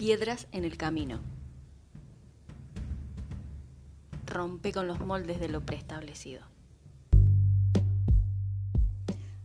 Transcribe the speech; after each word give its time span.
Piedras 0.00 0.48
en 0.52 0.64
el 0.64 0.78
camino. 0.78 1.20
Rompe 4.24 4.72
con 4.72 4.86
los 4.86 4.98
moldes 5.00 5.38
de 5.40 5.50
lo 5.50 5.60
preestablecido. 5.60 6.40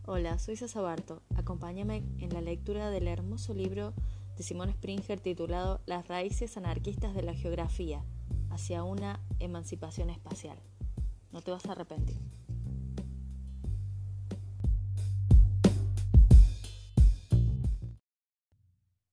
Hola, 0.06 0.38
soy 0.38 0.56
Sasa 0.56 0.80
Barto. 0.80 1.20
Acompáñame 1.36 2.04
en 2.20 2.32
la 2.32 2.40
lectura 2.40 2.88
del 2.88 3.06
hermoso 3.06 3.52
libro 3.52 3.92
de 4.38 4.42
Simón 4.42 4.72
Springer 4.72 5.20
titulado 5.20 5.82
Las 5.84 6.08
raíces 6.08 6.56
anarquistas 6.56 7.14
de 7.14 7.22
la 7.22 7.34
geografía 7.34 8.02
hacia 8.48 8.82
una 8.82 9.20
emancipación 9.40 10.08
espacial. 10.08 10.56
No 11.32 11.42
te 11.42 11.50
vas 11.50 11.66
a 11.66 11.72
arrepentir. 11.72 12.16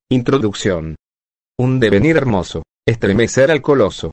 Introducción. 0.08 0.96
Un 1.56 1.80
devenir 1.80 2.18
hermoso, 2.18 2.64
estremecer 2.84 3.52
al 3.52 3.62
coloso. 3.62 4.10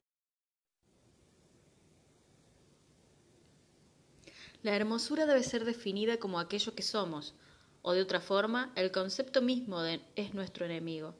La 4.62 4.76
hermosura 4.76 5.24
debe 5.24 5.42
ser 5.42 5.64
definida 5.64 6.18
como 6.18 6.38
aquello 6.38 6.74
que 6.74 6.82
somos, 6.82 7.34
o 7.80 7.94
de 7.94 8.02
otra 8.02 8.20
forma, 8.20 8.70
el 8.76 8.90
concepto 8.90 9.40
mismo 9.40 9.80
de 9.80 10.02
es 10.16 10.34
nuestro 10.34 10.66
enemigo. 10.66 11.14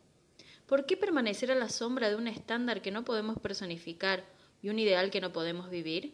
¿Por 0.66 0.84
qué 0.84 0.98
permanecer 0.98 1.50
a 1.52 1.54
la 1.54 1.70
sombra 1.70 2.10
de 2.10 2.16
un 2.16 2.28
estándar 2.28 2.82
que 2.82 2.90
no 2.90 3.02
podemos 3.02 3.38
personificar 3.38 4.26
y 4.60 4.68
un 4.68 4.78
ideal 4.78 5.10
que 5.10 5.22
no 5.22 5.32
podemos 5.32 5.70
vivir? 5.70 6.12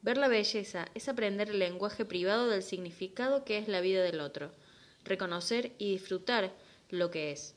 Ver 0.00 0.16
la 0.16 0.28
belleza 0.28 0.86
es 0.94 1.10
aprender 1.10 1.50
el 1.50 1.58
lenguaje 1.58 2.06
privado 2.06 2.48
del 2.48 2.62
significado 2.62 3.44
que 3.44 3.58
es 3.58 3.68
la 3.68 3.82
vida 3.82 4.02
del 4.02 4.20
otro, 4.20 4.50
reconocer 5.04 5.72
y 5.76 5.92
disfrutar 5.92 6.54
lo 6.88 7.10
que 7.10 7.32
es. 7.32 7.55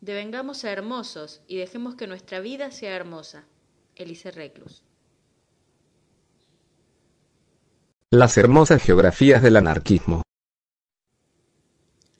Devengamos 0.00 0.64
a 0.64 0.70
hermosos 0.70 1.40
y 1.48 1.56
dejemos 1.56 1.96
que 1.96 2.06
nuestra 2.06 2.40
vida 2.40 2.70
sea 2.70 2.94
hermosa. 2.94 3.44
Elise 3.96 4.30
Reclus. 4.30 4.84
Las 8.10 8.38
hermosas 8.38 8.82
geografías 8.82 9.42
del 9.42 9.56
anarquismo. 9.56 10.22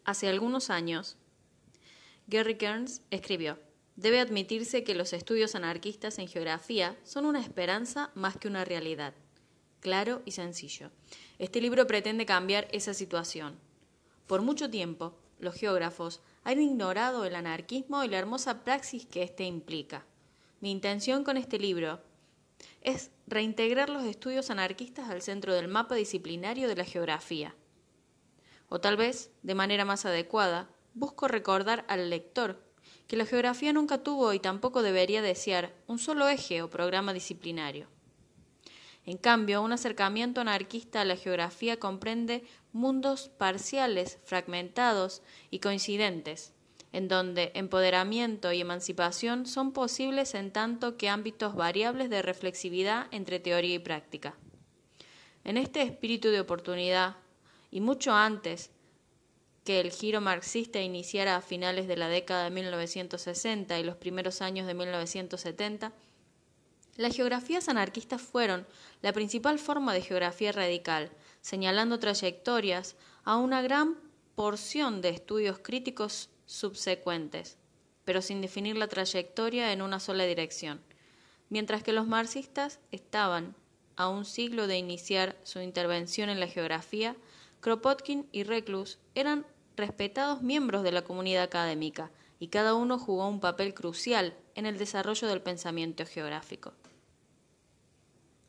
Hace 0.05 0.29
algunos 0.29 0.71
años, 0.71 1.17
Gary 2.27 2.57
Kearns 2.57 3.03
escribió, 3.11 3.59
Debe 3.95 4.21
admitirse 4.21 4.85
que 4.85 4.95
los 4.95 5.13
estudios 5.13 5.55
anarquistas 5.55 6.19
en 6.19 6.29
geografía 6.29 6.97
son 7.05 7.27
una 7.27 7.41
esperanza 7.41 8.11
más 8.15 8.37
que 8.37 8.49
una 8.49 8.65
realidad. 8.65 9.15
Claro 9.81 10.23
y 10.25 10.33
sencillo. 10.33 10.91
Este 11.39 11.61
libro 11.61 11.87
pretende 11.87 12.27
cambiar 12.27 12.69
esa 12.71 12.95
situación. 12.95 13.59
Por 14.27 14.43
mucho 14.43 14.69
tiempo, 14.71 15.17
los 15.41 15.55
geógrafos 15.55 16.21
han 16.45 16.61
ignorado 16.61 17.25
el 17.25 17.35
anarquismo 17.35 18.05
y 18.05 18.09
la 18.09 18.19
hermosa 18.19 18.65
praxis 18.65 19.07
que 19.07 19.23
éste 19.23 19.45
implica. 19.45 20.05
Mi 20.61 20.71
intención 20.71 21.25
con 21.25 21.37
este 21.37 21.59
libro 21.59 22.01
es 22.81 23.11
reintegrar 23.27 23.91
los 23.91 24.05
estudios 24.05 24.51
anarquistas 24.51 25.11
al 25.11 25.23
centro 25.23 25.55
del 25.55 25.69
mapa 25.69 25.95
disciplinario 25.95 26.69
de 26.69 26.77
la 26.77 26.85
geografía. 26.85 27.55
O 28.69 28.81
tal 28.81 28.97
vez, 28.97 29.31
de 29.43 29.55
manera 29.55 29.85
más 29.85 30.05
adecuada, 30.05 30.69
busco 30.95 31.29
recordar 31.29 31.85
al 31.89 32.11
lector 32.11 32.63
que 33.07 33.17
la 33.17 33.27
geografía 33.27 33.73
nunca 33.73 33.99
tuvo 34.03 34.33
y 34.33 34.41
tampoco 34.41 34.83
debería 34.83 35.23
desear 35.23 35.75
un 35.87 35.99
solo 35.99 36.29
eje 36.29 36.63
o 36.63 36.71
programa 36.71 37.13
disciplinario. 37.13 37.89
En 39.07 39.17
cambio, 39.17 39.63
un 39.63 39.73
acercamiento 39.73 40.43
anarquista 40.43 41.01
a 41.01 41.05
la 41.07 41.17
geografía 41.17 41.79
comprende 41.79 42.45
mundos 42.79 43.29
parciales, 43.37 44.19
fragmentados 44.25 45.21
y 45.51 45.59
coincidentes, 45.59 46.53
en 46.93 47.09
donde 47.09 47.51
empoderamiento 47.55 48.53
y 48.53 48.61
emancipación 48.61 49.47
son 49.47 49.73
posibles 49.73 50.35
en 50.35 50.53
tanto 50.53 50.97
que 50.97 51.09
ámbitos 51.09 51.55
variables 51.55 52.09
de 52.09 52.23
reflexividad 52.23 53.09
entre 53.11 53.41
teoría 53.41 53.75
y 53.75 53.79
práctica. 53.81 54.35
En 55.45 55.57
este 55.57 55.83
espíritu 55.83 56.29
de 56.29 56.41
oportunidad, 56.41 57.17
y 57.71 57.81
mucho 57.81 58.15
antes 58.15 58.71
que 59.65 59.81
el 59.81 59.91
giro 59.91 60.21
marxista 60.21 60.81
iniciara 60.81 61.37
a 61.37 61.43
finales 61.43 61.89
de 61.89 61.97
la 61.97 62.09
década 62.09 62.45
de 62.45 62.51
1960 62.51 63.79
y 63.79 63.83
los 63.83 63.97
primeros 63.97 64.41
años 64.41 64.67
de 64.67 64.75
1970, 64.75 65.93
las 66.97 67.15
geografías 67.15 67.69
anarquistas 67.69 68.23
fueron 68.23 68.67
la 69.03 69.13
principal 69.13 69.59
forma 69.59 69.93
de 69.95 70.03
geografía 70.03 70.53
radical, 70.53 71.11
señalando 71.49 71.99
trayectorias 71.99 72.95
a 73.25 73.39
una 73.39 73.63
gran 73.63 73.97
porción 74.35 75.01
de 75.01 75.09
estudios 75.09 75.59
críticos 75.59 76.29
subsecuentes, 76.45 77.57
pero 78.05 78.21
sin 78.21 78.43
definir 78.43 78.77
la 78.77 78.87
trayectoria 78.87 79.73
en 79.73 79.81
una 79.81 79.99
sola 79.99 80.25
dirección. 80.25 80.79
Mientras 81.49 81.83
que 81.83 81.95
los 81.95 82.07
marxistas 82.07 82.81
estaban 82.93 83.55
a 83.97 84.11
un 84.11 84.27
siglo 84.27 84.67
de 84.67 84.77
iniciar 84.77 85.39
su 85.43 85.63
intervención 85.63 86.29
en 86.29 86.39
la 86.39 86.49
geografía, 86.49 87.17
Kropotkin 87.61 88.29
y 88.31 88.43
Reclus 88.43 88.99
eran 89.15 89.47
respetados 89.75 90.43
miembros 90.43 90.83
de 90.83 90.93
la 90.93 91.01
comunidad 91.01 91.45
académica 91.45 92.11
y 92.39 92.49
cada 92.49 92.75
uno 92.75 92.99
jugó 92.99 93.27
un 93.27 93.41
papel 93.41 93.73
crucial 93.73 94.37
en 94.55 94.67
el 94.67 94.77
desarrollo 94.77 95.27
del 95.27 95.41
pensamiento 95.41 96.05
geográfico. 96.05 96.75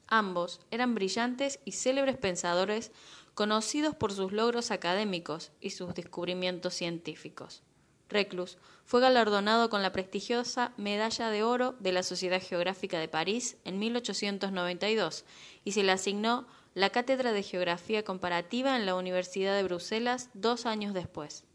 Ambos 0.09 0.59
eran 0.71 0.95
brillantes 0.95 1.59
y 1.65 1.73
célebres 1.73 2.17
pensadores 2.17 2.91
conocidos 3.35 3.95
por 3.95 4.11
sus 4.11 4.31
logros 4.31 4.71
académicos 4.71 5.51
y 5.61 5.69
sus 5.69 5.93
descubrimientos 5.93 6.73
científicos. 6.73 7.61
Reclus 8.09 8.57
fue 8.85 9.01
galardonado 9.01 9.69
con 9.69 9.83
la 9.83 9.91
prestigiosa 9.91 10.73
Medalla 10.77 11.29
de 11.29 11.43
Oro 11.43 11.75
de 11.79 11.91
la 11.91 12.01
Sociedad 12.01 12.41
Geográfica 12.41 12.99
de 12.99 13.07
París 13.07 13.57
en 13.65 13.77
1892 13.77 15.25
y 15.63 15.73
se 15.73 15.83
le 15.83 15.91
asignó 15.91 16.47
la 16.73 16.89
Cátedra 16.89 17.31
de 17.31 17.43
Geografía 17.43 18.03
Comparativa 18.03 18.75
en 18.75 18.87
la 18.87 18.95
Universidad 18.95 19.55
de 19.55 19.63
Bruselas 19.63 20.31
dos 20.33 20.65
años 20.65 20.95
después 20.95 21.45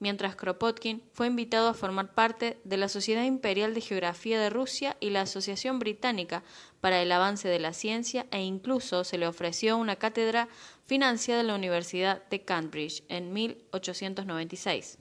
mientras 0.00 0.36
Kropotkin 0.36 1.02
fue 1.12 1.26
invitado 1.26 1.68
a 1.68 1.74
formar 1.74 2.14
parte 2.14 2.58
de 2.64 2.76
la 2.76 2.88
Sociedad 2.88 3.24
Imperial 3.24 3.74
de 3.74 3.80
Geografía 3.80 4.40
de 4.40 4.50
Rusia 4.50 4.96
y 5.00 5.10
la 5.10 5.22
Asociación 5.22 5.78
Británica 5.78 6.42
para 6.80 7.02
el 7.02 7.10
Avance 7.10 7.48
de 7.48 7.58
la 7.58 7.72
Ciencia 7.72 8.26
e 8.30 8.42
incluso 8.42 9.04
se 9.04 9.18
le 9.18 9.26
ofreció 9.26 9.76
una 9.76 9.96
cátedra 9.96 10.48
financiada 10.84 11.40
en 11.40 11.48
la 11.48 11.54
Universidad 11.54 12.22
de 12.28 12.42
Cambridge 12.44 13.02
en 13.08 13.32
1896. 13.32 14.98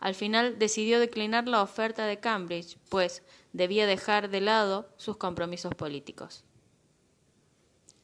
Al 0.00 0.14
final 0.14 0.58
decidió 0.58 0.98
declinar 0.98 1.46
la 1.46 1.62
oferta 1.62 2.06
de 2.06 2.18
Cambridge, 2.18 2.78
pues 2.88 3.22
debía 3.52 3.86
dejar 3.86 4.30
de 4.30 4.40
lado 4.40 4.88
sus 4.96 5.18
compromisos 5.18 5.74
políticos. 5.74 6.44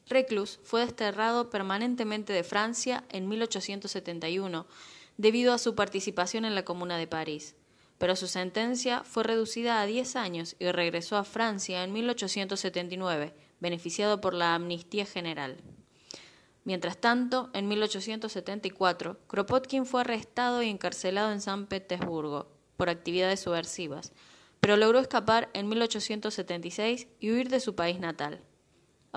Reclus 0.07 0.59
fue 0.63 0.81
desterrado 0.81 1.49
permanentemente 1.49 2.31
de 2.33 2.43
Francia 2.43 3.03
en 3.09 3.27
1871 3.27 4.67
debido 5.17 5.53
a 5.53 5.57
su 5.57 5.75
participación 5.75 6.45
en 6.45 6.55
la 6.55 6.63
Comuna 6.63 6.97
de 6.97 7.07
París, 7.07 7.55
pero 7.97 8.15
su 8.15 8.27
sentencia 8.27 9.03
fue 9.03 9.23
reducida 9.23 9.81
a 9.81 9.85
10 9.85 10.15
años 10.15 10.55
y 10.59 10.71
regresó 10.71 11.17
a 11.17 11.23
Francia 11.23 11.83
en 11.83 11.91
1879, 11.93 13.33
beneficiado 13.59 14.21
por 14.21 14.33
la 14.33 14.55
Amnistía 14.55 15.05
General. 15.05 15.57
Mientras 16.63 16.97
tanto, 16.97 17.49
en 17.53 17.67
1874, 17.67 19.19
Kropotkin 19.27 19.85
fue 19.85 20.01
arrestado 20.01 20.61
y 20.61 20.69
encarcelado 20.69 21.31
en 21.31 21.41
San 21.41 21.65
Petersburgo 21.65 22.51
por 22.75 22.89
actividades 22.89 23.39
subversivas, 23.39 24.11
pero 24.59 24.77
logró 24.77 24.99
escapar 24.99 25.49
en 25.53 25.69
1876 25.69 27.07
y 27.19 27.31
huir 27.31 27.49
de 27.49 27.59
su 27.59 27.75
país 27.75 27.99
natal. 27.99 28.41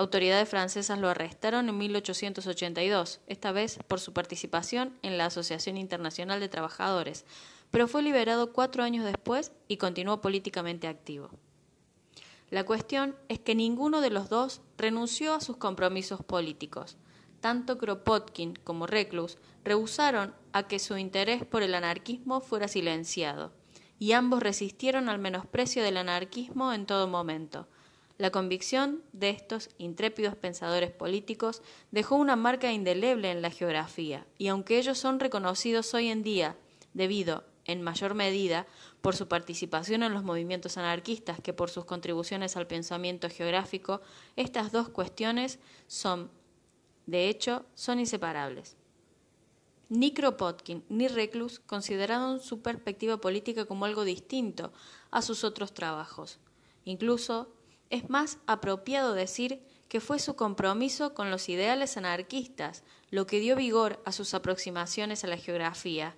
Autoridades 0.01 0.49
francesas 0.49 0.99
lo 0.99 1.11
arrestaron 1.11 1.69
en 1.69 1.77
1882, 1.77 3.21
esta 3.27 3.53
vez 3.53 3.79
por 3.87 4.01
su 4.01 4.15
participación 4.15 4.99
en 5.03 5.19
la 5.19 5.27
Asociación 5.27 5.77
Internacional 5.77 6.41
de 6.41 6.49
Trabajadores, 6.49 7.27
pero 7.71 7.87
fue 7.87 8.01
liberado 8.01 8.55
cuatro 8.55 8.83
años 8.83 9.05
después 9.05 9.53
y 9.69 9.77
continuó 9.77 10.23
políticamente 10.23 10.89
activo. 10.89 11.29
La 12.49 12.65
cuestión 12.65 13.15
es 13.29 13.41
que 13.41 13.55
ninguno 13.55 14.01
de 14.01 14.09
los 14.09 14.31
dos 14.31 14.63
renunció 14.79 15.35
a 15.35 15.43
sus 15.43 15.59
compromisos 15.59 16.25
políticos. 16.25 16.97
Tanto 17.43 17.77
Kropotkin 17.77 18.55
como 18.65 18.87
Reclus 18.87 19.37
rehusaron 19.65 20.33
a 20.55 20.63
que 20.63 20.79
su 20.79 20.97
interés 20.97 21.45
por 21.45 21.63
el 21.63 21.75
anarquismo 21.75 22.41
fuera 22.41 22.69
silenciado, 22.69 23.53
y 23.99 24.13
ambos 24.13 24.43
resistieron 24.43 25.11
al 25.11 25.19
menosprecio 25.19 25.83
del 25.83 25.99
anarquismo 25.99 26.73
en 26.73 26.87
todo 26.87 27.07
momento, 27.07 27.69
la 28.21 28.31
convicción 28.31 29.03
de 29.15 29.31
estos 29.31 29.71
intrépidos 29.79 30.37
pensadores 30.37 30.91
políticos 30.91 31.63
dejó 31.91 32.17
una 32.17 32.37
marca 32.37 32.71
indeleble 32.71 33.31
en 33.31 33.41
la 33.41 33.49
geografía, 33.49 34.27
y 34.37 34.49
aunque 34.49 34.77
ellos 34.77 34.99
son 34.99 35.21
reconocidos 35.21 35.95
hoy 35.95 36.09
en 36.09 36.23
día 36.23 36.55
debido, 36.93 37.45
en 37.65 37.81
mayor 37.81 38.13
medida, 38.13 38.67
por 39.01 39.17
su 39.17 39.27
participación 39.27 40.03
en 40.03 40.13
los 40.13 40.23
movimientos 40.23 40.77
anarquistas 40.77 41.41
que 41.41 41.55
por 41.55 41.71
sus 41.71 41.87
contribuciones 41.87 42.59
al 42.59 42.67
pensamiento 42.67 43.31
geográfico, 43.31 44.03
estas 44.37 44.71
dos 44.71 44.91
cuestiones 44.91 45.59
son, 45.87 46.31
de 47.07 47.31
hecho, 47.31 47.65
son 47.75 48.01
inseparables. 48.01 48.77
ni 49.89 50.13
Kropotkin 50.13 50.85
ni 50.91 51.09
Reclus 51.09 51.59
consideraron 51.59 52.39
su 52.41 52.61
perspectiva 52.61 53.17
política 53.17 53.65
como 53.65 53.87
algo 53.87 54.05
distinto 54.05 54.75
a 55.11 55.23
sus 55.23 55.43
otros 55.43 55.73
trabajos. 55.73 56.39
Incluso 56.85 57.55
es 57.91 58.09
más 58.09 58.39
apropiado 58.47 59.15
decir 59.15 59.63
que 59.89 60.01
fue 60.01 60.21
su 60.21 60.37
compromiso 60.37 61.15
con 61.15 61.31
los 61.31 61.49
ideales 61.49 61.97
anarquistas 61.97 62.85
lo 63.11 63.27
que 63.27 63.41
dio 63.41 63.57
vigor 63.57 64.01
a 64.05 64.13
sus 64.13 64.35
aproximaciones 64.35 65.25
a 65.25 65.27
la 65.27 65.37
geografía, 65.37 66.15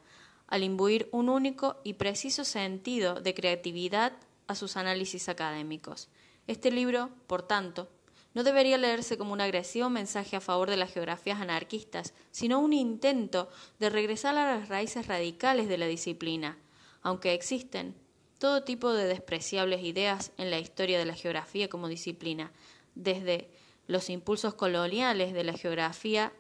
al 0.46 0.62
imbuir 0.62 1.08
un 1.10 1.30
único 1.30 1.80
y 1.82 1.94
preciso 1.94 2.44
sentido 2.44 3.20
de 3.20 3.32
creatividad 3.32 4.12
a 4.46 4.54
sus 4.54 4.76
análisis 4.76 5.30
académicos. 5.30 6.10
Este 6.46 6.70
libro, 6.70 7.08
por 7.26 7.42
tanto, 7.42 7.88
no 8.34 8.44
debería 8.44 8.76
leerse 8.76 9.16
como 9.16 9.32
un 9.32 9.40
agresivo 9.40 9.88
mensaje 9.88 10.36
a 10.36 10.40
favor 10.40 10.68
de 10.68 10.76
las 10.76 10.92
geografías 10.92 11.40
anarquistas, 11.40 12.12
sino 12.30 12.60
un 12.60 12.74
intento 12.74 13.48
de 13.78 13.88
regresar 13.88 14.36
a 14.36 14.56
las 14.56 14.68
raíces 14.68 15.06
radicales 15.06 15.68
de 15.68 15.78
la 15.78 15.86
disciplina, 15.86 16.58
aunque 17.02 17.32
existen 17.32 17.94
todo 18.42 18.64
tipo 18.64 18.92
de 18.92 19.04
despreciables 19.04 19.84
ideas 19.84 20.32
en 20.36 20.50
la 20.50 20.58
historia 20.58 20.98
de 20.98 21.04
la 21.04 21.14
geografía 21.14 21.68
como 21.68 21.86
disciplina, 21.86 22.50
desde 22.96 23.48
los 23.86 24.10
impulsos 24.10 24.54
coloniales 24.54 25.32
de 25.32 25.44
la 25.44 25.52
geografía 25.52 26.32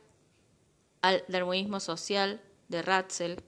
al 1.00 1.24
darwinismo 1.28 1.78
social 1.78 2.40
de 2.66 2.82
Ratzel 2.82 3.44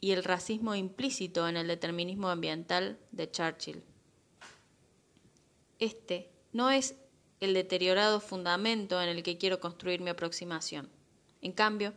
y 0.00 0.12
el 0.12 0.24
racismo 0.24 0.74
implícito 0.74 1.46
en 1.46 1.58
el 1.58 1.68
determinismo 1.68 2.30
ambiental 2.30 2.98
de 3.12 3.30
Churchill. 3.30 3.82
Este 5.78 6.30
no 6.54 6.70
es 6.70 6.94
el 7.40 7.52
deteriorado 7.52 8.20
fundamento 8.20 9.02
en 9.02 9.10
el 9.10 9.22
que 9.22 9.36
quiero 9.36 9.60
construir 9.60 10.00
mi 10.00 10.08
aproximación. 10.08 10.88
En 11.42 11.52
cambio, 11.52 11.92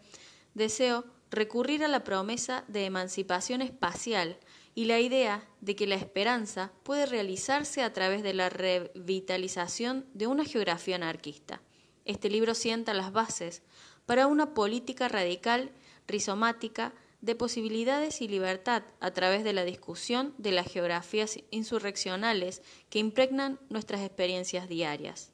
deseo 0.55 1.05
recurrir 1.31 1.83
a 1.83 1.87
la 1.87 2.03
promesa 2.03 2.65
de 2.67 2.85
emancipación 2.85 3.61
espacial 3.61 4.37
y 4.75 4.85
la 4.85 4.99
idea 4.99 5.47
de 5.61 5.75
que 5.75 5.87
la 5.87 5.95
esperanza 5.95 6.71
puede 6.83 7.05
realizarse 7.05 7.81
a 7.81 7.93
través 7.93 8.21
de 8.21 8.33
la 8.33 8.49
revitalización 8.49 10.05
de 10.13 10.27
una 10.27 10.45
geografía 10.45 10.97
anarquista. 10.97 11.61
Este 12.05 12.29
libro 12.29 12.53
sienta 12.53 12.93
las 12.93 13.11
bases 13.11 13.63
para 14.05 14.27
una 14.27 14.53
política 14.53 15.07
radical, 15.07 15.71
rizomática, 16.07 16.93
de 17.21 17.35
posibilidades 17.35 18.19
y 18.21 18.27
libertad 18.27 18.83
a 18.99 19.11
través 19.11 19.43
de 19.43 19.53
la 19.53 19.63
discusión 19.63 20.33
de 20.39 20.51
las 20.51 20.67
geografías 20.67 21.39
insurreccionales 21.51 22.63
que 22.89 22.97
impregnan 22.97 23.59
nuestras 23.69 24.01
experiencias 24.01 24.67
diarias. 24.67 25.31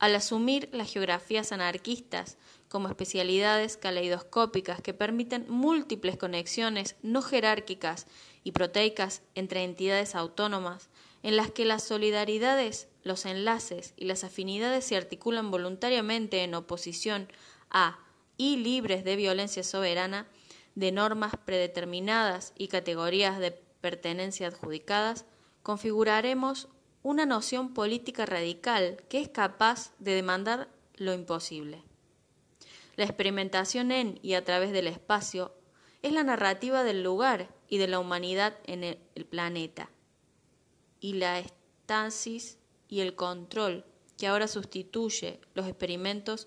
Al 0.00 0.16
asumir 0.16 0.68
las 0.72 0.92
geografías 0.92 1.52
anarquistas 1.52 2.36
como 2.70 2.88
especialidades 2.88 3.76
caleidoscópicas 3.76 4.80
que 4.80 4.94
permiten 4.94 5.44
múltiples 5.48 6.16
conexiones 6.16 6.94
no 7.02 7.20
jerárquicas 7.20 8.06
y 8.44 8.52
proteicas 8.52 9.22
entre 9.34 9.64
entidades 9.64 10.14
autónomas, 10.14 10.88
en 11.24 11.36
las 11.36 11.50
que 11.50 11.64
las 11.64 11.82
solidaridades, 11.82 12.86
los 13.02 13.26
enlaces 13.26 13.92
y 13.96 14.04
las 14.04 14.22
afinidades 14.22 14.84
se 14.84 14.96
articulan 14.96 15.50
voluntariamente 15.50 16.44
en 16.44 16.54
oposición 16.54 17.26
a 17.70 17.98
y 18.36 18.58
libres 18.58 19.02
de 19.02 19.16
violencia 19.16 19.64
soberana, 19.64 20.28
de 20.76 20.92
normas 20.92 21.32
predeterminadas 21.44 22.52
y 22.56 22.68
categorías 22.68 23.40
de 23.40 23.50
pertenencia 23.80 24.46
adjudicadas, 24.46 25.24
configuraremos 25.64 26.68
una 27.02 27.26
noción 27.26 27.74
política 27.74 28.26
radical 28.26 29.02
que 29.08 29.20
es 29.20 29.28
capaz 29.28 29.92
de 29.98 30.14
demandar 30.14 30.68
lo 30.94 31.12
imposible. 31.12 31.89
La 33.00 33.06
experimentación 33.06 33.92
en 33.92 34.18
y 34.20 34.34
a 34.34 34.44
través 34.44 34.72
del 34.72 34.86
espacio 34.86 35.54
es 36.02 36.12
la 36.12 36.22
narrativa 36.22 36.84
del 36.84 37.02
lugar 37.02 37.48
y 37.66 37.78
de 37.78 37.88
la 37.88 37.98
humanidad 37.98 38.58
en 38.64 38.84
el, 38.84 39.24
planeta. 39.24 39.88
Y 41.00 41.14
la 41.14 41.38
estasis 41.38 42.58
y 42.88 43.00
el 43.00 43.14
control 43.14 43.86
que 44.18 44.26
ahora 44.26 44.46
sustituye 44.48 45.40
los 45.54 45.66
experimentos, 45.66 46.46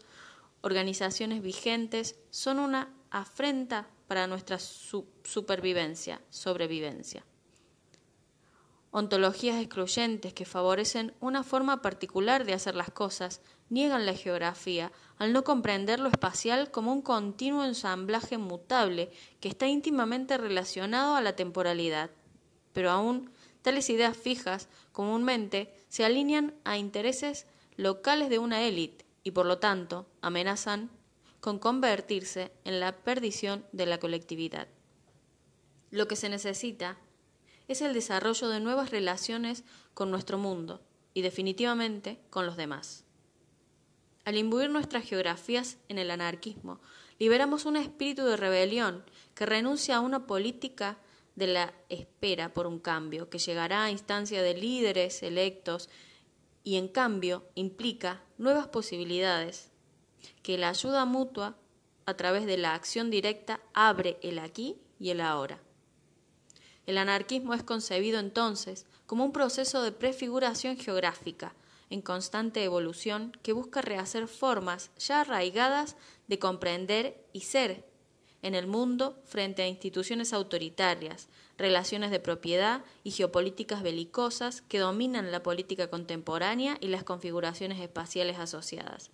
organizaciones 0.61 1.41
vigentes, 1.41 2.19
son 2.29 2.59
una 2.59 2.93
afrenta 3.09 3.89
para 4.07 4.27
nuestra 4.27 4.59
supervivencia, 4.59 6.21
sobrevivencia. 6.29 7.25
Ontologías 8.91 9.59
excluyentes 9.59 10.35
que 10.35 10.45
favorecen 10.45 11.15
una 11.19 11.41
forma 11.41 11.81
particular 11.81 12.45
de 12.45 12.53
hacer 12.53 12.75
las 12.75 12.91
cosas 12.91 13.41
niegan 13.69 14.05
la 14.05 14.13
geografía 14.13 14.91
al 15.17 15.33
no 15.33 15.43
comprender 15.43 15.99
lo 15.99 16.09
espacial 16.09 16.71
como 16.71 16.91
un 16.91 17.01
continuo 17.01 17.63
ensamblaje 17.65 18.37
mutable 18.37 19.11
que 19.39 19.49
está 19.49 19.67
íntimamente 19.67 20.37
relacionado 20.37 21.15
a 21.15 21.21
la 21.21 21.35
temporalidad. 21.35 22.11
Pero 22.73 22.91
aún 22.91 23.31
tales 23.61 23.89
ideas 23.89 24.17
fijas 24.17 24.67
comúnmente 24.91 25.73
se 25.87 26.05
alinean 26.05 26.53
a 26.63 26.77
intereses 26.77 27.47
locales 27.77 28.29
de 28.29 28.39
una 28.39 28.61
élite 28.61 29.05
y 29.23 29.31
por 29.31 29.45
lo 29.45 29.59
tanto 29.59 30.05
amenazan 30.21 30.89
con 31.39 31.59
convertirse 31.59 32.51
en 32.63 32.79
la 32.79 32.95
perdición 32.97 33.65
de 33.71 33.85
la 33.85 33.99
colectividad. 33.99 34.67
Lo 35.91 36.07
que 36.07 36.15
se 36.15 36.29
necesita 36.29 36.97
es 37.67 37.81
el 37.81 37.93
desarrollo 37.93 38.49
de 38.49 38.59
nuevas 38.59 38.91
relaciones 38.91 39.63
con 39.93 40.11
nuestro 40.11 40.37
mundo 40.37 40.81
y 41.13 41.21
definitivamente 41.21 42.19
con 42.29 42.45
los 42.45 42.57
demás. 42.57 43.02
Al 44.25 44.37
imbuir 44.37 44.69
nuestras 44.69 45.03
geografías 45.03 45.77
en 45.89 45.97
el 45.97 46.09
anarquismo, 46.09 46.79
liberamos 47.19 47.65
un 47.65 47.75
espíritu 47.75 48.23
de 48.23 48.37
rebelión 48.37 49.03
que 49.35 49.45
renuncia 49.45 49.97
a 49.97 49.99
una 49.99 50.25
política 50.25 50.97
de 51.35 51.47
la 51.47 51.73
espera 51.89 52.53
por 52.53 52.67
un 52.67 52.79
cambio, 52.79 53.29
que 53.29 53.39
llegará 53.39 53.83
a 53.83 53.91
instancia 53.91 54.41
de 54.41 54.53
líderes 54.53 55.23
electos 55.23 55.89
y 56.63 56.77
en 56.77 56.87
cambio 56.87 57.43
implica 57.55 58.21
nuevas 58.37 58.67
posibilidades 58.67 59.71
que 60.41 60.57
la 60.57 60.69
ayuda 60.69 61.03
mutua 61.05 61.57
a 62.05 62.13
través 62.13 62.45
de 62.45 62.57
la 62.57 62.75
acción 62.75 63.09
directa 63.09 63.59
abre 63.73 64.17
el 64.21 64.39
aquí 64.39 64.77
y 64.99 65.09
el 65.09 65.19
ahora. 65.21 65.59
El 66.85 66.97
anarquismo 66.97 67.53
es 67.53 67.63
concebido 67.63 68.19
entonces 68.19 68.85
como 69.05 69.25
un 69.25 69.33
proceso 69.33 69.81
de 69.81 69.91
prefiguración 69.91 70.77
geográfica 70.77 71.53
en 71.93 72.01
constante 72.01 72.63
evolución 72.63 73.37
que 73.43 73.53
busca 73.53 73.83
rehacer 73.83 74.27
formas 74.27 74.89
ya 74.97 75.21
arraigadas 75.21 75.95
de 76.27 76.39
comprender 76.39 77.23
y 77.33 77.41
ser 77.41 77.85
en 78.41 78.55
el 78.55 78.65
mundo 78.65 79.21
frente 79.25 79.61
a 79.61 79.67
instituciones 79.67 80.33
autoritarias, 80.33 81.29
relaciones 81.55 82.09
de 82.09 82.19
propiedad 82.19 82.83
y 83.03 83.11
geopolíticas 83.11 83.83
belicosas 83.83 84.63
que 84.63 84.79
dominan 84.79 85.31
la 85.31 85.43
política 85.43 85.91
contemporánea 85.91 86.77
y 86.81 86.87
las 86.87 87.03
configuraciones 87.03 87.79
espaciales 87.79 88.39
asociadas. 88.39 89.11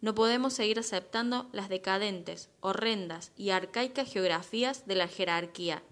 No 0.00 0.12
podemos 0.12 0.52
seguir 0.52 0.80
aceptando 0.80 1.48
las 1.52 1.68
decadentes, 1.68 2.50
horrendas 2.58 3.30
y 3.36 3.50
arcaicas 3.50 4.12
geografías 4.12 4.84
de 4.88 4.96
la 4.96 5.06
jerarquía, 5.06 5.84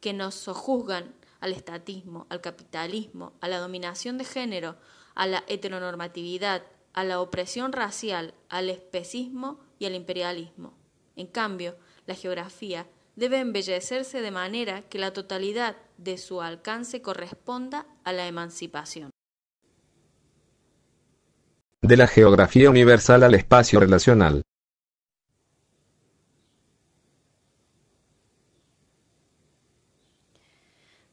que 0.00 0.12
nos 0.12 0.34
sojuzgan 0.34 1.14
al 1.38 1.52
estatismo, 1.52 2.26
al 2.28 2.40
capitalismo, 2.40 3.34
a 3.40 3.46
la 3.46 3.60
dominación 3.60 4.18
de 4.18 4.24
género, 4.24 4.76
a 5.14 5.26
la 5.26 5.44
heteronormatividad, 5.46 6.62
a 6.92 7.04
la 7.04 7.20
opresión 7.20 7.72
racial, 7.72 8.34
al 8.48 8.70
especismo 8.70 9.60
y 9.78 9.86
al 9.86 9.94
imperialismo. 9.94 10.74
En 11.16 11.26
cambio, 11.26 11.76
la 12.06 12.14
geografía 12.14 12.86
debe 13.16 13.38
embellecerse 13.38 14.20
de 14.20 14.30
manera 14.30 14.82
que 14.82 14.98
la 14.98 15.12
totalidad 15.12 15.76
de 15.98 16.18
su 16.18 16.40
alcance 16.40 17.02
corresponda 17.02 17.86
a 18.04 18.12
la 18.12 18.26
emancipación. 18.26 19.10
De 21.82 21.96
la 21.96 22.06
geografía 22.06 22.70
universal 22.70 23.22
al 23.22 23.34
espacio 23.34 23.80
relacional. 23.80 24.42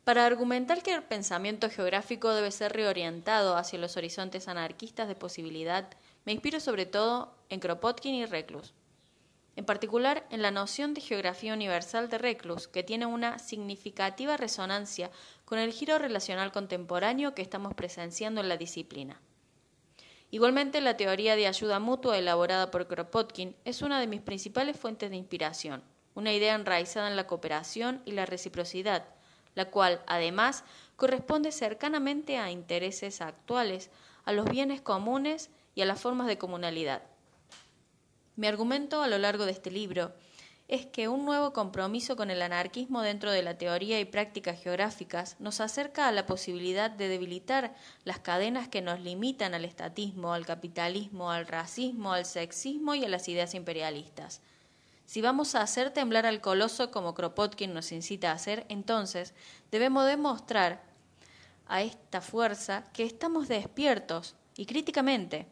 Para 0.09 0.25
argumentar 0.25 0.81
que 0.81 0.91
el 0.91 1.03
pensamiento 1.03 1.69
geográfico 1.69 2.33
debe 2.33 2.49
ser 2.49 2.73
reorientado 2.73 3.55
hacia 3.55 3.77
los 3.77 3.95
horizontes 3.95 4.47
anarquistas 4.47 5.07
de 5.07 5.13
posibilidad, 5.13 5.87
me 6.25 6.31
inspiro 6.31 6.59
sobre 6.59 6.87
todo 6.87 7.35
en 7.49 7.59
Kropotkin 7.59 8.15
y 8.15 8.25
Reclus. 8.25 8.73
En 9.55 9.65
particular 9.65 10.25
en 10.31 10.41
la 10.41 10.49
noción 10.49 10.95
de 10.95 11.01
geografía 11.01 11.53
universal 11.53 12.09
de 12.09 12.17
Reclus, 12.17 12.67
que 12.67 12.81
tiene 12.81 13.05
una 13.05 13.37
significativa 13.37 14.35
resonancia 14.35 15.11
con 15.45 15.59
el 15.59 15.71
giro 15.71 15.99
relacional 15.99 16.51
contemporáneo 16.51 17.35
que 17.35 17.43
estamos 17.43 17.75
presenciando 17.75 18.41
en 18.41 18.49
la 18.49 18.57
disciplina. 18.57 19.21
Igualmente, 20.31 20.81
la 20.81 20.97
teoría 20.97 21.35
de 21.35 21.45
ayuda 21.45 21.77
mutua 21.77 22.17
elaborada 22.17 22.71
por 22.71 22.87
Kropotkin 22.87 23.55
es 23.63 23.83
una 23.83 23.99
de 23.99 24.07
mis 24.07 24.21
principales 24.21 24.75
fuentes 24.75 25.11
de 25.11 25.17
inspiración, 25.17 25.83
una 26.15 26.33
idea 26.33 26.55
enraizada 26.55 27.09
en 27.09 27.15
la 27.15 27.27
cooperación 27.27 28.01
y 28.05 28.13
la 28.13 28.25
reciprocidad, 28.25 29.05
la 29.59 29.65
cual, 29.65 30.01
además, 30.07 30.63
corresponde 30.95 31.51
cercanamente 31.51 32.37
a 32.37 32.49
intereses 32.49 33.19
actuales, 33.19 33.89
a 34.23 34.31
los 34.31 34.49
bienes 34.49 34.79
comunes 34.79 35.49
y 35.75 35.81
a 35.81 35.85
las 35.85 35.99
formas 35.99 36.27
de 36.27 36.37
comunalidad. 36.37 37.01
Mi 38.37 38.47
argumento 38.47 39.01
a 39.01 39.09
lo 39.09 39.17
largo 39.17 39.45
de 39.45 39.51
este 39.51 39.69
libro 39.69 40.13
es 40.69 40.85
que 40.85 41.09
un 41.09 41.25
nuevo 41.25 41.51
compromiso 41.51 42.15
con 42.15 42.31
el 42.31 42.41
anarquismo 42.41 43.01
dentro 43.01 43.33
de 43.33 43.43
la 43.43 43.57
teoría 43.57 43.99
y 43.99 44.05
prácticas 44.05 44.63
geográficas 44.63 45.35
nos 45.39 45.59
acerca 45.59 46.07
a 46.07 46.13
la 46.13 46.25
posibilidad 46.25 46.89
de 46.89 47.09
debilitar 47.09 47.75
las 48.05 48.19
cadenas 48.19 48.69
que 48.69 48.81
nos 48.81 49.01
limitan 49.01 49.53
al 49.53 49.65
estatismo, 49.65 50.31
al 50.33 50.45
capitalismo, 50.45 51.31
al 51.31 51.47
racismo, 51.47 52.13
al 52.13 52.25
sexismo 52.25 52.95
y 52.95 53.03
a 53.03 53.09
las 53.09 53.27
ideas 53.27 53.55
imperialistas. 53.55 54.41
Si 55.09 55.21
vamos 55.21 55.55
a 55.55 55.63
hacer 55.63 55.89
temblar 55.89 56.27
al 56.27 56.39
coloso 56.39 56.91
como 56.91 57.15
Kropotkin 57.15 57.73
nos 57.73 57.91
incita 57.91 58.29
a 58.29 58.35
hacer, 58.35 58.67
entonces 58.69 59.33
debemos 59.71 60.05
demostrar 60.05 60.83
a 61.65 61.81
esta 61.81 62.21
fuerza 62.21 62.83
que 62.93 63.05
estamos 63.05 63.47
despiertos 63.47 64.35
y 64.55 64.67
críticamente 64.67 65.47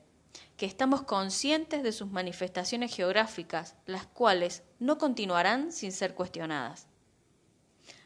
que 0.58 0.68
estamos 0.68 1.02
conscientes 1.02 1.82
de 1.82 1.92
sus 1.92 2.12
manifestaciones 2.12 2.96
geográficas, 2.96 3.74
las 3.88 4.06
cuales 4.06 4.62
no 4.78 5.00
continuarán 5.00 5.72
sin 5.72 5.92
ser 5.92 6.14
cuestionadas. 6.14 6.86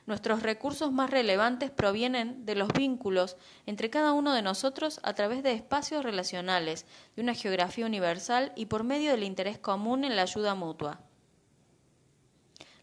Nuestros 0.05 0.43
recursos 0.43 0.93
más 0.93 1.09
relevantes 1.09 1.69
provienen 1.69 2.45
de 2.45 2.55
los 2.55 2.69
vínculos 2.69 3.35
entre 3.65 3.89
cada 3.89 4.13
uno 4.13 4.33
de 4.33 4.41
nosotros 4.41 5.01
a 5.03 5.15
través 5.15 5.43
de 5.43 5.51
espacios 5.51 6.05
relacionales, 6.05 6.85
de 7.17 7.23
una 7.23 7.33
geografía 7.33 7.85
universal 7.85 8.53
y 8.55 8.67
por 8.67 8.85
medio 8.85 9.11
del 9.11 9.25
interés 9.25 9.59
común 9.59 10.05
en 10.05 10.15
la 10.15 10.21
ayuda 10.21 10.55
mutua. 10.55 11.10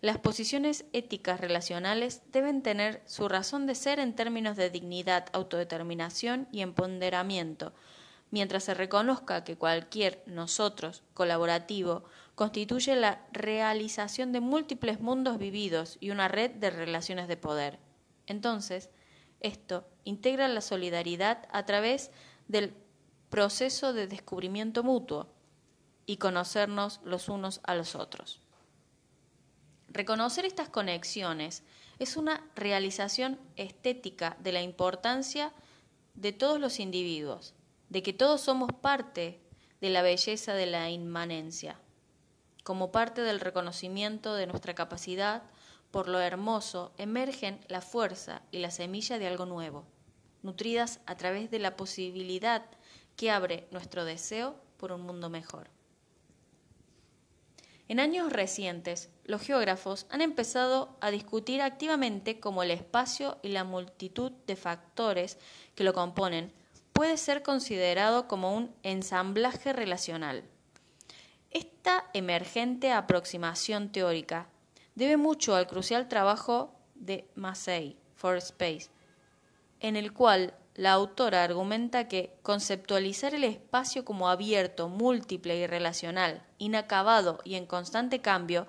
Las 0.01 0.19
posiciones 0.19 0.85
éticas 0.93 1.41
relacionales 1.41 2.23
deben 2.31 2.63
tener 2.63 3.03
su 3.05 3.29
razón 3.29 3.67
de 3.67 3.75
ser 3.75 3.99
en 3.99 4.15
términos 4.15 4.57
de 4.57 4.71
dignidad, 4.71 5.27
autodeterminación 5.33 6.47
y 6.53 6.61
empoderamiento, 6.61 7.73
mientras 8.31 8.63
se 8.63 8.75
reconozca 8.75 9.43
que 9.43 9.57
cualquier 9.57 10.23
nosotros 10.27 11.03
colaborativo 11.15 12.05
constituye 12.37 12.95
la 12.95 13.27
realización 13.33 14.31
de 14.31 14.39
múltiples 14.39 15.01
mundos 15.01 15.37
vividos 15.37 15.97
y 15.99 16.11
una 16.11 16.29
red 16.29 16.53
de 16.53 16.71
relaciones 16.71 17.27
de 17.27 17.37
poder. 17.37 17.81
Entonces, 18.27 18.91
esto 19.41 19.89
integra 20.05 20.47
la 20.47 20.61
solidaridad 20.61 21.49
a 21.51 21.67
través 21.67 22.13
del 22.47 22.73
proceso 23.31 23.93
de 23.93 24.07
descubrimiento 24.07 24.85
mutuo 24.85 25.27
y 26.07 26.19
conocernos 26.19 27.01
los 27.03 27.29
unos 27.29 27.61
a 27.65 27.75
los 27.75 27.97
otros. 27.97 28.41
Reconocer 29.89 30.45
estas 30.45 30.69
conexiones 30.69 31.63
es 31.99 32.17
una 32.17 32.45
realización 32.55 33.41
estética 33.57 34.37
de 34.41 34.53
la 34.53 34.63
importancia 34.63 35.53
de 36.15 36.33
todos 36.33 36.61
los 36.61 36.79
individuos, 36.79 37.55
de 37.89 38.03
que 38.03 38.13
todos 38.13 38.41
somos 38.43 38.71
parte 38.73 39.41
de 39.81 39.91
la 39.91 40.03
belleza 40.03 40.55
de 40.55 40.67
la 40.67 40.91
inmanencia, 40.91 41.81
como 42.65 42.93
parte 42.93 43.23
del 43.23 43.41
reconocimiento 43.41 44.35
de 44.35 44.47
nuestra 44.47 44.75
capacidad 44.75 45.43
por 45.91 46.09
lo 46.09 46.21
hermoso, 46.21 46.93
emergen 46.99 47.61
la 47.69 47.81
fuerza 47.81 48.43
y 48.51 48.59
la 48.59 48.71
semilla 48.71 49.19
de 49.19 49.27
algo 49.27 49.47
nuevo, 49.47 49.87
nutridas 50.43 51.01
a 51.07 51.17
través 51.17 51.51
de 51.51 51.59
la 51.59 51.77
posibilidad 51.77 52.67
que 53.17 53.31
abre 53.31 53.67
nuestro 53.71 54.05
deseo 54.05 54.57
por 54.77 54.93
un 54.93 55.01
mundo 55.01 55.31
mejor. 55.31 55.71
En 57.89 58.01
años 58.01 58.31
recientes, 58.31 59.09
los 59.29 59.43
geógrafos 59.43 60.07
han 60.09 60.23
empezado 60.23 60.97
a 61.03 61.11
discutir 61.11 61.61
activamente 61.61 62.41
cómo 62.41 62.63
el 62.63 62.71
espacio 62.71 63.37
y 63.43 63.49
la 63.49 63.63
multitud 63.63 64.33
de 64.47 64.57
factores 64.57 65.37
que 65.75 65.85
lo 65.85 65.93
componen 65.93 66.51
puede 66.95 67.19
ser 67.19 67.43
considerado 67.43 68.27
como 68.27 68.57
un 68.57 68.75
ensamblaje 68.83 69.75
relacional. 69.75 70.45
Esta 71.51 72.07
emergente 72.15 72.91
aproximación 72.91 73.93
teórica 73.93 74.49
debe 74.95 75.19
mucho 75.19 75.55
al 75.55 75.67
crucial 75.67 76.09
trabajo 76.09 76.75
de 76.95 77.29
Massey, 77.35 77.99
For 78.17 78.39
Space, 78.39 78.89
en 79.81 79.97
el 79.97 80.15
cual 80.15 80.55
la 80.75 80.93
autora 80.93 81.45
argumenta 81.45 82.09
que 82.09 82.35
conceptualizar 82.41 83.35
el 83.35 83.45
espacio 83.45 84.07
como 84.07 84.31
abierto, 84.31 84.89
múltiple 84.89 85.59
y 85.59 85.67
relacional, 85.67 86.43
inacabado 86.57 87.41
y 87.45 87.57
en 87.57 87.67
constante 87.67 88.21
cambio, 88.21 88.67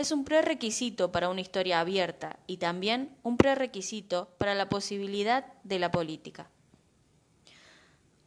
es 0.00 0.12
un 0.12 0.24
prerequisito 0.24 1.12
para 1.12 1.28
una 1.28 1.42
historia 1.42 1.80
abierta 1.80 2.38
y 2.46 2.56
también 2.56 3.16
un 3.22 3.36
prerequisito 3.36 4.34
para 4.38 4.54
la 4.54 4.68
posibilidad 4.68 5.52
de 5.62 5.78
la 5.78 5.90
política. 5.90 6.50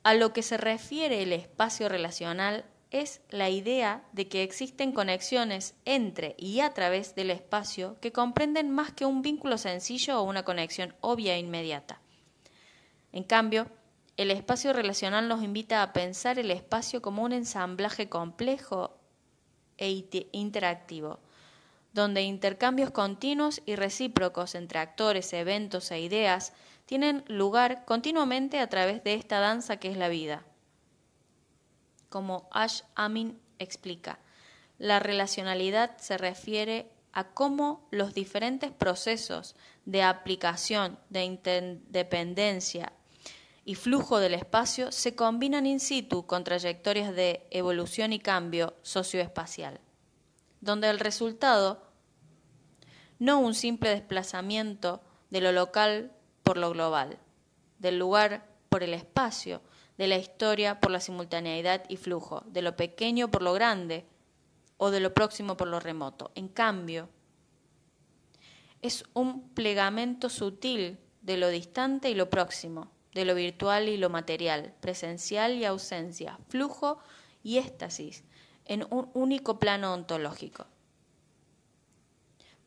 A 0.04 0.14
lo 0.14 0.34
que 0.34 0.44
se 0.44 0.58
refiere 0.58 1.24
el 1.24 1.34
espacio 1.34 1.90
relacional 1.90 2.66
es 2.92 3.22
la 3.30 3.50
idea 3.50 4.04
de 4.12 4.28
que 4.28 4.44
existen 4.44 4.92
conexiones 4.92 5.76
entre 5.86 6.36
y 6.38 6.60
a 6.60 6.74
través 6.74 7.16
del 7.16 7.32
espacio 7.32 7.98
que 8.02 8.12
comprenden 8.12 8.70
más 8.70 8.94
que 8.94 9.06
un 9.06 9.24
vínculo 9.24 9.58
sencillo 9.58 10.20
o 10.20 10.24
una 10.24 10.44
conexión 10.44 10.94
obvia 11.02 11.36
e 11.36 11.40
inmediata. 11.40 12.02
En 13.12 13.24
cambio, 13.24 13.68
el 14.16 14.30
espacio 14.30 14.74
relacional 14.74 15.28
nos 15.28 15.42
invita 15.42 15.82
a 15.82 15.92
pensar 15.92 16.38
el 16.38 16.52
espacio 16.52 17.02
como 17.02 17.24
un 17.24 17.32
ensamblaje 17.32 18.10
complejo 18.10 18.96
e 19.78 20.06
interactivo, 20.34 21.20
donde 21.94 22.24
intercambios 22.24 22.92
continuos 22.92 23.62
y 23.66 23.76
recíprocos 23.76 24.56
entre 24.56 24.80
actores, 24.80 25.32
eventos 25.34 25.92
e 25.92 26.02
ideas 26.02 26.54
tienen 26.86 27.24
lugar 27.28 27.86
continuamente 27.86 28.60
a 28.60 28.68
través 28.68 29.04
de 29.04 29.14
esta 29.14 29.40
danza 29.40 29.78
que 29.78 29.90
es 29.90 29.98
la 29.98 30.10
vida. 30.10 30.44
Como 32.10 32.50
Ash 32.52 32.82
Amin 32.96 33.40
explica, 33.60 34.20
la 34.78 35.00
relacionalidad 35.00 35.98
se 35.98 36.18
refiere 36.18 36.92
a 37.14 37.26
cómo 37.26 37.88
los 37.92 38.14
diferentes 38.14 38.72
procesos 38.72 39.56
de 39.86 40.02
aplicación, 40.02 40.98
de 41.10 41.24
interdependencia 41.24 42.92
y 43.66 43.76
flujo 43.76 44.20
del 44.20 44.34
espacio 44.34 44.92
se 44.92 45.16
combinan 45.16 45.66
in 45.66 45.80
situ 45.80 46.26
con 46.26 46.44
trayectorias 46.44 47.16
de 47.16 47.48
evolución 47.52 48.14
y 48.14 48.20
cambio 48.20 48.76
socioespacial, 48.82 49.80
donde 50.64 50.90
el 50.90 51.00
resultado, 51.00 51.82
no 53.20 53.40
un 53.40 53.54
simple 53.54 53.90
desplazamiento 53.90 55.02
de 55.30 55.42
lo 55.42 55.52
local 55.52 56.14
por 56.42 56.58
lo 56.58 56.72
global, 56.72 57.20
del 57.80 58.00
lugar 58.00 58.48
por 58.70 58.82
el 58.82 58.94
espacio, 58.94 59.62
de 59.98 60.08
la 60.08 60.18
historia 60.18 60.80
por 60.80 60.90
la 60.90 61.02
simultaneidad 61.02 61.84
y 61.90 61.98
flujo, 61.98 62.44
de 62.48 62.62
lo 62.62 62.78
pequeño 62.78 63.30
por 63.30 63.42
lo 63.42 63.54
grande 63.54 64.06
o 64.78 64.90
de 64.90 65.02
lo 65.02 65.14
próximo 65.14 65.58
por 65.58 65.68
lo 65.68 65.82
remoto. 65.82 66.32
En 66.34 66.48
cambio, 66.48 67.10
es 68.82 69.04
un 69.14 69.50
plegamento 69.50 70.30
sutil 70.30 70.98
de 71.22 71.38
lo 71.38 71.50
distante 71.50 72.10
y 72.10 72.16
lo 72.16 72.30
próximo, 72.30 72.90
de 73.14 73.26
lo 73.26 73.36
virtual 73.36 73.90
y 73.90 73.98
lo 73.98 74.10
material, 74.10 74.74
presencial 74.80 75.56
y 75.56 75.66
ausencia, 75.66 76.40
flujo 76.48 77.00
y 77.44 77.58
éxtasis, 77.58 78.24
en 78.66 78.86
un 78.90 79.10
único 79.14 79.60
plano 79.60 79.94
ontológico. 79.94 80.68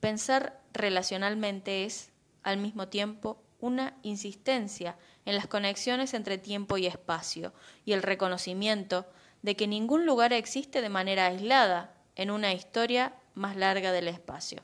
Pensar 0.00 0.60
relacionalmente 0.72 1.84
es, 1.84 2.10
al 2.42 2.58
mismo 2.58 2.88
tiempo, 2.88 3.42
una 3.58 3.96
insistencia 4.02 4.96
en 5.24 5.34
las 5.34 5.46
conexiones 5.46 6.14
entre 6.14 6.38
tiempo 6.38 6.76
y 6.78 6.86
espacio 6.86 7.52
y 7.84 7.92
el 7.92 8.02
reconocimiento 8.02 9.06
de 9.42 9.56
que 9.56 9.66
ningún 9.66 10.06
lugar 10.06 10.32
existe 10.32 10.82
de 10.82 10.88
manera 10.88 11.26
aislada 11.26 11.94
en 12.14 12.30
una 12.30 12.52
historia 12.52 13.14
más 13.34 13.56
larga 13.56 13.92
del 13.92 14.08
espacio. 14.08 14.62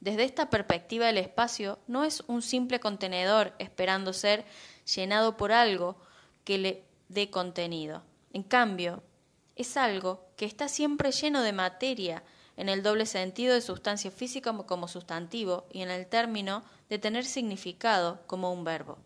Desde 0.00 0.24
esta 0.24 0.48
perspectiva 0.48 1.10
el 1.10 1.18
espacio 1.18 1.78
no 1.86 2.04
es 2.04 2.22
un 2.26 2.40
simple 2.42 2.80
contenedor 2.80 3.54
esperando 3.58 4.12
ser 4.12 4.46
llenado 4.94 5.36
por 5.36 5.52
algo 5.52 6.00
que 6.44 6.58
le 6.58 6.84
dé 7.08 7.30
contenido. 7.30 8.02
En 8.32 8.42
cambio, 8.42 9.02
es 9.60 9.76
algo 9.76 10.26
que 10.36 10.44
está 10.44 10.68
siempre 10.68 11.12
lleno 11.12 11.42
de 11.42 11.52
materia 11.52 12.22
en 12.56 12.68
el 12.68 12.82
doble 12.82 13.06
sentido 13.06 13.54
de 13.54 13.60
sustancia 13.60 14.10
física 14.10 14.52
como 14.66 14.88
sustantivo 14.88 15.66
y 15.72 15.82
en 15.82 15.90
el 15.90 16.06
término 16.06 16.62
de 16.88 16.98
tener 16.98 17.24
significado 17.24 18.20
como 18.26 18.52
un 18.52 18.64
verbo. 18.64 18.98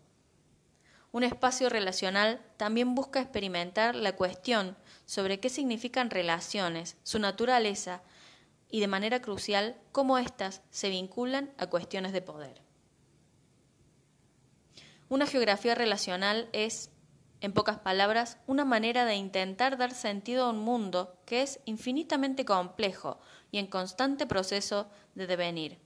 Un 1.11 1.23
espacio 1.23 1.69
relacional 1.69 2.41
también 2.57 2.95
busca 2.95 3.21
experimentar 3.21 3.95
la 3.95 4.15
cuestión 4.15 4.75
sobre 5.05 5.39
qué 5.39 5.49
significan 5.49 6.09
relaciones, 6.09 6.97
su 7.03 7.19
naturaleza 7.19 8.01
y 8.69 8.81
de 8.81 8.87
manera 8.87 9.21
crucial 9.21 9.77
cómo 9.91 10.17
éstas 10.17 10.61
se 10.71 10.89
vinculan 10.89 11.53
a 11.57 11.67
cuestiones 11.67 12.11
de 12.11 12.21
poder. 12.21 12.61
Una 15.07 15.27
geografía 15.27 15.75
relacional 15.75 16.49
es, 16.51 16.89
en 17.45 17.53
pocas 17.53 17.77
palabras, 17.77 18.39
una 18.47 18.65
manera 18.65 19.05
de 19.05 19.13
intentar 19.13 19.77
dar 19.77 19.93
sentido 19.93 20.45
a 20.45 20.49
un 20.49 20.57
mundo 20.57 21.15
que 21.25 21.43
es 21.43 21.59
infinitamente 21.65 22.43
complejo 22.43 23.19
y 23.51 23.59
en 23.59 23.67
constante 23.67 24.25
proceso 24.25 24.89
de 25.13 25.27
devenir. 25.27 25.77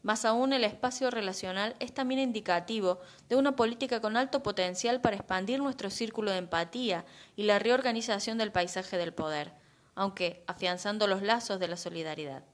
Más 0.00 0.24
aún, 0.24 0.54
el 0.54 0.64
espacio 0.64 1.10
relacional 1.10 1.76
es 1.78 1.92
también 1.92 2.20
indicativo 2.20 3.00
de 3.28 3.36
una 3.36 3.54
política 3.54 4.00
con 4.00 4.16
alto 4.16 4.42
potencial 4.42 5.02
para 5.02 5.16
expandir 5.16 5.60
nuestro 5.60 5.90
círculo 5.90 6.30
de 6.30 6.38
empatía 6.38 7.04
y 7.36 7.42
la 7.42 7.58
reorganización 7.58 8.38
del 8.38 8.50
paisaje 8.50 8.96
del 8.96 9.12
poder, 9.12 9.52
aunque 9.94 10.42
afianzando 10.46 11.06
los 11.06 11.20
lazos 11.20 11.60
de 11.60 11.68
la 11.68 11.76
solidaridad. 11.76 12.44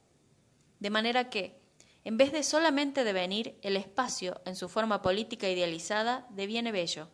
De 0.80 0.90
manera 0.90 1.30
que, 1.30 1.60
en 2.02 2.16
vez 2.16 2.32
de 2.32 2.42
solamente 2.42 3.04
devenir, 3.04 3.60
el 3.62 3.76
espacio, 3.76 4.40
en 4.44 4.56
su 4.56 4.68
forma 4.68 5.02
política 5.02 5.48
idealizada, 5.48 6.26
deviene 6.30 6.72
bello. 6.72 7.08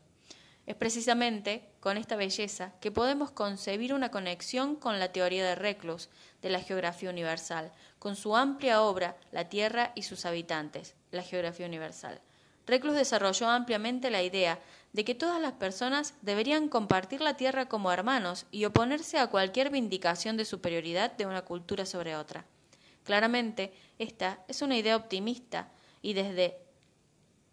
Es 0.66 0.74
precisamente 0.74 1.68
con 1.78 1.96
esta 1.96 2.16
belleza 2.16 2.72
que 2.80 2.90
podemos 2.90 3.30
concebir 3.30 3.94
una 3.94 4.10
conexión 4.10 4.74
con 4.74 4.98
la 4.98 5.12
teoría 5.12 5.46
de 5.46 5.54
Reclus 5.54 6.08
de 6.42 6.50
la 6.50 6.60
geografía 6.60 7.08
universal, 7.08 7.72
con 8.00 8.16
su 8.16 8.36
amplia 8.36 8.82
obra 8.82 9.16
La 9.30 9.48
Tierra 9.48 9.92
y 9.94 10.02
sus 10.02 10.26
habitantes, 10.26 10.96
la 11.12 11.22
geografía 11.22 11.66
universal. 11.66 12.20
Reclus 12.66 12.96
desarrolló 12.96 13.48
ampliamente 13.48 14.10
la 14.10 14.24
idea 14.24 14.58
de 14.92 15.04
que 15.04 15.14
todas 15.14 15.40
las 15.40 15.52
personas 15.52 16.14
deberían 16.22 16.68
compartir 16.68 17.20
la 17.20 17.36
tierra 17.36 17.68
como 17.68 17.92
hermanos 17.92 18.46
y 18.50 18.64
oponerse 18.64 19.18
a 19.18 19.28
cualquier 19.28 19.70
vindicación 19.70 20.36
de 20.36 20.44
superioridad 20.44 21.12
de 21.12 21.26
una 21.26 21.42
cultura 21.42 21.86
sobre 21.86 22.16
otra. 22.16 22.44
Claramente, 23.04 23.72
esta 24.00 24.40
es 24.48 24.62
una 24.62 24.76
idea 24.76 24.96
optimista 24.96 25.70
y 26.02 26.14
desde 26.14 26.58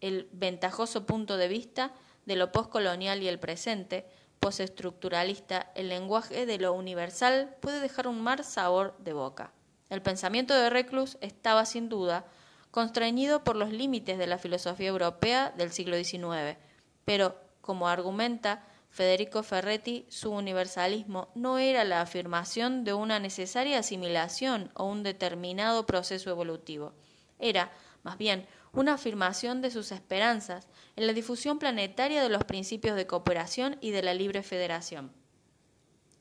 el 0.00 0.28
ventajoso 0.32 1.06
punto 1.06 1.36
de 1.36 1.46
vista 1.46 1.92
de 2.26 2.36
lo 2.36 2.52
postcolonial 2.52 3.22
y 3.22 3.28
el 3.28 3.38
presente, 3.38 4.06
postestructuralista, 4.40 5.72
el 5.74 5.88
lenguaje 5.88 6.46
de 6.46 6.58
lo 6.58 6.72
universal 6.74 7.56
puede 7.60 7.80
dejar 7.80 8.06
un 8.08 8.20
mal 8.20 8.44
sabor 8.44 8.96
de 8.98 9.12
boca. 9.12 9.52
El 9.90 10.02
pensamiento 10.02 10.54
de 10.54 10.70
Reclus 10.70 11.16
estaba 11.20 11.64
sin 11.64 11.88
duda 11.88 12.26
constreñido 12.70 13.44
por 13.44 13.56
los 13.56 13.70
límites 13.70 14.18
de 14.18 14.26
la 14.26 14.38
filosofía 14.38 14.88
europea 14.88 15.52
del 15.56 15.70
siglo 15.70 15.96
XIX, 15.96 16.58
pero, 17.04 17.36
como 17.60 17.88
argumenta 17.88 18.66
Federico 18.90 19.42
Ferretti, 19.42 20.06
su 20.08 20.30
universalismo 20.30 21.28
no 21.34 21.58
era 21.58 21.84
la 21.84 22.00
afirmación 22.00 22.84
de 22.84 22.92
una 22.92 23.18
necesaria 23.18 23.78
asimilación 23.78 24.70
o 24.74 24.84
un 24.84 25.02
determinado 25.02 25.86
proceso 25.86 26.30
evolutivo, 26.30 26.92
era, 27.38 27.72
más 28.02 28.18
bien, 28.18 28.46
una 28.72 28.94
afirmación 28.94 29.62
de 29.62 29.70
sus 29.70 29.92
esperanzas 29.92 30.68
en 30.96 31.06
la 31.06 31.12
difusión 31.12 31.58
planetaria 31.58 32.22
de 32.22 32.28
los 32.28 32.44
principios 32.44 32.96
de 32.96 33.06
cooperación 33.06 33.76
y 33.80 33.90
de 33.90 34.02
la 34.02 34.14
libre 34.14 34.42
federación. 34.42 35.12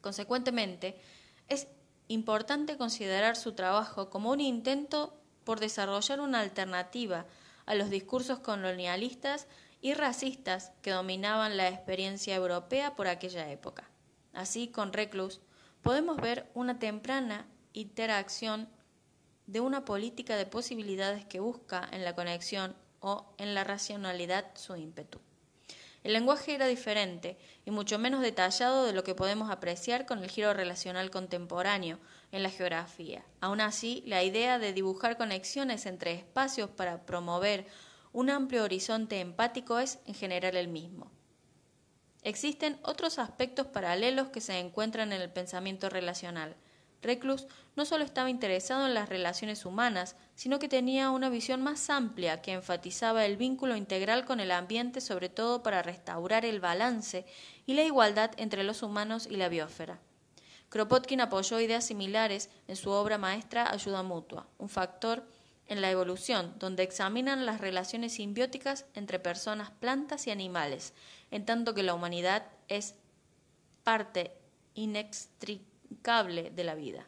Consecuentemente, 0.02 1.00
es 1.48 1.68
importante 2.08 2.78
considerar 2.78 3.36
su 3.36 3.54
trabajo 3.54 4.10
como 4.10 4.32
un 4.32 4.42
intento 4.42 5.18
por 5.44 5.60
desarrollar 5.60 6.20
una 6.20 6.40
alternativa 6.40 7.26
a 7.66 7.76
los 7.76 7.90
discursos 7.90 8.40
colonialistas 8.40 9.48
y 9.82 9.94
racistas 9.94 10.72
que 10.82 10.92
dominaban 10.92 11.58
la 11.58 11.68
experiencia 11.68 12.36
europea 12.36 12.96
por 12.96 13.08
aquella 13.08 13.50
época. 13.52 13.90
Así, 14.34 14.68
con 14.70 14.94
Reclus, 14.94 15.42
podemos 15.82 16.18
ver 16.18 16.50
una 16.54 16.80
temprana 16.80 17.48
interacción 17.74 18.70
de 19.46 19.60
una 19.60 19.84
política 19.86 20.38
de 20.38 20.46
posibilidades 20.46 21.26
que 21.26 21.40
busca 21.40 21.88
en 21.92 22.06
la 22.06 22.16
conexión 22.16 22.76
o 23.04 23.26
en 23.38 23.54
la 23.54 23.64
racionalidad 23.64 24.46
su 24.56 24.76
ímpetu. 24.76 25.20
El 26.04 26.14
lenguaje 26.14 26.56
era 26.56 26.68
diferente 26.68 27.38
y 27.66 27.72
mucho 27.72 28.00
menos 28.00 28.22
detallado 28.22 28.86
de 28.86 28.94
lo 28.94 29.04
que 29.04 29.16
podemos 29.16 29.52
apreciar 29.52 30.06
con 30.06 30.24
el 30.24 30.30
giro 30.30 30.54
relacional 30.54 31.12
contemporáneo 31.12 32.00
en 32.32 32.44
la 32.44 32.50
geografía. 32.50 33.24
Aún 33.40 33.62
así, 33.62 34.04
la 34.06 34.24
idea 34.24 34.60
de 34.60 34.74
dibujar 34.74 35.18
conexiones 35.18 35.86
entre 35.86 36.14
espacios 36.14 36.70
para 36.70 37.06
promover 37.06 37.68
un 38.12 38.30
amplio 38.30 38.64
horizonte 38.64 39.20
empático 39.20 39.80
es 39.80 40.00
en 40.06 40.14
general 40.14 40.58
el 40.58 40.68
mismo. 40.68 41.12
Existen 42.22 42.80
otros 42.84 43.20
aspectos 43.20 43.68
paralelos 43.68 44.30
que 44.30 44.40
se 44.40 44.60
encuentran 44.60 45.12
en 45.12 45.22
el 45.22 45.30
pensamiento 45.30 45.90
relacional. 45.90 46.56
Reclus 47.04 47.48
no 47.76 47.86
solo 47.86 48.04
estaba 48.04 48.30
interesado 48.30 48.88
en 48.88 48.94
las 48.94 49.10
relaciones 49.10 49.66
humanas, 49.66 50.16
sino 50.36 50.58
que 50.58 50.70
tenía 50.70 51.10
una 51.10 51.30
visión 51.30 51.62
más 51.62 51.90
amplia 51.90 52.42
que 52.42 52.54
enfatizaba 52.54 53.26
el 53.26 53.38
vínculo 53.38 53.76
integral 53.76 54.26
con 54.26 54.40
el 54.40 54.52
ambiente, 54.52 55.02
sobre 55.02 55.30
todo 55.30 55.62
para 55.62 55.84
restaurar 55.84 56.46
el 56.46 56.60
balance 56.60 57.26
y 57.66 57.74
la 57.74 57.84
igualdad 57.84 58.32
entre 58.38 58.64
los 58.64 58.82
humanos 58.84 59.28
y 59.30 59.36
la 59.36 59.50
biosfera. 59.50 60.00
Kropotkin 60.70 61.22
apoyó 61.22 61.60
ideas 61.60 61.86
similares 61.86 62.50
en 62.68 62.76
su 62.76 62.90
obra 62.90 63.18
maestra 63.18 63.72
Ayuda 63.72 64.02
Mutua, 64.02 64.48
un 64.58 64.70
factor 64.70 65.28
en 65.68 65.82
la 65.82 65.92
evolución, 65.92 66.56
donde 66.58 66.84
examinan 66.84 67.46
las 67.46 67.62
relaciones 67.62 68.14
simbióticas 68.14 68.86
entre 68.96 69.20
personas, 69.20 69.72
plantas 69.72 70.28
y 70.28 70.32
animales, 70.32 70.94
en 71.32 71.46
tanto 71.46 71.74
que 71.74 71.84
la 71.84 71.94
humanidad 71.94 72.48
es 72.68 72.96
parte 73.84 74.36
inextricable 74.74 75.73
de 76.02 76.64
la 76.64 76.76
vida. 76.76 77.08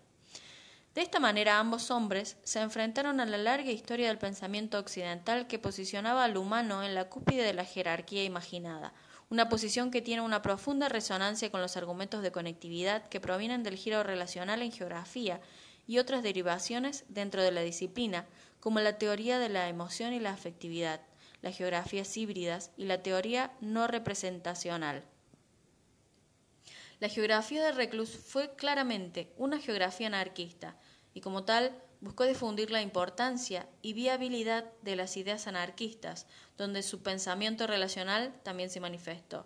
De 0.95 1.01
esta 1.01 1.19
manera 1.19 1.59
ambos 1.59 1.91
hombres 1.91 2.37
se 2.43 2.61
enfrentaron 2.61 3.19
a 3.19 3.25
la 3.25 3.37
larga 3.37 3.71
historia 3.71 4.07
del 4.07 4.17
pensamiento 4.17 4.79
occidental 4.79 5.45
que 5.45 5.59
posicionaba 5.59 6.23
al 6.23 6.37
humano 6.37 6.83
en 6.83 6.95
la 6.95 7.09
cúspide 7.09 7.43
de 7.43 7.53
la 7.53 7.65
jerarquía 7.65 8.23
imaginada, 8.23 8.93
una 9.29 9.49
posición 9.49 9.91
que 9.91 10.01
tiene 10.01 10.21
una 10.21 10.41
profunda 10.41 10.87
resonancia 10.87 11.51
con 11.51 11.61
los 11.61 11.75
argumentos 11.75 12.21
de 12.21 12.31
conectividad 12.31 13.09
que 13.09 13.19
provienen 13.19 13.63
del 13.63 13.75
giro 13.75 14.03
relacional 14.03 14.61
en 14.61 14.71
geografía 14.71 15.41
y 15.85 15.97
otras 15.97 16.23
derivaciones 16.23 17.03
dentro 17.09 17.43
de 17.43 17.51
la 17.51 17.61
disciplina, 17.61 18.25
como 18.59 18.79
la 18.79 18.97
teoría 18.97 19.37
de 19.37 19.49
la 19.49 19.67
emoción 19.67 20.13
y 20.13 20.19
la 20.19 20.31
afectividad, 20.31 21.01
las 21.41 21.57
geografías 21.57 22.15
híbridas 22.15 22.71
y 22.77 22.85
la 22.85 23.03
teoría 23.03 23.51
no 23.59 23.87
representacional. 23.87 25.03
La 26.99 27.09
geografía 27.09 27.63
de 27.63 27.73
Reclus 27.73 28.09
fue 28.09 28.55
claramente 28.55 29.33
una 29.37 29.59
geografía 29.59 30.07
anarquista 30.07 30.77
y 31.13 31.19
como 31.19 31.43
tal 31.43 31.75
buscó 31.99 32.23
difundir 32.23 32.71
la 32.71 32.81
importancia 32.81 33.67
y 33.81 33.93
viabilidad 33.93 34.71
de 34.81 34.95
las 34.95 35.17
ideas 35.17 35.47
anarquistas, 35.47 36.25
donde 36.57 36.83
su 36.83 37.01
pensamiento 37.01 37.67
relacional 37.67 38.33
también 38.43 38.69
se 38.69 38.79
manifestó. 38.79 39.45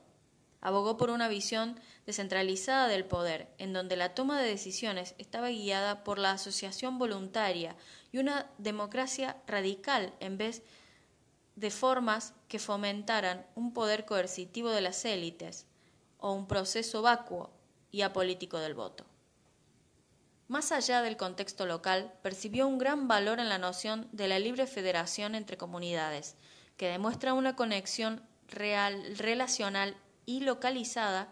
Abogó 0.62 0.97
por 0.97 1.09
una 1.09 1.27
visión 1.27 1.79
descentralizada 2.05 2.88
del 2.88 3.05
poder, 3.05 3.47
en 3.57 3.73
donde 3.73 3.95
la 3.95 4.13
toma 4.13 4.39
de 4.39 4.49
decisiones 4.49 5.15
estaba 5.17 5.49
guiada 5.49 6.03
por 6.03 6.19
la 6.19 6.31
asociación 6.31 6.99
voluntaria 6.99 7.75
y 8.12 8.19
una 8.19 8.47
democracia 8.57 9.38
radical 9.47 10.13
en 10.19 10.38
vez 10.38 10.62
de 11.55 11.71
formas 11.71 12.33
que 12.47 12.59
fomentaran 12.59 13.45
un 13.55 13.73
poder 13.73 14.05
coercitivo 14.05 14.69
de 14.69 14.81
las 14.81 15.03
élites 15.05 15.65
o 16.19 16.34
un 16.34 16.47
proceso 16.47 17.01
vacuo 17.01 17.49
y 17.91 18.01
apolítico 18.01 18.60
del 18.60 18.75
voto. 18.75 19.05
Más 20.47 20.71
allá 20.71 21.01
del 21.01 21.17
contexto 21.17 21.65
local, 21.65 22.13
percibió 22.23 22.67
un 22.67 22.77
gran 22.77 23.08
valor 23.08 23.39
en 23.39 23.49
la 23.49 23.60
noción 23.60 24.08
de 24.12 24.27
la 24.27 24.39
libre 24.39 24.65
federación 24.67 25.36
entre 25.36 25.58
comunidades, 25.58 26.36
que 26.75 26.88
demuestra 26.88 27.34
una 27.34 27.55
conexión 27.55 28.23
real, 28.47 29.15
relacional 29.17 29.95
y 30.25 30.39
localizada 30.39 31.32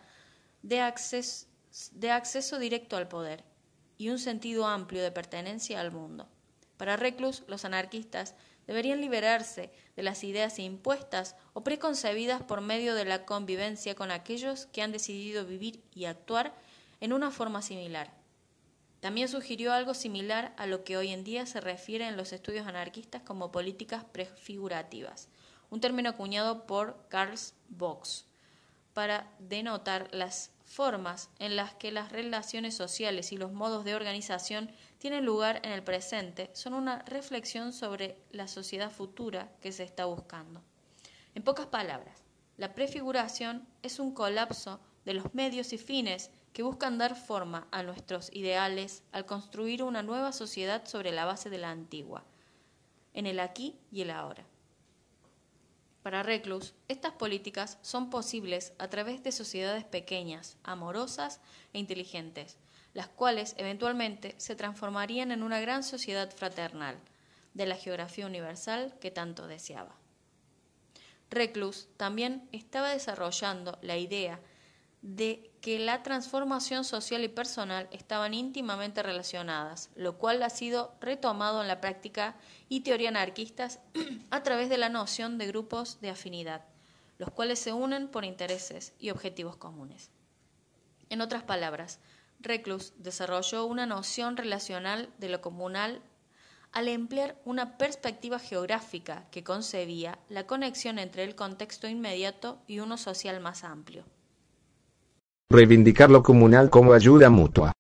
de 0.62 0.82
acceso, 0.82 2.60
directo 2.60 2.98
al 2.98 3.08
poder 3.08 3.44
y 3.98 4.10
un 4.10 4.20
sentido 4.20 4.68
amplio 4.68 5.02
de 5.02 5.12
pertenencia 5.12 5.80
al 5.80 5.92
mundo. 5.92 6.28
Para 6.78 6.96
Reclus, 6.96 7.44
los 7.48 7.66
anarquistas 7.66 8.36
deberían 8.68 9.02
liberarse 9.02 9.72
de 9.96 10.04
las 10.04 10.24
ideas 10.24 10.60
impuestas 10.60 11.36
o 11.54 11.64
preconcebidas 11.64 12.44
por 12.44 12.62
medio 12.62 12.94
de 12.94 13.06
la 13.06 13.26
convivencia 13.26 13.96
con 13.96 14.12
aquellos 14.12 14.68
que 14.68 14.82
han 14.82 14.92
decidido 14.92 15.46
vivir 15.46 15.82
y 15.96 16.06
actuar 16.06 16.54
en 17.00 17.14
una 17.14 17.32
forma 17.32 17.62
similar. 17.62 18.14
También 19.00 19.30
sugirió 19.30 19.74
algo 19.74 19.94
similar 19.94 20.54
a 20.58 20.66
lo 20.66 20.84
que 20.84 20.98
hoy 20.98 21.10
en 21.10 21.24
día 21.24 21.46
se 21.46 21.62
refiere 21.62 22.08
en 22.08 22.18
los 22.18 22.34
estudios 22.34 22.68
anarquistas 22.68 23.22
como 23.22 23.52
políticas 23.52 24.04
prefigurativas, 24.04 25.30
un 25.70 25.82
término 25.82 26.10
acuñado 26.10 26.66
por 26.66 26.98
Karl 27.10 27.38
Vox 27.70 28.26
para 28.94 29.30
denotar 29.38 30.10
las 30.12 30.50
formas 30.66 31.30
en 31.38 31.56
las 31.56 31.76
que 31.76 31.92
las 31.92 32.12
relaciones 32.12 32.76
sociales 32.76 33.32
y 33.32 33.38
los 33.38 33.54
modos 33.54 33.86
de 33.86 33.94
organización 33.94 34.72
tienen 34.98 35.26
lugar 35.26 35.62
en 35.64 35.72
el 35.72 35.84
presente 35.84 36.50
son 36.54 36.74
una 36.74 37.00
reflexión 37.04 37.74
sobre 37.74 38.18
la 38.32 38.48
sociedad 38.48 38.92
futura 38.92 39.52
que 39.62 39.72
se 39.72 39.84
está 39.84 40.06
buscando. 40.06 40.62
En 41.36 41.44
pocas 41.44 41.68
palabras, 41.68 42.24
la 42.58 42.74
prefiguración 42.74 43.68
es 43.84 44.00
un 44.00 44.12
colapso 44.14 44.80
de 45.06 45.14
los 45.14 45.34
medios 45.36 45.72
y 45.74 45.78
fines 45.78 46.32
que 46.52 46.64
buscan 46.64 46.98
dar 46.98 47.16
forma 47.16 47.68
a 47.72 47.84
nuestros 47.84 48.34
ideales 48.34 49.04
al 49.12 49.28
construir 49.28 49.84
una 49.84 50.02
nueva 50.02 50.32
sociedad 50.32 50.86
sobre 50.88 51.12
la 51.12 51.26
base 51.26 51.52
de 51.52 51.60
la 51.60 51.70
antigua, 51.70 52.24
en 53.14 53.28
el 53.28 53.40
aquí 53.40 53.78
y 53.92 54.02
el 54.02 54.10
ahora. 54.10 54.44
Para 56.02 56.24
Reclus, 56.24 56.74
estas 56.88 57.12
políticas 57.12 57.78
son 57.82 58.10
posibles 58.10 58.74
a 58.80 58.88
través 58.88 59.22
de 59.22 59.32
sociedades 59.32 59.84
pequeñas, 59.84 60.58
amorosas 60.64 61.42
e 61.74 61.80
inteligentes, 61.80 62.58
las 62.98 63.10
cuales 63.10 63.54
eventualmente 63.60 64.34
se 64.40 64.56
transformarían 64.56 65.32
en 65.32 65.44
una 65.44 65.60
gran 65.60 65.84
sociedad 65.84 66.32
fraternal, 66.32 66.98
de 67.54 67.68
la 67.68 67.76
geografía 67.76 68.26
universal 68.26 68.96
que 69.00 69.12
tanto 69.12 69.46
deseaba. 69.46 69.96
Reclus 71.30 71.90
también 71.96 72.50
estaba 72.52 72.90
desarrollando 72.90 73.78
la 73.84 73.98
idea 73.98 74.40
de 75.04 75.52
que 75.62 75.78
la 75.78 76.02
transformación 76.02 76.84
social 76.84 77.24
y 77.24 77.28
personal 77.28 77.88
estaban 77.92 78.34
íntimamente 78.34 79.04
relacionadas, 79.04 79.92
lo 79.94 80.18
cual 80.18 80.42
ha 80.42 80.50
sido 80.50 80.96
retomado 81.00 81.62
en 81.62 81.68
la 81.68 81.80
práctica 81.80 82.36
y 82.68 82.80
teoría 82.80 83.10
anarquistas 83.10 83.80
a 84.32 84.42
través 84.42 84.70
de 84.70 84.80
la 84.80 84.90
noción 84.90 85.38
de 85.38 85.46
grupos 85.46 86.02
de 86.02 86.10
afinidad, 86.10 86.66
los 87.20 87.30
cuales 87.30 87.60
se 87.60 87.74
unen 87.74 88.08
por 88.08 88.26
intereses 88.26 88.96
y 88.98 89.12
objetivos 89.12 89.56
comunes. 89.56 90.10
En 91.10 91.22
otras 91.22 91.44
palabras, 91.44 92.00
Reclus 92.40 92.94
desarrolló 92.98 93.66
una 93.66 93.86
noción 93.86 94.38
relacional 94.38 95.10
de 95.18 95.30
lo 95.30 95.42
comunal 95.42 96.02
al 96.72 96.88
emplear 96.88 97.42
una 97.46 97.78
perspectiva 97.78 98.40
geográfica 98.40 99.26
que 99.32 99.44
concebía 99.44 100.20
la 100.30 100.46
conexión 100.46 101.00
entre 101.00 101.24
el 101.24 101.36
contexto 101.36 101.88
inmediato 101.88 102.62
y 102.68 102.80
uno 102.80 102.98
social 102.98 103.40
más 103.40 103.64
amplio. 103.64 104.06
Reivindicar 105.50 106.10
lo 106.10 106.24
comunal 106.24 106.70
como 106.70 106.94
ayuda 106.94 107.30
mutua. 107.30 107.72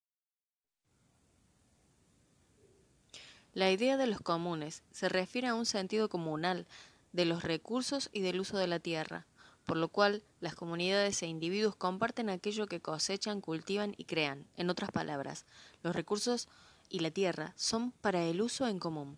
La 3.53 3.71
idea 3.71 3.97
de 3.97 4.07
los 4.07 4.21
comunes 4.21 4.83
se 4.91 5.09
refiere 5.09 5.47
a 5.47 5.55
un 5.55 5.65
sentido 5.65 6.09
comunal 6.09 6.65
de 7.11 7.25
los 7.25 7.43
recursos 7.43 8.09
y 8.13 8.21
del 8.21 8.39
uso 8.39 8.57
de 8.57 8.67
la 8.67 8.79
tierra, 8.79 9.25
por 9.67 9.75
lo 9.75 9.89
cual 9.89 10.23
las 10.39 10.55
comunidades 10.55 11.21
e 11.21 11.27
individuos 11.27 11.75
comparten 11.75 12.29
aquello 12.29 12.67
que 12.67 12.79
cosechan, 12.79 13.41
cultivan 13.41 13.93
y 13.97 14.05
crean. 14.05 14.47
En 14.55 14.69
otras 14.69 14.91
palabras, 14.91 15.45
los 15.83 15.93
recursos 15.93 16.47
y 16.89 16.99
la 16.99 17.11
tierra 17.11 17.53
son 17.57 17.91
para 17.91 18.23
el 18.23 18.41
uso 18.41 18.65
en 18.69 18.79
común. 18.79 19.17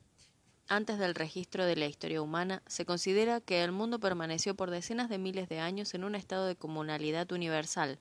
Antes 0.68 0.98
del 0.98 1.14
registro 1.14 1.66
de 1.66 1.76
la 1.76 1.86
historia 1.86 2.22
humana, 2.22 2.64
se 2.66 2.84
considera 2.84 3.42
que 3.42 3.64
el 3.64 3.72
mundo 3.72 4.00
permaneció 4.00 4.56
por 4.56 4.72
decenas 4.72 5.08
de 5.08 5.20
miles 5.20 5.50
de 5.50 5.60
años 5.60 5.94
en 5.94 6.04
un 6.04 6.16
estado 6.16 6.48
de 6.48 6.56
comunalidad 6.56 7.32
universal. 7.32 8.00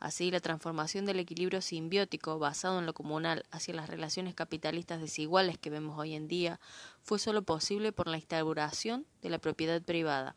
Así, 0.00 0.30
la 0.30 0.40
transformación 0.40 1.04
del 1.04 1.18
equilibrio 1.18 1.60
simbiótico 1.60 2.38
basado 2.38 2.78
en 2.78 2.86
lo 2.86 2.94
comunal 2.94 3.44
hacia 3.50 3.74
las 3.74 3.88
relaciones 3.90 4.34
capitalistas 4.34 5.00
desiguales 5.00 5.58
que 5.58 5.70
vemos 5.70 5.98
hoy 5.98 6.14
en 6.14 6.26
día 6.26 6.58
fue 7.02 7.18
solo 7.18 7.42
posible 7.42 7.92
por 7.92 8.06
la 8.06 8.16
instauración 8.16 9.06
de 9.20 9.28
la 9.30 9.38
propiedad 9.38 9.82
privada, 9.82 10.36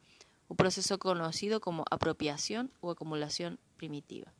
un 0.49 0.57
proceso 0.57 0.99
conocido 0.99 1.61
como 1.61 1.85
apropiación 1.89 2.73
o 2.81 2.91
acumulación 2.91 3.59
primitiva. 3.77 4.33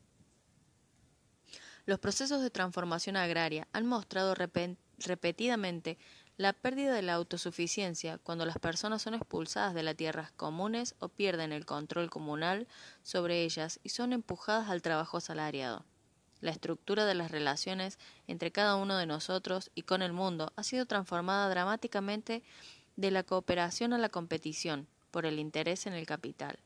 Los 1.86 2.00
procesos 2.00 2.42
de 2.42 2.50
transformación 2.50 3.16
agraria 3.16 3.68
han 3.72 3.86
mostrado 3.86 4.36
repetidamente 4.36 5.98
la 6.38 6.54
pérdida 6.54 6.94
de 6.94 7.02
la 7.02 7.14
autosuficiencia 7.14 8.18
cuando 8.18 8.46
las 8.46 8.58
personas 8.58 9.02
son 9.02 9.14
expulsadas 9.14 9.74
de 9.74 9.84
las 9.84 9.96
tierras 9.96 10.32
comunes 10.32 10.96
o 11.00 11.10
pierden 11.10 11.52
el 11.52 11.66
control 11.66 12.10
comunal 12.10 12.68
sobre 13.04 13.44
ellas 13.44 13.80
y 13.84 13.90
son 13.90 14.14
empujadas 14.14 14.70
al 14.70 14.82
trabajo 14.82 15.18
asalariado. 15.18 15.86
La 16.42 16.52
estructura 16.52 17.06
de 17.06 17.16
las 17.16 17.32
relaciones 17.32 18.00
entre 18.28 18.52
cada 18.52 18.76
uno 18.76 18.98
de 18.98 19.06
nosotros 19.06 19.72
y 19.76 19.82
con 19.82 20.02
el 20.02 20.14
mundo 20.14 20.54
ha 20.56 20.64
sido 20.64 20.86
transformada 20.86 21.50
dramáticamente 21.50 22.44
de 22.96 23.12
la 23.12 23.24
cooperación 23.24 23.94
a 23.94 23.98
la 23.98 24.10
competición, 24.10 24.88
por 25.12 25.26
el 25.26 25.40
interés 25.40 25.88
en 25.88 25.94
el 25.94 26.06
capital, 26.06 26.60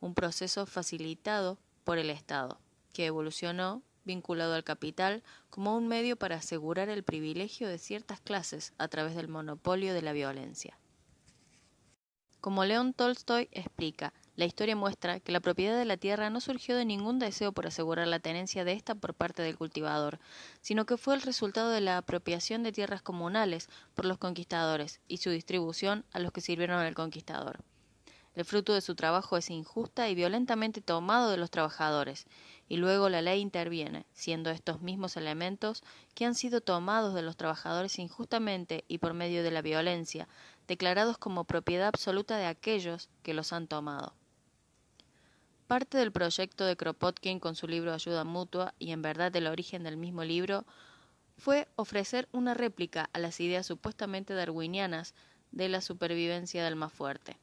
un 0.00 0.14
proceso 0.14 0.66
facilitado 0.66 1.58
por 1.84 1.98
el 1.98 2.10
Estado, 2.10 2.58
que 2.92 3.06
evolucionó 3.06 3.82
vinculado 4.04 4.54
al 4.54 4.64
capital 4.64 5.22
como 5.50 5.76
un 5.76 5.88
medio 5.88 6.16
para 6.16 6.36
asegurar 6.36 6.88
el 6.88 7.02
privilegio 7.02 7.68
de 7.68 7.78
ciertas 7.78 8.20
clases 8.20 8.72
a 8.78 8.88
través 8.88 9.14
del 9.14 9.28
monopolio 9.28 9.94
de 9.94 10.02
la 10.02 10.12
violencia. 10.12 10.78
Como 12.40 12.64
León 12.64 12.92
Tolstoy 12.92 13.48
explica, 13.52 14.12
la 14.36 14.46
historia 14.46 14.74
muestra 14.74 15.20
que 15.20 15.30
la 15.30 15.38
propiedad 15.38 15.78
de 15.78 15.84
la 15.84 15.96
tierra 15.96 16.28
no 16.28 16.40
surgió 16.40 16.76
de 16.76 16.84
ningún 16.84 17.20
deseo 17.20 17.52
por 17.52 17.68
asegurar 17.68 18.08
la 18.08 18.18
tenencia 18.18 18.64
de 18.64 18.72
ésta 18.72 18.96
por 18.96 19.14
parte 19.14 19.42
del 19.42 19.56
cultivador, 19.56 20.18
sino 20.60 20.86
que 20.86 20.96
fue 20.96 21.14
el 21.14 21.22
resultado 21.22 21.70
de 21.70 21.80
la 21.80 21.98
apropiación 21.98 22.64
de 22.64 22.72
tierras 22.72 23.00
comunales 23.00 23.68
por 23.94 24.06
los 24.06 24.18
conquistadores 24.18 25.00
y 25.06 25.18
su 25.18 25.30
distribución 25.30 26.04
a 26.12 26.18
los 26.18 26.32
que 26.32 26.40
sirvieron 26.40 26.80
al 26.80 26.94
conquistador. 26.94 27.60
El 28.34 28.44
fruto 28.44 28.74
de 28.74 28.80
su 28.80 28.96
trabajo 28.96 29.36
es 29.36 29.48
injusta 29.48 30.08
y 30.08 30.16
violentamente 30.16 30.80
tomado 30.80 31.30
de 31.30 31.36
los 31.36 31.52
trabajadores, 31.52 32.26
y 32.68 32.78
luego 32.78 33.08
la 33.08 33.22
ley 33.22 33.40
interviene, 33.40 34.06
siendo 34.12 34.50
estos 34.50 34.80
mismos 34.80 35.16
elementos 35.16 35.84
que 36.16 36.24
han 36.24 36.34
sido 36.34 36.60
tomados 36.60 37.14
de 37.14 37.22
los 37.22 37.36
trabajadores 37.36 38.00
injustamente 38.00 38.84
y 38.88 38.98
por 38.98 39.14
medio 39.14 39.44
de 39.44 39.52
la 39.52 39.62
violencia, 39.62 40.26
declarados 40.66 41.18
como 41.18 41.44
propiedad 41.44 41.86
absoluta 41.86 42.36
de 42.36 42.46
aquellos 42.46 43.08
que 43.22 43.34
los 43.34 43.52
han 43.52 43.68
tomado. 43.68 44.14
Parte 45.66 45.96
del 45.96 46.12
proyecto 46.12 46.66
de 46.66 46.76
Kropotkin 46.76 47.40
con 47.40 47.56
su 47.56 47.66
libro 47.66 47.94
Ayuda 47.94 48.24
Mutua 48.24 48.74
y 48.78 48.92
en 48.92 49.00
verdad 49.00 49.34
el 49.34 49.46
origen 49.46 49.82
del 49.82 49.96
mismo 49.96 50.22
libro 50.22 50.66
fue 51.38 51.68
ofrecer 51.76 52.28
una 52.32 52.52
réplica 52.52 53.08
a 53.14 53.18
las 53.18 53.40
ideas 53.40 53.66
supuestamente 53.66 54.34
darwinianas 54.34 55.14
de 55.52 55.70
la 55.70 55.80
supervivencia 55.80 56.62
del 56.62 56.76
más 56.76 56.92
fuerte 56.92 57.38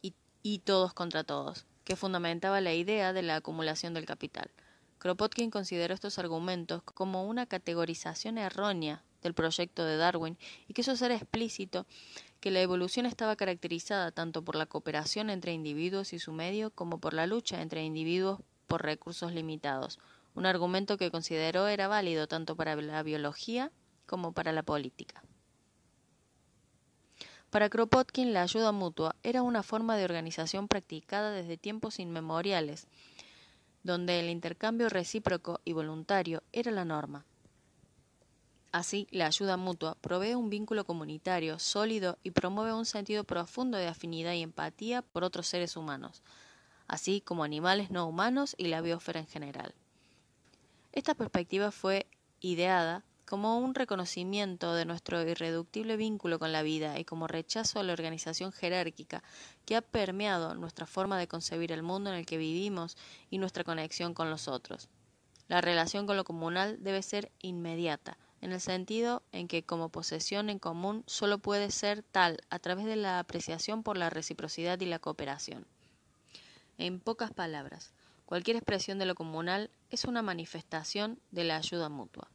y, 0.00 0.14
y 0.42 0.60
todos 0.60 0.94
contra 0.94 1.22
todos, 1.22 1.66
que 1.84 1.96
fundamentaba 1.96 2.62
la 2.62 2.72
idea 2.72 3.12
de 3.12 3.22
la 3.22 3.36
acumulación 3.36 3.92
del 3.92 4.06
capital. 4.06 4.50
Kropotkin 5.00 5.50
consideró 5.50 5.92
estos 5.92 6.18
argumentos 6.18 6.82
como 6.82 7.26
una 7.26 7.44
categorización 7.44 8.38
errónea 8.38 9.02
del 9.22 9.34
proyecto 9.34 9.84
de 9.84 9.98
Darwin 9.98 10.38
y 10.66 10.72
quiso 10.72 10.96
ser 10.96 11.10
explícito 11.10 11.86
que 12.40 12.50
la 12.50 12.60
evolución 12.60 13.06
estaba 13.06 13.36
caracterizada 13.36 14.10
tanto 14.10 14.42
por 14.42 14.56
la 14.56 14.66
cooperación 14.66 15.30
entre 15.30 15.52
individuos 15.52 16.12
y 16.12 16.18
su 16.18 16.32
medio 16.32 16.70
como 16.70 16.98
por 16.98 17.14
la 17.14 17.26
lucha 17.26 17.60
entre 17.60 17.84
individuos 17.84 18.40
por 18.66 18.82
recursos 18.82 19.32
limitados, 19.32 19.98
un 20.34 20.46
argumento 20.46 20.96
que 20.96 21.10
consideró 21.10 21.68
era 21.68 21.88
válido 21.88 22.26
tanto 22.26 22.56
para 22.56 22.76
la 22.76 23.02
biología 23.02 23.70
como 24.06 24.32
para 24.32 24.52
la 24.52 24.62
política. 24.62 25.22
Para 27.50 27.68
Kropotkin 27.68 28.32
la 28.32 28.42
ayuda 28.42 28.70
mutua 28.70 29.16
era 29.24 29.42
una 29.42 29.64
forma 29.64 29.96
de 29.96 30.04
organización 30.04 30.68
practicada 30.68 31.32
desde 31.32 31.56
tiempos 31.56 31.98
inmemoriales, 31.98 32.86
donde 33.82 34.20
el 34.20 34.30
intercambio 34.30 34.88
recíproco 34.88 35.60
y 35.64 35.72
voluntario 35.72 36.44
era 36.52 36.70
la 36.70 36.84
norma. 36.84 37.26
Así, 38.72 39.08
la 39.10 39.26
ayuda 39.26 39.56
mutua 39.56 39.96
provee 40.00 40.34
un 40.34 40.48
vínculo 40.48 40.84
comunitario 40.84 41.58
sólido 41.58 42.18
y 42.22 42.30
promueve 42.30 42.72
un 42.72 42.86
sentido 42.86 43.24
profundo 43.24 43.76
de 43.76 43.88
afinidad 43.88 44.32
y 44.34 44.42
empatía 44.42 45.02
por 45.02 45.24
otros 45.24 45.48
seres 45.48 45.76
humanos, 45.76 46.22
así 46.86 47.20
como 47.20 47.42
animales 47.42 47.90
no 47.90 48.06
humanos 48.06 48.54
y 48.56 48.68
la 48.68 48.80
biosfera 48.80 49.18
en 49.20 49.26
general. 49.26 49.74
Esta 50.92 51.14
perspectiva 51.14 51.72
fue 51.72 52.06
ideada 52.40 53.04
como 53.26 53.58
un 53.58 53.76
reconocimiento 53.76 54.74
de 54.74 54.84
nuestro 54.84 55.22
irreductible 55.22 55.96
vínculo 55.96 56.40
con 56.40 56.50
la 56.50 56.62
vida 56.62 56.98
y 56.98 57.04
como 57.04 57.28
rechazo 57.28 57.78
a 57.78 57.84
la 57.84 57.92
organización 57.92 58.50
jerárquica 58.50 59.22
que 59.64 59.76
ha 59.76 59.82
permeado 59.82 60.54
nuestra 60.54 60.86
forma 60.86 61.16
de 61.16 61.28
concebir 61.28 61.70
el 61.70 61.84
mundo 61.84 62.10
en 62.10 62.16
el 62.16 62.26
que 62.26 62.38
vivimos 62.38 62.96
y 63.30 63.38
nuestra 63.38 63.62
conexión 63.62 64.14
con 64.14 64.30
los 64.30 64.48
otros. 64.48 64.88
La 65.46 65.60
relación 65.60 66.06
con 66.06 66.16
lo 66.16 66.24
comunal 66.24 66.82
debe 66.82 67.02
ser 67.02 67.30
inmediata, 67.40 68.18
en 68.40 68.52
el 68.52 68.60
sentido 68.60 69.22
en 69.32 69.48
que 69.48 69.62
como 69.62 69.90
posesión 69.90 70.50
en 70.50 70.58
común 70.58 71.04
solo 71.06 71.38
puede 71.38 71.70
ser 71.70 72.02
tal 72.02 72.38
a 72.50 72.58
través 72.58 72.86
de 72.86 72.96
la 72.96 73.18
apreciación 73.18 73.82
por 73.82 73.96
la 73.96 74.10
reciprocidad 74.10 74.80
y 74.80 74.86
la 74.86 74.98
cooperación. 74.98 75.66
En 76.78 77.00
pocas 77.00 77.32
palabras, 77.32 77.92
cualquier 78.24 78.56
expresión 78.56 78.98
de 78.98 79.06
lo 79.06 79.14
comunal 79.14 79.70
es 79.90 80.04
una 80.04 80.22
manifestación 80.22 81.18
de 81.30 81.44
la 81.44 81.56
ayuda 81.56 81.88
mutua. 81.88 82.30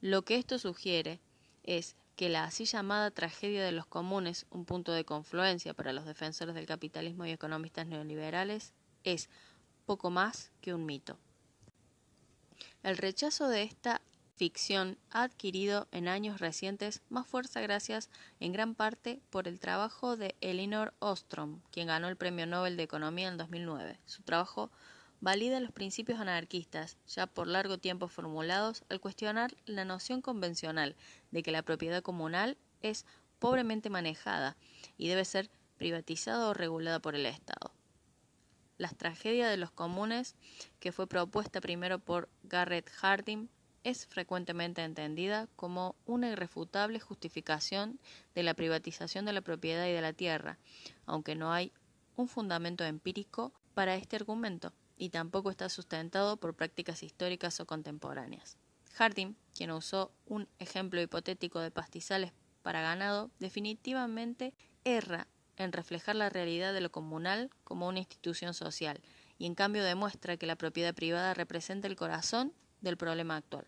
Lo 0.00 0.22
que 0.22 0.36
esto 0.36 0.58
sugiere 0.58 1.20
es 1.62 1.96
que 2.16 2.28
la 2.28 2.44
así 2.44 2.66
llamada 2.66 3.10
tragedia 3.10 3.64
de 3.64 3.72
los 3.72 3.86
comunes, 3.86 4.46
un 4.50 4.66
punto 4.66 4.92
de 4.92 5.04
confluencia 5.04 5.74
para 5.74 5.92
los 5.92 6.04
defensores 6.04 6.54
del 6.54 6.66
capitalismo 6.66 7.24
y 7.24 7.30
economistas 7.30 7.86
neoliberales, 7.86 8.74
es 9.02 9.30
poco 9.86 10.10
más 10.10 10.52
que 10.60 10.74
un 10.74 10.84
mito. 10.86 11.18
El 12.82 12.98
rechazo 12.98 13.48
de 13.48 13.62
esta 13.62 14.02
ficción 14.36 14.98
ha 15.10 15.22
adquirido 15.22 15.86
en 15.92 16.08
años 16.08 16.40
recientes 16.40 17.02
más 17.08 17.26
fuerza 17.26 17.60
gracias 17.60 18.10
en 18.40 18.52
gran 18.52 18.74
parte 18.74 19.20
por 19.30 19.46
el 19.46 19.60
trabajo 19.60 20.16
de 20.16 20.34
Elinor 20.40 20.92
Ostrom, 20.98 21.60
quien 21.70 21.86
ganó 21.86 22.08
el 22.08 22.16
Premio 22.16 22.46
Nobel 22.46 22.76
de 22.76 22.82
Economía 22.82 23.28
en 23.28 23.36
2009. 23.36 23.98
Su 24.06 24.22
trabajo 24.22 24.70
valida 25.20 25.60
los 25.60 25.72
principios 25.72 26.20
anarquistas, 26.20 26.98
ya 27.06 27.26
por 27.26 27.46
largo 27.46 27.78
tiempo 27.78 28.08
formulados, 28.08 28.84
al 28.88 29.00
cuestionar 29.00 29.54
la 29.66 29.84
noción 29.84 30.20
convencional 30.20 30.96
de 31.30 31.42
que 31.42 31.52
la 31.52 31.62
propiedad 31.62 32.02
comunal 32.02 32.58
es 32.82 33.06
pobremente 33.38 33.88
manejada 33.88 34.56
y 34.98 35.08
debe 35.08 35.24
ser 35.24 35.50
privatizada 35.76 36.48
o 36.48 36.54
regulada 36.54 36.98
por 37.00 37.14
el 37.14 37.26
Estado. 37.26 37.72
La 38.76 38.88
tragedia 38.88 39.48
de 39.48 39.56
los 39.56 39.70
comunes, 39.70 40.34
que 40.80 40.92
fue 40.92 41.06
propuesta 41.06 41.60
primero 41.60 42.00
por 42.00 42.28
Garrett 42.42 42.90
Harding, 42.90 43.48
es 43.84 44.06
frecuentemente 44.06 44.82
entendida 44.82 45.46
como 45.56 45.94
una 46.06 46.30
irrefutable 46.30 46.98
justificación 46.98 48.00
de 48.34 48.42
la 48.42 48.54
privatización 48.54 49.26
de 49.26 49.34
la 49.34 49.42
propiedad 49.42 49.86
y 49.86 49.92
de 49.92 50.00
la 50.00 50.14
tierra, 50.14 50.58
aunque 51.06 51.36
no 51.36 51.52
hay 51.52 51.70
un 52.16 52.26
fundamento 52.26 52.84
empírico 52.84 53.52
para 53.74 53.94
este 53.96 54.16
argumento, 54.16 54.72
y 54.96 55.10
tampoco 55.10 55.50
está 55.50 55.68
sustentado 55.68 56.38
por 56.38 56.54
prácticas 56.54 57.02
históricas 57.02 57.60
o 57.60 57.66
contemporáneas. 57.66 58.56
Harding, 58.94 59.36
quien 59.54 59.70
usó 59.72 60.12
un 60.26 60.48
ejemplo 60.58 61.02
hipotético 61.02 61.60
de 61.60 61.70
pastizales 61.70 62.32
para 62.62 62.80
ganado, 62.80 63.30
definitivamente 63.38 64.54
erra 64.84 65.26
en 65.56 65.72
reflejar 65.72 66.16
la 66.16 66.30
realidad 66.30 66.72
de 66.72 66.80
lo 66.80 66.90
comunal 66.90 67.50
como 67.64 67.88
una 67.88 67.98
institución 67.98 68.54
social, 68.54 69.00
y 69.36 69.46
en 69.46 69.54
cambio 69.54 69.84
demuestra 69.84 70.36
que 70.36 70.46
la 70.46 70.56
propiedad 70.56 70.94
privada 70.94 71.34
representa 71.34 71.88
el 71.88 71.96
corazón 71.96 72.52
del 72.80 72.96
problema 72.96 73.36
actual. 73.36 73.66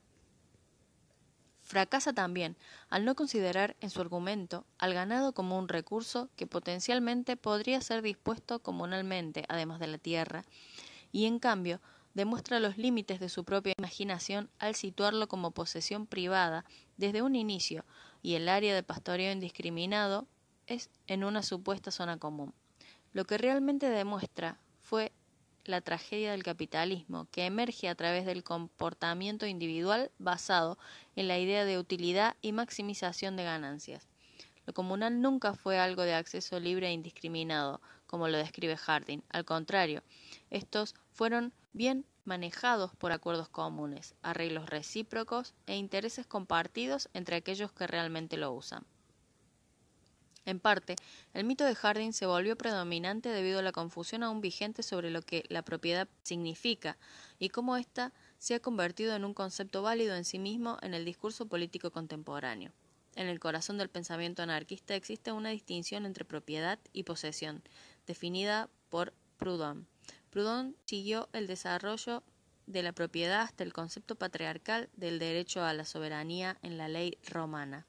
Fracasa 1.66 2.12
también 2.12 2.56
al 2.90 3.04
no 3.04 3.16
considerar 3.16 3.74
en 3.80 3.90
su 3.90 4.00
argumento 4.00 4.64
al 4.78 4.94
ganado 4.94 5.32
como 5.32 5.58
un 5.58 5.66
recurso 5.68 6.30
que 6.36 6.46
potencialmente 6.46 7.36
podría 7.36 7.80
ser 7.80 8.02
dispuesto 8.02 8.60
comunalmente, 8.60 9.44
además 9.48 9.80
de 9.80 9.88
la 9.88 9.98
tierra, 9.98 10.44
y 11.10 11.26
en 11.26 11.40
cambio 11.40 11.80
demuestra 12.14 12.60
los 12.60 12.78
límites 12.78 13.18
de 13.18 13.28
su 13.28 13.42
propia 13.44 13.74
imaginación 13.76 14.48
al 14.60 14.76
situarlo 14.76 15.26
como 15.26 15.50
posesión 15.50 16.06
privada 16.06 16.64
desde 16.98 17.22
un 17.22 17.34
inicio 17.34 17.84
y 18.22 18.34
el 18.34 18.48
área 18.48 18.72
de 18.72 18.84
pastoreo 18.84 19.32
indiscriminado 19.32 20.28
es 20.68 20.88
en 21.08 21.24
una 21.24 21.42
supuesta 21.42 21.90
zona 21.90 22.16
común. 22.16 22.54
Lo 23.12 23.24
que 23.24 23.38
realmente 23.38 23.90
demuestra 23.90 24.60
fue 24.78 25.10
la 25.68 25.80
tragedia 25.80 26.32
del 26.32 26.42
capitalismo, 26.42 27.26
que 27.30 27.46
emerge 27.46 27.88
a 27.88 27.94
través 27.94 28.26
del 28.26 28.44
comportamiento 28.44 29.46
individual 29.46 30.10
basado 30.18 30.78
en 31.16 31.28
la 31.28 31.38
idea 31.38 31.64
de 31.64 31.78
utilidad 31.78 32.36
y 32.42 32.52
maximización 32.52 33.36
de 33.36 33.44
ganancias. 33.44 34.08
Lo 34.66 34.74
comunal 34.74 35.20
nunca 35.20 35.54
fue 35.54 35.78
algo 35.78 36.02
de 36.02 36.14
acceso 36.14 36.58
libre 36.58 36.88
e 36.88 36.92
indiscriminado, 36.92 37.80
como 38.06 38.28
lo 38.28 38.38
describe 38.38 38.76
Harding. 38.76 39.22
Al 39.30 39.44
contrario, 39.44 40.02
estos 40.50 40.94
fueron 41.12 41.52
bien 41.72 42.04
manejados 42.24 42.94
por 42.96 43.12
acuerdos 43.12 43.48
comunes, 43.48 44.14
arreglos 44.22 44.68
recíprocos 44.68 45.54
e 45.66 45.76
intereses 45.76 46.26
compartidos 46.26 47.08
entre 47.14 47.36
aquellos 47.36 47.72
que 47.72 47.86
realmente 47.86 48.36
lo 48.36 48.52
usan. 48.52 48.84
En 50.46 50.60
parte, 50.60 50.94
el 51.34 51.42
mito 51.42 51.64
de 51.64 51.74
Harding 51.74 52.12
se 52.12 52.24
volvió 52.24 52.56
predominante 52.56 53.30
debido 53.30 53.58
a 53.58 53.62
la 53.62 53.72
confusión 53.72 54.22
aún 54.22 54.40
vigente 54.40 54.84
sobre 54.84 55.10
lo 55.10 55.20
que 55.20 55.44
la 55.48 55.62
propiedad 55.62 56.08
significa 56.22 56.96
y 57.40 57.48
cómo 57.48 57.76
ésta 57.76 58.12
se 58.38 58.54
ha 58.54 58.60
convertido 58.60 59.16
en 59.16 59.24
un 59.24 59.34
concepto 59.34 59.82
válido 59.82 60.14
en 60.14 60.24
sí 60.24 60.38
mismo 60.38 60.78
en 60.82 60.94
el 60.94 61.04
discurso 61.04 61.46
político 61.46 61.90
contemporáneo. 61.90 62.70
En 63.16 63.26
el 63.26 63.40
corazón 63.40 63.76
del 63.76 63.88
pensamiento 63.88 64.40
anarquista 64.40 64.94
existe 64.94 65.32
una 65.32 65.50
distinción 65.50 66.06
entre 66.06 66.24
propiedad 66.24 66.78
y 66.92 67.02
posesión, 67.02 67.64
definida 68.06 68.70
por 68.88 69.14
Proudhon. 69.38 69.88
Proudhon 70.30 70.76
siguió 70.84 71.28
el 71.32 71.48
desarrollo 71.48 72.22
de 72.66 72.84
la 72.84 72.92
propiedad 72.92 73.40
hasta 73.40 73.64
el 73.64 73.72
concepto 73.72 74.14
patriarcal 74.14 74.90
del 74.94 75.18
derecho 75.18 75.64
a 75.64 75.72
la 75.72 75.84
soberanía 75.84 76.56
en 76.62 76.78
la 76.78 76.86
ley 76.86 77.18
romana 77.24 77.84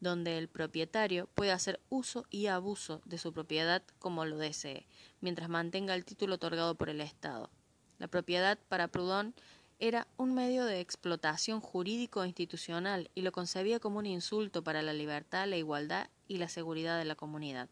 donde 0.00 0.38
el 0.38 0.48
propietario 0.48 1.28
puede 1.34 1.52
hacer 1.52 1.80
uso 1.88 2.26
y 2.30 2.46
abuso 2.46 3.00
de 3.04 3.18
su 3.18 3.32
propiedad 3.32 3.82
como 3.98 4.24
lo 4.24 4.36
desee, 4.36 4.86
mientras 5.20 5.48
mantenga 5.48 5.94
el 5.94 6.04
título 6.04 6.34
otorgado 6.34 6.74
por 6.74 6.88
el 6.88 7.00
Estado. 7.00 7.50
La 7.98 8.08
propiedad 8.08 8.58
para 8.68 8.88
Proudhon 8.88 9.34
era 9.78 10.06
un 10.16 10.34
medio 10.34 10.64
de 10.64 10.80
explotación 10.80 11.60
jurídico 11.60 12.22
e 12.22 12.28
institucional 12.28 13.10
y 13.14 13.22
lo 13.22 13.32
concebía 13.32 13.80
como 13.80 13.98
un 13.98 14.06
insulto 14.06 14.64
para 14.64 14.82
la 14.82 14.92
libertad, 14.92 15.46
la 15.46 15.56
igualdad 15.56 16.08
y 16.28 16.38
la 16.38 16.48
seguridad 16.48 16.98
de 16.98 17.04
la 17.04 17.14
comunidad. 17.14 17.68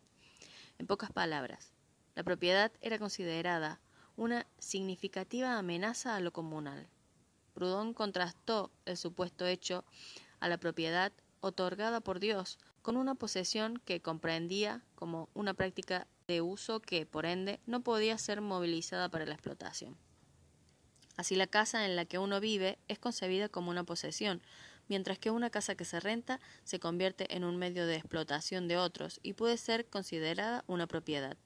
En 0.78 0.86
pocas 0.86 1.12
palabras, 1.12 1.72
la 2.14 2.22
propiedad 2.22 2.72
era 2.80 2.98
considerada 2.98 3.80
una 4.16 4.46
significativa 4.58 5.58
amenaza 5.58 6.14
a 6.14 6.20
lo 6.20 6.32
comunal. 6.32 6.88
Proudhon 7.54 7.94
contrastó 7.94 8.70
el 8.84 8.96
supuesto 8.96 9.46
hecho 9.46 9.84
a 10.40 10.48
la 10.48 10.58
propiedad 10.58 11.12
otorgada 11.44 12.00
por 12.00 12.20
Dios, 12.20 12.58
con 12.80 12.96
una 12.96 13.14
posesión 13.14 13.76
que 13.84 14.00
comprendía 14.00 14.82
como 14.94 15.28
una 15.34 15.52
práctica 15.52 16.06
de 16.26 16.40
uso 16.40 16.80
que, 16.80 17.04
por 17.04 17.26
ende, 17.26 17.60
no 17.66 17.82
podía 17.82 18.16
ser 18.16 18.40
movilizada 18.40 19.10
para 19.10 19.26
la 19.26 19.34
explotación. 19.34 19.96
Así 21.16 21.36
la 21.36 21.46
casa 21.46 21.84
en 21.84 21.96
la 21.96 22.06
que 22.06 22.18
uno 22.18 22.40
vive 22.40 22.78
es 22.88 22.98
concebida 22.98 23.50
como 23.50 23.70
una 23.70 23.84
posesión, 23.84 24.42
mientras 24.88 25.18
que 25.18 25.30
una 25.30 25.50
casa 25.50 25.74
que 25.74 25.84
se 25.84 26.00
renta 26.00 26.40
se 26.64 26.80
convierte 26.80 27.36
en 27.36 27.44
un 27.44 27.58
medio 27.58 27.86
de 27.86 27.96
explotación 27.96 28.66
de 28.66 28.78
otros 28.78 29.20
y 29.22 29.34
puede 29.34 29.58
ser 29.58 29.86
considerada 29.86 30.64
una 30.66 30.86
propiedad. 30.86 31.36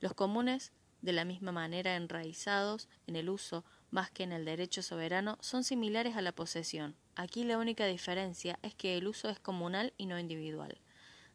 Los 0.00 0.14
comunes, 0.14 0.72
de 1.02 1.12
la 1.12 1.26
misma 1.26 1.52
manera 1.52 1.94
enraizados 1.94 2.88
en 3.06 3.16
el 3.16 3.28
uso 3.28 3.64
más 3.90 4.10
que 4.10 4.22
en 4.22 4.32
el 4.32 4.46
derecho 4.46 4.82
soberano, 4.82 5.36
son 5.40 5.62
similares 5.62 6.16
a 6.16 6.22
la 6.22 6.32
posesión, 6.32 6.96
Aquí 7.18 7.42
la 7.42 7.58
única 7.58 7.84
diferencia 7.86 8.60
es 8.62 8.76
que 8.76 8.96
el 8.96 9.08
uso 9.08 9.28
es 9.28 9.40
comunal 9.40 9.92
y 9.98 10.06
no 10.06 10.20
individual. 10.20 10.78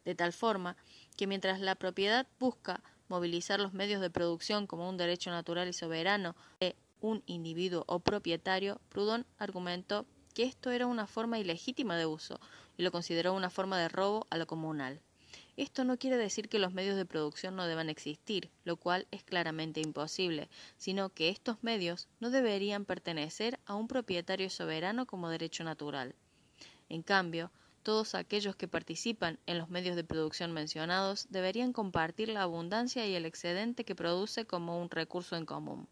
De 0.06 0.14
tal 0.14 0.32
forma 0.32 0.78
que 1.14 1.26
mientras 1.26 1.60
la 1.60 1.74
propiedad 1.74 2.26
busca 2.40 2.82
movilizar 3.08 3.60
los 3.60 3.74
medios 3.74 4.00
de 4.00 4.08
producción 4.08 4.66
como 4.66 4.88
un 4.88 4.96
derecho 4.96 5.30
natural 5.30 5.68
y 5.68 5.74
soberano 5.74 6.36
de 6.58 6.74
un 7.02 7.22
individuo 7.26 7.84
o 7.86 8.00
propietario, 8.00 8.80
Proudhon 8.88 9.26
argumentó 9.36 10.06
que 10.32 10.44
esto 10.44 10.70
era 10.70 10.86
una 10.86 11.06
forma 11.06 11.38
ilegítima 11.38 11.98
de 11.98 12.06
uso 12.06 12.40
y 12.78 12.82
lo 12.82 12.90
consideró 12.90 13.34
una 13.34 13.50
forma 13.50 13.78
de 13.78 13.90
robo 13.90 14.26
a 14.30 14.38
lo 14.38 14.46
comunal. 14.46 15.02
Esto 15.56 15.84
no 15.84 15.98
quiere 15.98 16.16
decir 16.16 16.48
que 16.48 16.58
los 16.58 16.74
medios 16.74 16.96
de 16.96 17.06
producción 17.06 17.54
no 17.54 17.66
deban 17.66 17.88
existir, 17.88 18.50
lo 18.64 18.76
cual 18.76 19.06
es 19.12 19.22
claramente 19.22 19.80
imposible, 19.80 20.48
sino 20.76 21.10
que 21.10 21.28
estos 21.28 21.62
medios 21.62 22.08
no 22.18 22.30
deberían 22.30 22.84
pertenecer 22.84 23.60
a 23.64 23.74
un 23.74 23.86
propietario 23.86 24.50
soberano 24.50 25.06
como 25.06 25.28
derecho 25.28 25.62
natural. 25.62 26.16
En 26.88 27.02
cambio, 27.02 27.52
todos 27.84 28.14
aquellos 28.14 28.56
que 28.56 28.66
participan 28.66 29.38
en 29.46 29.58
los 29.58 29.68
medios 29.68 29.94
de 29.94 30.02
producción 30.02 30.52
mencionados 30.52 31.26
deberían 31.30 31.72
compartir 31.72 32.30
la 32.30 32.42
abundancia 32.42 33.06
y 33.06 33.14
el 33.14 33.26
excedente 33.26 33.84
que 33.84 33.94
produce 33.94 34.46
como 34.46 34.80
un 34.80 34.90
recurso 34.90 35.36
en 35.36 35.46
común. 35.46 35.86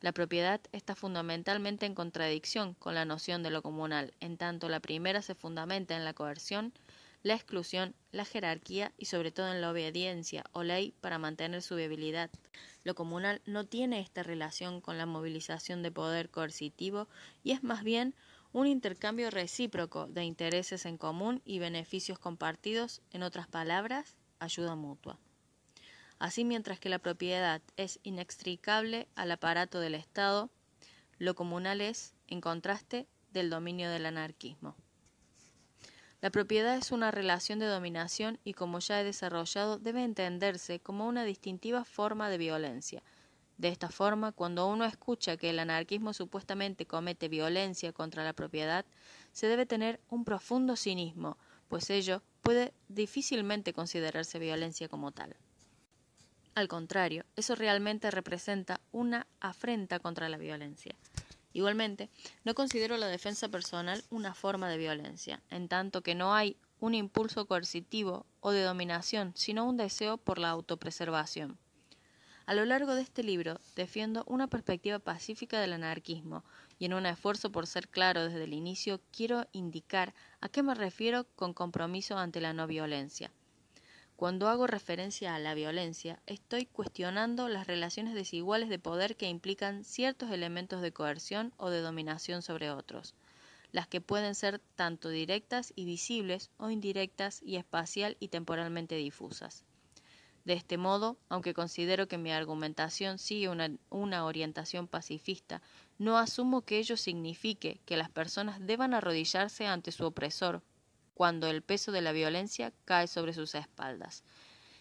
La 0.00 0.12
propiedad 0.12 0.60
está 0.72 0.94
fundamentalmente 0.94 1.86
en 1.86 1.94
contradicción 1.94 2.74
con 2.74 2.94
la 2.94 3.04
noción 3.04 3.42
de 3.42 3.50
lo 3.50 3.62
comunal, 3.62 4.12
en 4.20 4.36
tanto 4.36 4.68
la 4.68 4.80
primera 4.80 5.22
se 5.22 5.34
fundamenta 5.34 5.96
en 5.96 6.04
la 6.04 6.12
coerción 6.12 6.72
la 7.24 7.34
exclusión, 7.34 7.96
la 8.12 8.26
jerarquía 8.26 8.92
y 8.98 9.06
sobre 9.06 9.32
todo 9.32 9.50
en 9.50 9.62
la 9.62 9.70
obediencia 9.70 10.44
o 10.52 10.62
ley 10.62 10.94
para 11.00 11.18
mantener 11.18 11.62
su 11.62 11.74
viabilidad. 11.74 12.30
Lo 12.84 12.94
comunal 12.94 13.40
no 13.46 13.64
tiene 13.64 14.00
esta 14.00 14.22
relación 14.22 14.82
con 14.82 14.98
la 14.98 15.06
movilización 15.06 15.82
de 15.82 15.90
poder 15.90 16.30
coercitivo 16.30 17.08
y 17.42 17.52
es 17.52 17.62
más 17.62 17.82
bien 17.82 18.14
un 18.52 18.66
intercambio 18.66 19.30
recíproco 19.30 20.06
de 20.06 20.22
intereses 20.24 20.84
en 20.84 20.98
común 20.98 21.40
y 21.46 21.58
beneficios 21.58 22.18
compartidos, 22.18 23.00
en 23.10 23.22
otras 23.22 23.48
palabras, 23.48 24.16
ayuda 24.38 24.76
mutua. 24.76 25.18
Así 26.18 26.44
mientras 26.44 26.78
que 26.78 26.90
la 26.90 26.98
propiedad 26.98 27.62
es 27.78 28.00
inextricable 28.02 29.08
al 29.16 29.32
aparato 29.32 29.80
del 29.80 29.94
Estado, 29.94 30.50
lo 31.18 31.34
comunal 31.34 31.80
es, 31.80 32.14
en 32.28 32.42
contraste, 32.42 33.08
del 33.32 33.48
dominio 33.48 33.90
del 33.90 34.06
anarquismo. 34.06 34.76
La 36.24 36.30
propiedad 36.30 36.78
es 36.78 36.90
una 36.90 37.10
relación 37.10 37.58
de 37.58 37.66
dominación 37.66 38.38
y, 38.44 38.54
como 38.54 38.78
ya 38.78 38.98
he 38.98 39.04
desarrollado, 39.04 39.78
debe 39.78 40.04
entenderse 40.04 40.80
como 40.80 41.06
una 41.06 41.22
distintiva 41.22 41.84
forma 41.84 42.30
de 42.30 42.38
violencia. 42.38 43.02
De 43.58 43.68
esta 43.68 43.90
forma, 43.90 44.32
cuando 44.32 44.66
uno 44.66 44.86
escucha 44.86 45.36
que 45.36 45.50
el 45.50 45.58
anarquismo 45.58 46.14
supuestamente 46.14 46.86
comete 46.86 47.28
violencia 47.28 47.92
contra 47.92 48.24
la 48.24 48.32
propiedad, 48.32 48.86
se 49.32 49.48
debe 49.48 49.66
tener 49.66 50.00
un 50.08 50.24
profundo 50.24 50.76
cinismo, 50.76 51.36
pues 51.68 51.90
ello 51.90 52.22
puede 52.40 52.72
difícilmente 52.88 53.74
considerarse 53.74 54.38
violencia 54.38 54.88
como 54.88 55.12
tal. 55.12 55.36
Al 56.54 56.68
contrario, 56.68 57.26
eso 57.36 57.54
realmente 57.54 58.10
representa 58.10 58.80
una 58.92 59.26
afrenta 59.40 59.98
contra 59.98 60.30
la 60.30 60.38
violencia. 60.38 60.94
Igualmente, 61.54 62.10
no 62.42 62.54
considero 62.54 62.96
la 62.96 63.06
defensa 63.06 63.48
personal 63.48 64.02
una 64.10 64.34
forma 64.34 64.68
de 64.68 64.76
violencia, 64.76 65.40
en 65.50 65.68
tanto 65.68 66.02
que 66.02 66.16
no 66.16 66.34
hay 66.34 66.56
un 66.80 66.94
impulso 66.94 67.46
coercitivo 67.46 68.26
o 68.40 68.50
de 68.50 68.62
dominación, 68.62 69.32
sino 69.36 69.64
un 69.64 69.76
deseo 69.76 70.18
por 70.18 70.40
la 70.40 70.50
autopreservación. 70.50 71.56
A 72.46 72.54
lo 72.54 72.64
largo 72.64 72.96
de 72.96 73.02
este 73.02 73.22
libro 73.22 73.60
defiendo 73.76 74.24
una 74.26 74.48
perspectiva 74.48 74.98
pacífica 74.98 75.60
del 75.60 75.72
anarquismo 75.74 76.44
y 76.80 76.86
en 76.86 76.94
un 76.94 77.06
esfuerzo 77.06 77.52
por 77.52 77.68
ser 77.68 77.88
claro 77.88 78.24
desde 78.24 78.44
el 78.44 78.52
inicio 78.52 79.00
quiero 79.12 79.46
indicar 79.52 80.12
a 80.40 80.48
qué 80.48 80.64
me 80.64 80.74
refiero 80.74 81.24
con 81.36 81.54
compromiso 81.54 82.18
ante 82.18 82.40
la 82.40 82.52
no 82.52 82.66
violencia. 82.66 83.30
Cuando 84.16 84.48
hago 84.48 84.68
referencia 84.68 85.34
a 85.34 85.40
la 85.40 85.54
violencia, 85.54 86.22
estoy 86.26 86.66
cuestionando 86.66 87.48
las 87.48 87.66
relaciones 87.66 88.14
desiguales 88.14 88.68
de 88.68 88.78
poder 88.78 89.16
que 89.16 89.28
implican 89.28 89.82
ciertos 89.82 90.30
elementos 90.30 90.82
de 90.82 90.92
coerción 90.92 91.52
o 91.56 91.68
de 91.68 91.80
dominación 91.80 92.40
sobre 92.40 92.70
otros, 92.70 93.16
las 93.72 93.88
que 93.88 94.00
pueden 94.00 94.36
ser 94.36 94.60
tanto 94.76 95.08
directas 95.08 95.72
y 95.74 95.84
visibles 95.84 96.50
o 96.58 96.70
indirectas 96.70 97.42
y 97.42 97.56
espacial 97.56 98.16
y 98.20 98.28
temporalmente 98.28 98.94
difusas. 98.94 99.64
De 100.44 100.52
este 100.52 100.78
modo, 100.78 101.16
aunque 101.28 101.52
considero 101.52 102.06
que 102.06 102.18
mi 102.18 102.30
argumentación 102.30 103.18
sigue 103.18 103.48
una, 103.48 103.72
una, 103.90 104.26
orientación 104.26 104.86
pacifista, 104.86 105.60
no 105.98 106.18
asumo 106.18 106.60
que 106.60 106.78
ello 106.78 106.96
signifique 106.96 107.80
que 107.84 107.96
las 107.96 108.10
personas 108.10 108.64
deban 108.64 108.94
arrodillarse 108.94 109.66
ante 109.66 109.90
su 109.90 110.04
opresor 110.04 110.62
cuando 111.14 111.48
el 111.48 111.62
peso 111.62 111.92
de 111.92 112.02
la 112.02 112.12
violencia 112.12 112.72
cae 112.84 113.06
sobre 113.06 113.32
sus 113.32 113.54
espaldas. 113.54 114.24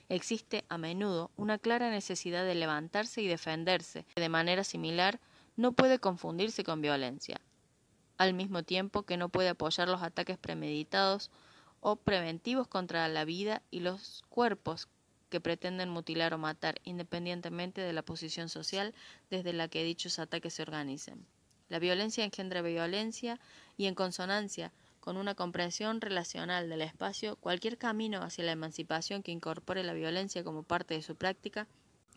Existe 0.09 0.65
a 0.67 0.77
menudo 0.77 1.31
una 1.37 1.57
clara 1.57 1.89
necesidad 1.89 2.43
de 2.43 2.55
levantarse 2.55 3.21
y 3.21 3.27
defenderse, 3.27 4.05
que 4.13 4.21
de 4.21 4.29
manera 4.29 4.63
similar 4.63 5.19
no 5.55 5.71
puede 5.71 5.99
confundirse 5.99 6.63
con 6.63 6.81
violencia, 6.81 7.39
al 8.17 8.33
mismo 8.33 8.63
tiempo 8.63 9.03
que 9.03 9.17
no 9.17 9.29
puede 9.29 9.49
apoyar 9.49 9.87
los 9.87 10.01
ataques 10.01 10.37
premeditados 10.37 11.31
o 11.79 11.95
preventivos 11.95 12.67
contra 12.67 13.07
la 13.07 13.25
vida 13.25 13.61
y 13.71 13.79
los 13.79 14.23
cuerpos 14.29 14.87
que 15.29 15.41
pretenden 15.41 15.89
mutilar 15.89 16.33
o 16.33 16.37
matar, 16.37 16.79
independientemente 16.83 17.81
de 17.81 17.93
la 17.93 18.03
posición 18.03 18.49
social 18.49 18.93
desde 19.29 19.53
la 19.53 19.67
que 19.67 19.83
dichos 19.83 20.19
ataques 20.19 20.53
se 20.53 20.61
organicen. 20.61 21.25
La 21.69 21.79
violencia 21.79 22.23
engendra 22.23 22.61
violencia 22.61 23.39
y 23.77 23.87
en 23.87 23.95
consonancia 23.95 24.71
con 25.03 25.17
una 25.17 25.35
comprensión 25.35 25.99
relacional 25.99 26.69
del 26.69 26.81
espacio, 26.81 27.35
cualquier 27.35 27.77
camino 27.77 28.21
hacia 28.21 28.45
la 28.45 28.53
emancipación 28.53 29.21
que 29.21 29.33
incorpore 29.33 29.83
la 29.83 29.93
violencia 29.93 30.45
como 30.45 30.63
parte 30.63 30.93
de 30.93 31.01
su 31.01 31.17
práctica, 31.17 31.67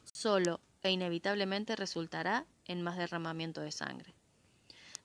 solo 0.04 0.60
e 0.84 0.92
inevitablemente 0.92 1.74
resultará 1.74 2.46
en 2.64 2.82
más 2.82 2.96
derramamiento 2.96 3.60
de 3.60 3.72
sangre. 3.72 4.14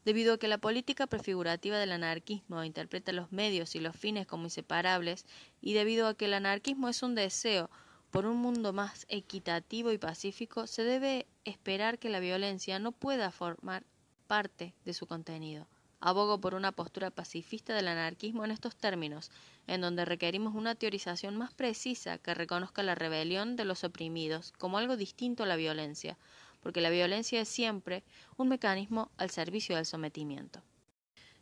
Debido 0.06 0.36
a 0.36 0.38
que 0.38 0.48
la 0.48 0.60
política 0.60 1.08
prefigurativa 1.08 1.80
del 1.80 1.94
anarquismo 1.94 2.63
interpreta 2.63 3.13
los 3.13 3.32
medios 3.32 3.74
y 3.74 3.80
los 3.80 3.96
fines 3.96 4.28
como 4.28 4.44
inseparables, 4.44 5.26
y 5.60 5.74
debido 5.74 6.06
a 6.06 6.13
que 6.13 6.26
el 6.26 6.36
anarquismo 6.36 6.88
es 6.88 7.02
un 7.02 7.15
deseo 7.15 7.72
por 8.12 8.28
un 8.28 8.38
mundo 8.38 8.74
más 8.74 9.08
equitativo 9.10 9.91
y 9.91 9.98
pacífico, 9.98 10.67
se 10.67 10.84
debe 10.84 11.26
esperar 11.46 11.98
que 11.98 12.10
la 12.10 12.20
violencia 12.20 12.78
no 12.78 12.91
pueda 12.91 13.32
formar 13.32 13.84
parte 14.28 14.76
de 14.86 14.94
su 14.94 15.08
contenido. 15.08 15.65
Abogo 16.03 16.41
por 16.41 16.55
una 16.55 16.71
postura 16.71 17.11
pacifista 17.11 17.75
del 17.75 17.87
anarquismo 17.87 18.43
en 18.43 18.49
estos 18.49 18.75
términos, 18.75 19.29
en 19.67 19.81
donde 19.81 20.03
requerimos 20.03 20.55
una 20.55 20.73
teorización 20.73 21.37
más 21.37 21.53
precisa 21.53 22.17
que 22.17 22.33
reconozca 22.33 22.81
la 22.81 22.95
rebelión 22.95 23.55
de 23.55 23.65
los 23.65 23.83
oprimidos 23.83 24.51
como 24.57 24.79
algo 24.79 24.97
distinto 24.97 25.43
a 25.43 25.45
la 25.45 25.55
violencia, 25.55 26.17
porque 26.61 26.81
la 26.81 26.89
violencia 26.89 27.39
es 27.39 27.49
siempre 27.49 28.03
un 28.35 28.49
mecanismo 28.49 29.11
al 29.17 29.29
servicio 29.29 29.75
del 29.75 29.85
sometimiento. 29.85 30.63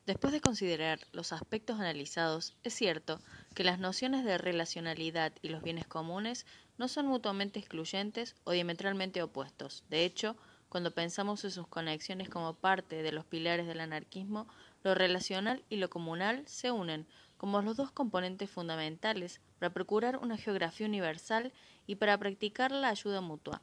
Después 0.05 0.33
de 0.33 0.41
considerar 0.41 0.99
los 1.13 1.31
aspectos 1.31 1.79
analizados, 1.79 2.55
es 2.63 2.73
cierto 2.73 3.21
que 3.55 3.63
las 3.63 3.79
nociones 3.79 4.25
de 4.25 4.37
relacionalidad 4.37 5.31
y 5.41 5.49
los 5.49 5.63
bienes 5.63 5.87
comunes 5.87 6.45
no 6.77 6.87
son 6.87 7.05
mutuamente 7.05 7.59
excluyentes 7.59 8.35
o 8.43 8.51
diametralmente 8.51 9.21
opuestos. 9.21 9.83
De 9.89 10.03
hecho, 10.03 10.35
cuando 10.69 10.91
pensamos 10.91 11.43
en 11.43 11.51
sus 11.51 11.67
conexiones 11.67 12.29
como 12.29 12.53
parte 12.53 13.01
de 13.01 13.11
los 13.11 13.25
pilares 13.25 13.67
del 13.67 13.81
anarquismo, 13.81 14.47
lo 14.83 14.95
relacional 14.95 15.63
y 15.69 15.77
lo 15.77 15.89
comunal 15.89 16.47
se 16.47 16.71
unen 16.71 17.07
como 17.37 17.61
los 17.61 17.75
dos 17.75 17.91
componentes 17.91 18.49
fundamentales 18.49 19.41
para 19.59 19.73
procurar 19.73 20.17
una 20.17 20.37
geografía 20.37 20.87
universal 20.87 21.51
y 21.87 21.95
para 21.95 22.17
practicar 22.17 22.71
la 22.71 22.89
ayuda 22.89 23.21
mutua. 23.21 23.61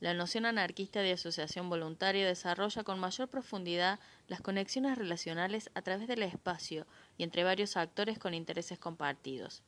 La 0.00 0.12
noción 0.12 0.44
anarquista 0.44 1.00
de 1.00 1.12
asociación 1.12 1.70
voluntaria 1.70 2.26
desarrolla 2.26 2.84
con 2.84 2.98
mayor 2.98 3.28
profundidad 3.28 3.98
las 4.26 4.42
conexiones 4.42 4.98
relacionales 4.98 5.70
a 5.74 5.82
través 5.82 6.06
del 6.06 6.22
espacio 6.22 6.86
y 7.16 7.22
entre 7.22 7.44
varios 7.44 7.76
actores 7.78 8.18
con 8.18 8.34
intereses 8.34 8.78
compartidos. 8.78 9.62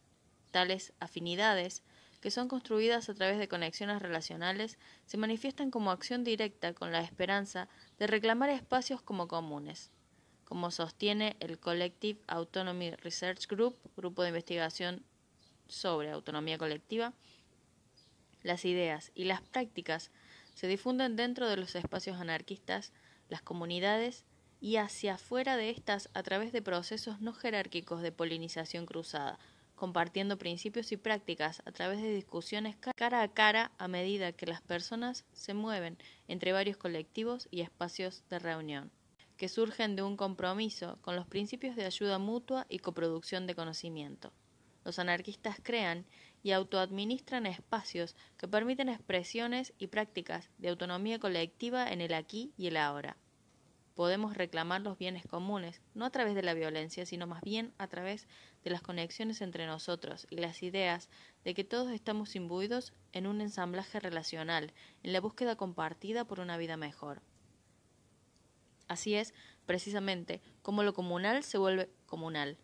Tales 0.50 0.92
afinidades, 1.00 1.82
que 2.20 2.30
son 2.30 2.48
construidas 2.48 3.08
a 3.08 3.14
través 3.14 3.38
de 3.38 3.48
conexiones 3.48 4.02
relacionales, 4.02 4.78
se 5.06 5.16
manifiestan 5.16 5.70
como 5.70 5.90
acción 5.90 6.24
directa 6.24 6.74
con 6.74 6.92
la 6.92 7.00
esperanza 7.00 7.68
de 7.98 8.06
reclamar 8.06 8.50
espacios 8.50 9.00
como 9.00 9.28
comunes. 9.28 9.90
Como 10.44 10.70
sostiene 10.70 11.36
el 11.40 11.58
Collective 11.58 12.20
Autonomy 12.26 12.90
Research 12.92 13.46
Group, 13.46 13.76
grupo 13.96 14.22
de 14.22 14.28
investigación 14.28 15.04
sobre 15.68 16.10
autonomía 16.10 16.58
colectiva, 16.58 17.12
las 18.42 18.64
ideas 18.64 19.12
y 19.14 19.24
las 19.24 19.42
prácticas 19.42 20.10
se 20.54 20.66
difunden 20.66 21.16
dentro 21.16 21.48
de 21.48 21.56
los 21.56 21.74
espacios 21.74 22.18
anarquistas, 22.18 22.92
las 23.28 23.42
comunidades 23.42 24.24
y 24.60 24.76
hacia 24.76 25.14
afuera 25.14 25.56
de 25.56 25.70
estas 25.70 26.08
a 26.14 26.22
través 26.22 26.52
de 26.52 26.62
procesos 26.62 27.20
no 27.20 27.32
jerárquicos 27.32 28.02
de 28.02 28.10
polinización 28.10 28.86
cruzada, 28.86 29.38
compartiendo 29.78 30.36
principios 30.36 30.92
y 30.92 30.96
prácticas 30.96 31.62
a 31.64 31.72
través 31.72 32.02
de 32.02 32.14
discusiones 32.14 32.76
cara 32.96 33.22
a 33.22 33.28
cara 33.28 33.72
a 33.78 33.88
medida 33.88 34.32
que 34.32 34.46
las 34.46 34.60
personas 34.60 35.24
se 35.32 35.54
mueven 35.54 35.96
entre 36.26 36.52
varios 36.52 36.76
colectivos 36.76 37.48
y 37.50 37.62
espacios 37.62 38.24
de 38.28 38.38
reunión, 38.38 38.90
que 39.36 39.48
surgen 39.48 39.96
de 39.96 40.02
un 40.02 40.16
compromiso 40.16 40.98
con 41.00 41.16
los 41.16 41.26
principios 41.26 41.76
de 41.76 41.86
ayuda 41.86 42.18
mutua 42.18 42.66
y 42.68 42.80
coproducción 42.80 43.46
de 43.46 43.54
conocimiento. 43.54 44.32
Los 44.84 44.98
anarquistas 44.98 45.58
crean 45.62 46.04
y 46.42 46.52
autoadministran 46.52 47.46
espacios 47.46 48.16
que 48.36 48.48
permiten 48.48 48.88
expresiones 48.88 49.72
y 49.78 49.86
prácticas 49.86 50.50
de 50.58 50.70
autonomía 50.70 51.18
colectiva 51.18 51.90
en 51.90 52.00
el 52.00 52.14
aquí 52.14 52.52
y 52.56 52.66
el 52.66 52.76
ahora. 52.76 53.16
Podemos 53.98 54.36
reclamar 54.36 54.80
los 54.80 54.96
bienes 54.96 55.26
comunes, 55.26 55.82
no 55.94 56.04
a 56.04 56.10
través 56.10 56.36
de 56.36 56.42
la 56.44 56.54
violencia, 56.54 57.04
sino 57.04 57.26
más 57.26 57.42
bien 57.42 57.74
a 57.78 57.88
través 57.88 58.28
de 58.62 58.70
las 58.70 58.80
conexiones 58.80 59.40
entre 59.40 59.66
nosotros 59.66 60.28
y 60.30 60.36
las 60.36 60.62
ideas 60.62 61.10
de 61.42 61.52
que 61.52 61.64
todos 61.64 61.90
estamos 61.90 62.36
imbuidos 62.36 62.92
en 63.10 63.26
un 63.26 63.40
ensamblaje 63.40 63.98
relacional, 63.98 64.72
en 65.02 65.12
la 65.12 65.20
búsqueda 65.20 65.56
compartida 65.56 66.24
por 66.24 66.38
una 66.38 66.56
vida 66.56 66.76
mejor. 66.76 67.22
Así 68.86 69.16
es, 69.16 69.34
precisamente, 69.66 70.42
como 70.62 70.84
lo 70.84 70.94
comunal 70.94 71.42
se 71.42 71.58
vuelve 71.58 71.90
comunal. 72.06 72.56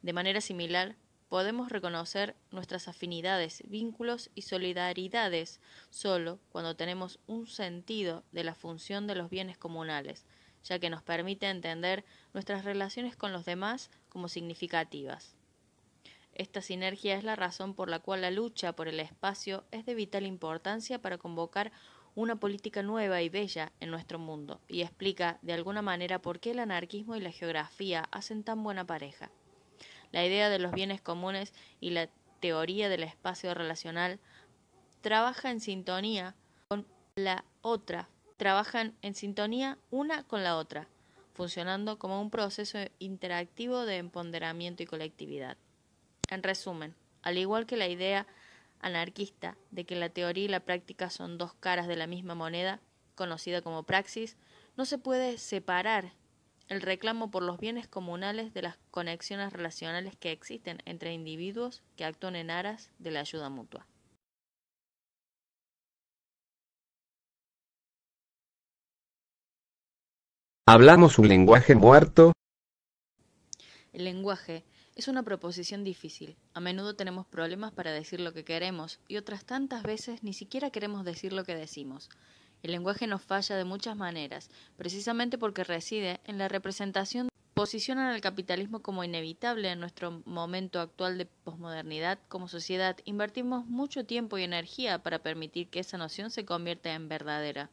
De 0.00 0.14
manera 0.14 0.40
similar, 0.40 0.96
podemos 1.28 1.68
reconocer 1.68 2.34
nuestras 2.50 2.88
afinidades, 2.88 3.62
vínculos 3.66 4.30
y 4.34 4.40
solidaridades 4.40 5.60
solo 5.90 6.40
cuando 6.48 6.76
tenemos 6.76 7.20
un 7.26 7.46
sentido 7.46 8.24
de 8.32 8.44
la 8.44 8.54
función 8.54 9.06
de 9.06 9.16
los 9.16 9.28
bienes 9.28 9.58
comunales, 9.58 10.24
ya 10.64 10.78
que 10.78 10.90
nos 10.90 11.02
permite 11.02 11.48
entender 11.48 12.04
nuestras 12.32 12.64
relaciones 12.64 13.16
con 13.16 13.32
los 13.32 13.44
demás 13.44 13.90
como 14.08 14.28
significativas. 14.28 15.34
Esta 16.34 16.62
sinergia 16.62 17.14
es 17.16 17.24
la 17.24 17.36
razón 17.36 17.74
por 17.74 17.90
la 17.90 17.98
cual 17.98 18.22
la 18.22 18.30
lucha 18.30 18.72
por 18.72 18.88
el 18.88 19.00
espacio 19.00 19.64
es 19.70 19.84
de 19.84 19.94
vital 19.94 20.24
importancia 20.24 21.00
para 21.00 21.18
convocar 21.18 21.72
una 22.14 22.36
política 22.36 22.82
nueva 22.82 23.22
y 23.22 23.28
bella 23.28 23.72
en 23.80 23.90
nuestro 23.90 24.18
mundo, 24.18 24.60
y 24.68 24.82
explica 24.82 25.38
de 25.42 25.54
alguna 25.54 25.82
manera 25.82 26.20
por 26.20 26.40
qué 26.40 26.50
el 26.50 26.58
anarquismo 26.58 27.16
y 27.16 27.20
la 27.20 27.30
geografía 27.30 28.08
hacen 28.10 28.44
tan 28.44 28.62
buena 28.62 28.86
pareja. 28.86 29.30
La 30.10 30.24
idea 30.24 30.50
de 30.50 30.58
los 30.58 30.72
bienes 30.72 31.00
comunes 31.00 31.54
y 31.80 31.90
la 31.90 32.08
teoría 32.40 32.88
del 32.88 33.02
espacio 33.02 33.54
relacional 33.54 34.20
trabaja 35.00 35.50
en 35.50 35.60
sintonía 35.60 36.34
con 36.68 36.86
la 37.14 37.44
otra, 37.62 38.08
trabajan 38.42 38.96
en 39.02 39.14
sintonía 39.14 39.78
una 39.92 40.24
con 40.24 40.42
la 40.42 40.56
otra, 40.56 40.88
funcionando 41.32 42.00
como 42.00 42.20
un 42.20 42.28
proceso 42.28 42.76
interactivo 42.98 43.86
de 43.86 43.98
empoderamiento 43.98 44.82
y 44.82 44.86
colectividad. 44.86 45.56
En 46.28 46.42
resumen, 46.42 46.96
al 47.22 47.38
igual 47.38 47.66
que 47.66 47.76
la 47.76 47.86
idea 47.86 48.26
anarquista 48.80 49.56
de 49.70 49.84
que 49.84 49.94
la 49.94 50.08
teoría 50.08 50.46
y 50.46 50.48
la 50.48 50.58
práctica 50.58 51.08
son 51.08 51.38
dos 51.38 51.54
caras 51.54 51.86
de 51.86 51.94
la 51.94 52.08
misma 52.08 52.34
moneda, 52.34 52.80
conocida 53.14 53.62
como 53.62 53.84
praxis, 53.84 54.36
no 54.76 54.86
se 54.86 54.98
puede 54.98 55.38
separar 55.38 56.12
el 56.66 56.82
reclamo 56.82 57.30
por 57.30 57.44
los 57.44 57.60
bienes 57.60 57.86
comunales 57.86 58.52
de 58.52 58.62
las 58.62 58.76
conexiones 58.90 59.52
relacionales 59.52 60.16
que 60.16 60.32
existen 60.32 60.82
entre 60.84 61.12
individuos 61.12 61.84
que 61.94 62.04
actúan 62.04 62.34
en 62.34 62.50
aras 62.50 62.90
de 62.98 63.12
la 63.12 63.20
ayuda 63.20 63.50
mutua. 63.50 63.86
¿Hablamos 70.74 71.18
un 71.18 71.28
lenguaje 71.28 71.74
muerto? 71.74 72.32
El 73.92 74.04
lenguaje 74.04 74.64
es 74.96 75.06
una 75.06 75.22
proposición 75.22 75.84
difícil. 75.84 76.34
A 76.54 76.60
menudo 76.60 76.96
tenemos 76.96 77.26
problemas 77.26 77.72
para 77.72 77.92
decir 77.92 78.20
lo 78.20 78.32
que 78.32 78.46
queremos 78.46 78.98
y 79.06 79.18
otras 79.18 79.44
tantas 79.44 79.82
veces 79.82 80.22
ni 80.22 80.32
siquiera 80.32 80.70
queremos 80.70 81.04
decir 81.04 81.34
lo 81.34 81.44
que 81.44 81.54
decimos. 81.54 82.08
El 82.62 82.70
lenguaje 82.70 83.06
nos 83.06 83.20
falla 83.20 83.54
de 83.54 83.66
muchas 83.66 83.96
maneras, 83.98 84.48
precisamente 84.78 85.36
porque 85.36 85.62
reside 85.62 86.22
en 86.24 86.38
la 86.38 86.48
representación 86.48 87.28
posicionan 87.52 88.06
al 88.06 88.22
capitalismo 88.22 88.80
como 88.80 89.04
inevitable 89.04 89.70
en 89.70 89.78
nuestro 89.78 90.22
momento 90.24 90.80
actual 90.80 91.18
de 91.18 91.26
posmodernidad 91.26 92.18
como 92.28 92.48
sociedad, 92.48 92.96
invertimos 93.04 93.66
mucho 93.66 94.06
tiempo 94.06 94.38
y 94.38 94.44
energía 94.44 95.02
para 95.02 95.18
permitir 95.18 95.68
que 95.68 95.80
esa 95.80 95.98
noción 95.98 96.30
se 96.30 96.46
convierta 96.46 96.94
en 96.94 97.10
verdadera. 97.10 97.68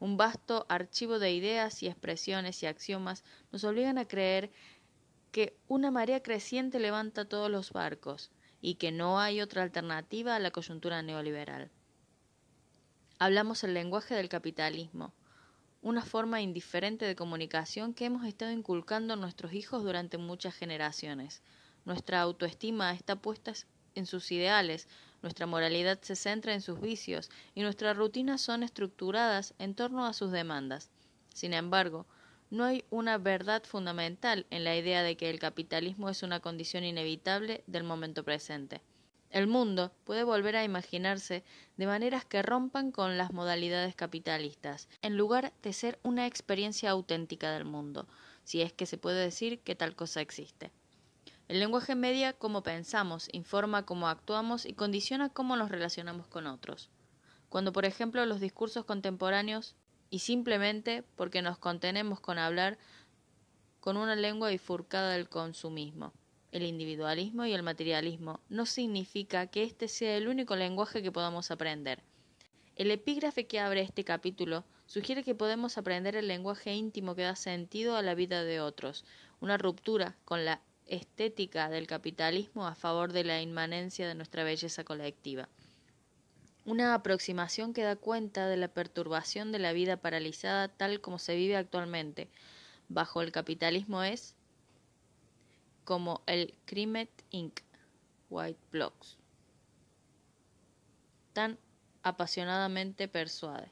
Un 0.00 0.16
vasto 0.16 0.66
archivo 0.68 1.18
de 1.18 1.32
ideas 1.32 1.82
y 1.82 1.86
expresiones 1.86 2.62
y 2.62 2.66
axiomas 2.66 3.22
nos 3.52 3.62
obligan 3.62 3.98
a 3.98 4.08
creer 4.08 4.50
que 5.30 5.56
una 5.68 5.92
marea 5.92 6.22
creciente 6.22 6.80
levanta 6.80 7.28
todos 7.28 7.50
los 7.50 7.72
barcos, 7.72 8.32
y 8.60 8.74
que 8.74 8.92
no 8.92 9.20
hay 9.20 9.40
otra 9.40 9.62
alternativa 9.62 10.36
a 10.36 10.38
la 10.38 10.50
coyuntura 10.50 11.02
neoliberal. 11.02 11.70
Hablamos 13.18 13.64
el 13.64 13.74
lenguaje 13.74 14.14
del 14.14 14.28
capitalismo, 14.28 15.12
una 15.82 16.02
forma 16.02 16.42
indiferente 16.42 17.06
de 17.06 17.16
comunicación 17.16 17.94
que 17.94 18.04
hemos 18.04 18.26
estado 18.26 18.50
inculcando 18.52 19.14
a 19.14 19.16
nuestros 19.16 19.54
hijos 19.54 19.82
durante 19.82 20.18
muchas 20.18 20.54
generaciones. 20.54 21.42
Nuestra 21.86 22.20
autoestima 22.20 22.92
está 22.92 23.16
puesta 23.16 23.52
en 23.94 24.06
sus 24.06 24.30
ideales, 24.30 24.88
nuestra 25.22 25.46
moralidad 25.46 26.00
se 26.02 26.16
centra 26.16 26.54
en 26.54 26.60
sus 26.60 26.80
vicios 26.80 27.30
y 27.54 27.62
nuestras 27.62 27.96
rutinas 27.96 28.40
son 28.40 28.62
estructuradas 28.62 29.54
en 29.58 29.74
torno 29.74 30.06
a 30.06 30.12
sus 30.12 30.32
demandas. 30.32 30.90
Sin 31.34 31.52
embargo, 31.52 32.06
no 32.50 32.64
hay 32.64 32.84
una 32.90 33.18
verdad 33.18 33.62
fundamental 33.64 34.46
en 34.50 34.64
la 34.64 34.76
idea 34.76 35.02
de 35.02 35.16
que 35.16 35.30
el 35.30 35.38
capitalismo 35.38 36.08
es 36.08 36.22
una 36.22 36.40
condición 36.40 36.84
inevitable 36.84 37.62
del 37.66 37.84
momento 37.84 38.24
presente. 38.24 38.80
El 39.30 39.46
mundo 39.46 39.92
puede 40.02 40.24
volver 40.24 40.56
a 40.56 40.64
imaginarse 40.64 41.44
de 41.76 41.86
maneras 41.86 42.24
que 42.24 42.42
rompan 42.42 42.90
con 42.90 43.16
las 43.16 43.32
modalidades 43.32 43.94
capitalistas, 43.94 44.88
en 45.02 45.16
lugar 45.16 45.52
de 45.62 45.72
ser 45.72 46.00
una 46.02 46.26
experiencia 46.26 46.90
auténtica 46.90 47.52
del 47.52 47.64
mundo, 47.64 48.08
si 48.42 48.60
es 48.60 48.72
que 48.72 48.86
se 48.86 48.98
puede 48.98 49.22
decir 49.22 49.60
que 49.60 49.76
tal 49.76 49.94
cosa 49.94 50.20
existe. 50.20 50.72
El 51.50 51.58
lenguaje 51.58 51.96
media 51.96 52.32
cómo 52.32 52.62
pensamos, 52.62 53.28
informa 53.32 53.84
cómo 53.84 54.06
actuamos 54.06 54.64
y 54.64 54.72
condiciona 54.72 55.30
cómo 55.30 55.56
nos 55.56 55.68
relacionamos 55.68 56.28
con 56.28 56.46
otros. 56.46 56.90
Cuando, 57.48 57.72
por 57.72 57.84
ejemplo, 57.84 58.24
los 58.24 58.38
discursos 58.38 58.84
contemporáneos 58.84 59.74
y 60.10 60.20
simplemente 60.20 61.02
porque 61.16 61.42
nos 61.42 61.58
contenemos 61.58 62.20
con 62.20 62.38
hablar 62.38 62.78
con 63.80 63.96
una 63.96 64.14
lengua 64.14 64.50
bifurcada 64.50 65.10
del 65.10 65.28
consumismo, 65.28 66.12
el 66.52 66.62
individualismo 66.62 67.44
y 67.46 67.52
el 67.52 67.64
materialismo, 67.64 68.38
no 68.48 68.64
significa 68.64 69.48
que 69.48 69.64
este 69.64 69.88
sea 69.88 70.16
el 70.16 70.28
único 70.28 70.54
lenguaje 70.54 71.02
que 71.02 71.10
podamos 71.10 71.50
aprender. 71.50 72.04
El 72.76 72.92
epígrafe 72.92 73.48
que 73.48 73.58
abre 73.58 73.80
este 73.80 74.04
capítulo 74.04 74.64
sugiere 74.86 75.24
que 75.24 75.34
podemos 75.34 75.78
aprender 75.78 76.14
el 76.14 76.28
lenguaje 76.28 76.72
íntimo 76.74 77.16
que 77.16 77.22
da 77.22 77.34
sentido 77.34 77.96
a 77.96 78.02
la 78.02 78.14
vida 78.14 78.44
de 78.44 78.60
otros, 78.60 79.04
una 79.40 79.58
ruptura 79.58 80.16
con 80.24 80.44
la 80.44 80.60
estética 80.90 81.70
del 81.70 81.86
capitalismo 81.86 82.66
a 82.66 82.74
favor 82.74 83.12
de 83.12 83.24
la 83.24 83.40
inmanencia 83.40 84.06
de 84.06 84.14
nuestra 84.14 84.44
belleza 84.44 84.84
colectiva. 84.84 85.48
Una 86.66 86.94
aproximación 86.94 87.72
que 87.72 87.82
da 87.82 87.96
cuenta 87.96 88.46
de 88.46 88.56
la 88.56 88.68
perturbación 88.68 89.50
de 89.52 89.58
la 89.58 89.72
vida 89.72 89.96
paralizada 89.96 90.68
tal 90.68 91.00
como 91.00 91.18
se 91.18 91.34
vive 91.34 91.56
actualmente. 91.56 92.28
Bajo 92.88 93.22
el 93.22 93.32
capitalismo 93.32 94.02
es 94.02 94.34
como 95.84 96.22
el 96.26 96.54
Crimet 96.66 97.10
Inc. 97.30 97.60
White 98.28 98.60
Blocks. 98.70 99.16
Tan 101.32 101.58
apasionadamente 102.02 103.08
persuade. 103.08 103.70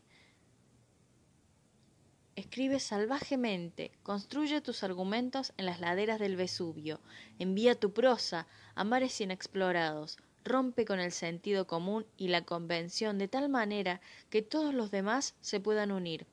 Escribe 2.39 2.79
salvajemente, 2.79 3.91
construye 4.05 4.61
tus 4.61 4.85
argumentos 4.85 5.53
en 5.57 5.67
las 5.67 5.81
laderas 5.81 6.21
del 6.21 6.37
Vesubio, 6.37 7.01
envía 7.41 7.75
tu 7.75 7.93
prosa 7.93 8.47
a 8.77 8.85
mares 8.85 9.21
inexplorados, 9.21 10.19
rompe 10.45 10.85
con 10.85 11.01
el 11.01 11.11
sentido 11.11 11.67
común 11.67 12.07
y 12.17 12.29
la 12.29 12.45
convención 12.45 13.19
de 13.19 13.27
tal 13.27 13.49
manera 13.49 14.01
que 14.31 14.41
todos 14.41 14.73
los 14.73 14.93
demás 14.93 15.35
se 15.41 15.59
puedan 15.59 15.91
unir. 15.91 16.29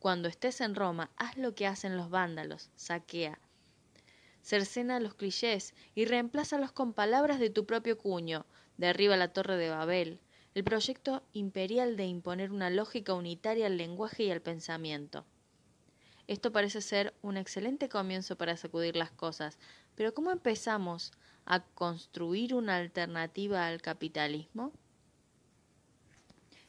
Cuando 0.00 0.26
estés 0.26 0.60
en 0.60 0.74
Roma, 0.74 1.12
haz 1.16 1.36
lo 1.36 1.54
que 1.54 1.68
hacen 1.68 1.96
los 1.96 2.10
vándalos, 2.10 2.70
saquea. 2.74 3.38
Cercena 4.42 4.98
los 4.98 5.14
clichés 5.14 5.74
y 5.94 6.06
reemplázalos 6.06 6.72
con 6.72 6.92
palabras 6.92 7.38
de 7.38 7.50
tu 7.50 7.66
propio 7.66 7.96
cuño. 7.96 8.46
Derriba 8.78 9.16
la 9.16 9.28
torre 9.28 9.56
de 9.56 9.70
Babel, 9.70 10.18
el 10.56 10.64
proyecto 10.64 11.22
imperial 11.34 11.96
de 11.96 12.06
imponer 12.06 12.50
una 12.50 12.68
lógica 12.68 13.14
unitaria 13.14 13.66
al 13.66 13.76
lenguaje 13.76 14.24
y 14.24 14.32
al 14.32 14.42
pensamiento. 14.42 15.24
Esto 16.28 16.50
parece 16.50 16.80
ser 16.80 17.14
un 17.22 17.36
excelente 17.36 17.88
comienzo 17.88 18.36
para 18.36 18.56
sacudir 18.56 18.96
las 18.96 19.12
cosas, 19.12 19.58
pero 19.94 20.12
¿cómo 20.12 20.32
empezamos 20.32 21.12
a 21.44 21.60
construir 21.60 22.54
una 22.54 22.76
alternativa 22.76 23.66
al 23.66 23.80
capitalismo? 23.80 24.72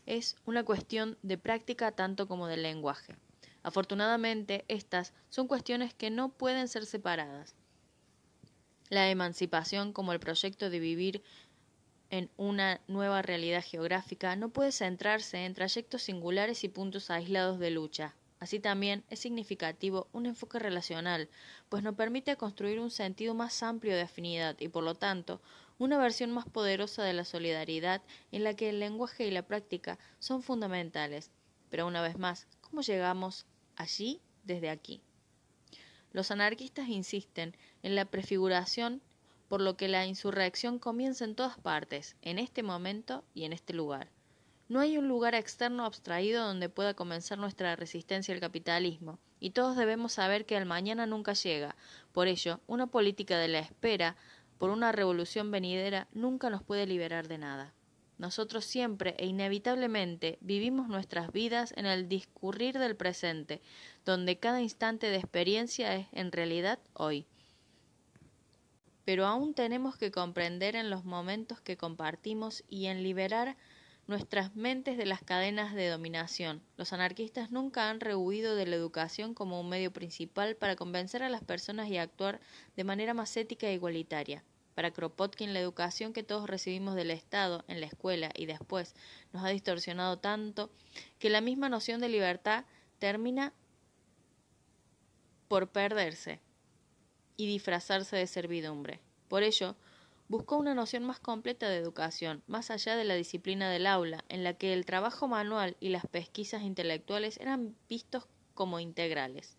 Es 0.05 0.35
una 0.45 0.63
cuestión 0.63 1.17
de 1.23 1.39
práctica 1.39 1.91
tanto 1.91 2.27
como 2.27 2.47
de 2.47 2.57
lenguaje. 2.57 3.15
Afortunadamente, 3.63 4.63
estas 4.67 5.13
son 5.29 5.47
cuestiones 5.47 5.93
que 5.93 6.11
no 6.11 6.29
pueden 6.29 6.67
ser 6.67 6.85
separadas. 6.85 7.55
La 8.89 9.09
emancipación 9.09 9.91
como 9.91 10.13
el 10.13 10.19
proyecto 10.19 10.69
de 10.69 10.79
vivir 10.79 11.23
en 12.09 12.29
una 12.37 12.79
nueva 12.87 13.21
realidad 13.21 13.63
geográfica 13.65 14.35
no 14.35 14.49
puede 14.49 14.71
centrarse 14.71 15.45
en 15.45 15.53
trayectos 15.53 16.03
singulares 16.03 16.63
y 16.63 16.69
puntos 16.69 17.09
aislados 17.09 17.59
de 17.59 17.71
lucha, 17.71 18.15
Así 18.39 18.59
también 18.59 19.03
es 19.09 19.19
significativo 19.19 20.07
un 20.13 20.27
enfoque 20.27 20.59
relacional, 20.59 21.29
pues 21.69 21.81
nos 21.83 21.95
permite 21.95 22.35
construir 22.35 22.79
un 22.79 22.91
sentido 22.91 23.33
más 23.33 23.63
amplio 23.63 23.95
de 23.95 24.01
afinidad 24.01 24.55
y, 24.59 24.67
por 24.67 24.83
lo 24.83 24.93
tanto, 24.93 25.41
una 25.79 25.97
versión 25.97 26.31
más 26.31 26.47
poderosa 26.47 27.03
de 27.03 27.13
la 27.13 27.25
solidaridad 27.25 28.01
en 28.31 28.43
la 28.43 28.53
que 28.55 28.69
el 28.69 28.79
lenguaje 28.79 29.25
y 29.25 29.31
la 29.31 29.47
práctica 29.47 29.97
son 30.19 30.43
fundamentales. 30.43 31.31
Pero 31.69 31.87
una 31.87 32.01
vez 32.01 32.17
más, 32.17 32.47
¿cómo 32.61 32.81
llegamos 32.81 33.45
allí 33.75 34.21
desde 34.43 34.69
aquí? 34.69 35.01
Los 36.11 36.31
anarquistas 36.31 36.87
insisten 36.89 37.55
en 37.83 37.95
la 37.95 38.05
prefiguración 38.05 39.01
por 39.47 39.61
lo 39.61 39.77
que 39.77 39.87
la 39.87 40.05
insurrección 40.05 40.79
comienza 40.79 41.25
en 41.25 41.35
todas 41.35 41.57
partes, 41.57 42.15
en 42.21 42.37
este 42.39 42.63
momento 42.63 43.23
y 43.33 43.45
en 43.45 43.53
este 43.53 43.73
lugar. 43.73 44.09
No 44.69 44.81
hay 44.81 44.97
un 44.97 45.07
lugar 45.07 45.33
externo 45.33 45.85
abstraído 45.85 46.45
donde 46.45 46.67
pueda 46.67 46.93
comenzar 46.93 47.37
nuestra 47.37 47.75
resistencia 47.77 48.33
al 48.33 48.41
capitalismo, 48.41 49.17
y 49.39 49.51
todos 49.51 49.77
debemos 49.77 50.13
saber 50.13 50.45
que 50.45 50.57
el 50.57 50.65
mañana 50.65 51.05
nunca 51.05 51.33
llega. 51.33 51.75
Por 52.11 52.27
ello, 52.27 52.59
una 52.67 52.87
política 52.87 53.37
de 53.37 53.47
la 53.47 53.59
espera 53.59 54.17
por 54.57 54.69
una 54.69 54.91
revolución 54.91 55.51
venidera 55.51 56.07
nunca 56.11 56.49
nos 56.49 56.63
puede 56.63 56.85
liberar 56.85 57.27
de 57.27 57.37
nada. 57.37 57.73
Nosotros 58.17 58.65
siempre 58.65 59.15
e 59.19 59.27
inevitablemente 59.27 60.39
vivimos 60.41 60.89
nuestras 60.89 61.31
vidas 61.31 61.73
en 61.77 61.85
el 61.85 62.09
discurrir 62.09 62.79
del 62.79 62.95
presente, 62.95 63.61
donde 64.05 64.39
cada 64.39 64.61
instante 64.61 65.07
de 65.07 65.17
experiencia 65.17 65.95
es 65.95 66.07
en 66.11 66.31
realidad 66.31 66.79
hoy. 66.93 67.27
Pero 69.05 69.25
aún 69.25 69.53
tenemos 69.53 69.97
que 69.97 70.11
comprender 70.11 70.75
en 70.75 70.89
los 70.89 71.05
momentos 71.05 71.61
que 71.61 71.77
compartimos 71.77 72.63
y 72.67 72.87
en 72.87 73.03
liberar 73.03 73.55
nuestras 74.07 74.55
mentes 74.55 74.97
de 74.97 75.05
las 75.05 75.21
cadenas 75.21 75.75
de 75.75 75.89
dominación. 75.89 76.61
Los 76.77 76.93
anarquistas 76.93 77.51
nunca 77.51 77.89
han 77.89 77.99
rehuido 77.99 78.55
de 78.55 78.65
la 78.65 78.75
educación 78.75 79.33
como 79.33 79.59
un 79.59 79.69
medio 79.69 79.91
principal 79.91 80.55
para 80.55 80.77
convencer 80.77 81.23
a 81.23 81.29
las 81.29 81.43
personas 81.43 81.89
y 81.89 81.97
actuar 81.97 82.39
de 82.77 82.85
manera 82.85 83.13
más 83.13 83.35
ética 83.35 83.67
e 83.67 83.73
igualitaria. 83.73 84.43
Para 84.75 84.91
Kropotkin, 84.91 85.53
la 85.53 85.59
educación 85.59 86.13
que 86.13 86.23
todos 86.23 86.49
recibimos 86.49 86.95
del 86.95 87.11
Estado, 87.11 87.65
en 87.67 87.81
la 87.81 87.87
escuela 87.87 88.31
y 88.35 88.45
después 88.45 88.95
nos 89.33 89.43
ha 89.43 89.49
distorsionado 89.49 90.19
tanto 90.19 90.69
que 91.19 91.29
la 91.29 91.41
misma 91.41 91.67
noción 91.67 91.99
de 91.99 92.09
libertad 92.09 92.63
termina 92.99 93.53
por 95.47 95.69
perderse 95.69 96.39
y 97.35 97.47
disfrazarse 97.47 98.15
de 98.15 98.27
servidumbre. 98.27 99.01
Por 99.27 99.43
ello, 99.43 99.75
buscó 100.27 100.57
una 100.57 100.73
noción 100.73 101.03
más 101.03 101.19
completa 101.19 101.69
de 101.69 101.77
educación, 101.77 102.43
más 102.47 102.69
allá 102.69 102.95
de 102.95 103.05
la 103.05 103.15
disciplina 103.15 103.69
del 103.69 103.87
aula, 103.87 104.23
en 104.29 104.43
la 104.43 104.53
que 104.53 104.73
el 104.73 104.85
trabajo 104.85 105.27
manual 105.27 105.77
y 105.79 105.89
las 105.89 106.05
pesquisas 106.05 106.63
intelectuales 106.63 107.37
eran 107.39 107.75
vistos 107.87 108.27
como 108.53 108.79
integrales. 108.79 109.57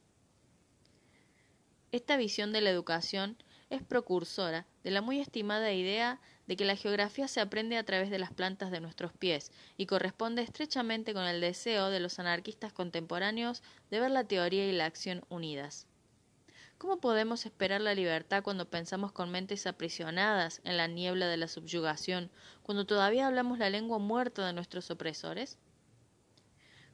Esta 1.90 2.18
visión 2.18 2.52
de 2.52 2.60
la 2.60 2.68
educación 2.68 3.38
es 3.70 3.82
precursora 3.82 4.66
de 4.84 4.90
la 4.90 5.00
muy 5.00 5.20
estimada 5.20 5.72
idea 5.72 6.20
de 6.46 6.56
que 6.56 6.66
la 6.66 6.76
geografía 6.76 7.28
se 7.28 7.40
aprende 7.40 7.78
a 7.78 7.84
través 7.84 8.10
de 8.10 8.18
las 8.18 8.32
plantas 8.32 8.70
de 8.70 8.80
nuestros 8.80 9.12
pies 9.12 9.52
y 9.78 9.86
corresponde 9.86 10.42
estrechamente 10.42 11.14
con 11.14 11.24
el 11.24 11.40
deseo 11.40 11.88
de 11.90 12.00
los 12.00 12.18
anarquistas 12.18 12.72
contemporáneos 12.72 13.62
de 13.90 14.00
ver 14.00 14.10
la 14.10 14.24
teoría 14.24 14.66
y 14.66 14.72
la 14.72 14.86
acción 14.86 15.24
unidas. 15.30 15.86
¿Cómo 16.78 17.00
podemos 17.00 17.44
esperar 17.44 17.80
la 17.80 17.92
libertad 17.92 18.44
cuando 18.44 18.70
pensamos 18.70 19.10
con 19.10 19.32
mentes 19.32 19.66
aprisionadas 19.66 20.60
en 20.62 20.76
la 20.76 20.86
niebla 20.86 21.26
de 21.26 21.36
la 21.36 21.48
subyugación, 21.48 22.30
cuando 22.62 22.86
todavía 22.86 23.26
hablamos 23.26 23.58
la 23.58 23.68
lengua 23.68 23.98
muerta 23.98 24.46
de 24.46 24.52
nuestros 24.52 24.88
opresores? 24.92 25.58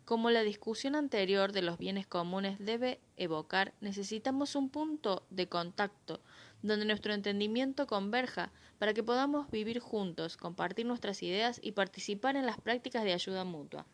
Como 0.07 0.31
la 0.31 0.41
discusión 0.41 0.95
anterior 0.95 1.53
de 1.53 1.61
los 1.61 1.77
bienes 1.77 2.07
comunes 2.07 2.57
debe 2.59 2.99
evocar, 3.19 3.75
necesitamos 3.83 4.57
un 4.57 4.71
punto 4.71 5.27
de 5.29 5.51
contacto 5.51 6.21
donde 6.63 6.87
nuestro 6.87 7.13
entendimiento 7.13 7.87
converja 7.87 8.53
para 8.79 8.95
que 8.95 9.03
podamos 9.03 9.51
vivir 9.51 9.81
juntos, 9.81 10.39
compartir 10.39 10.87
nuestras 10.87 11.23
ideas 11.23 11.61
y 11.63 11.73
participar 11.73 12.37
en 12.37 12.47
las 12.47 12.59
prácticas 12.59 13.05
de 13.05 13.13
ayuda 13.13 13.45
mutua. 13.45 13.85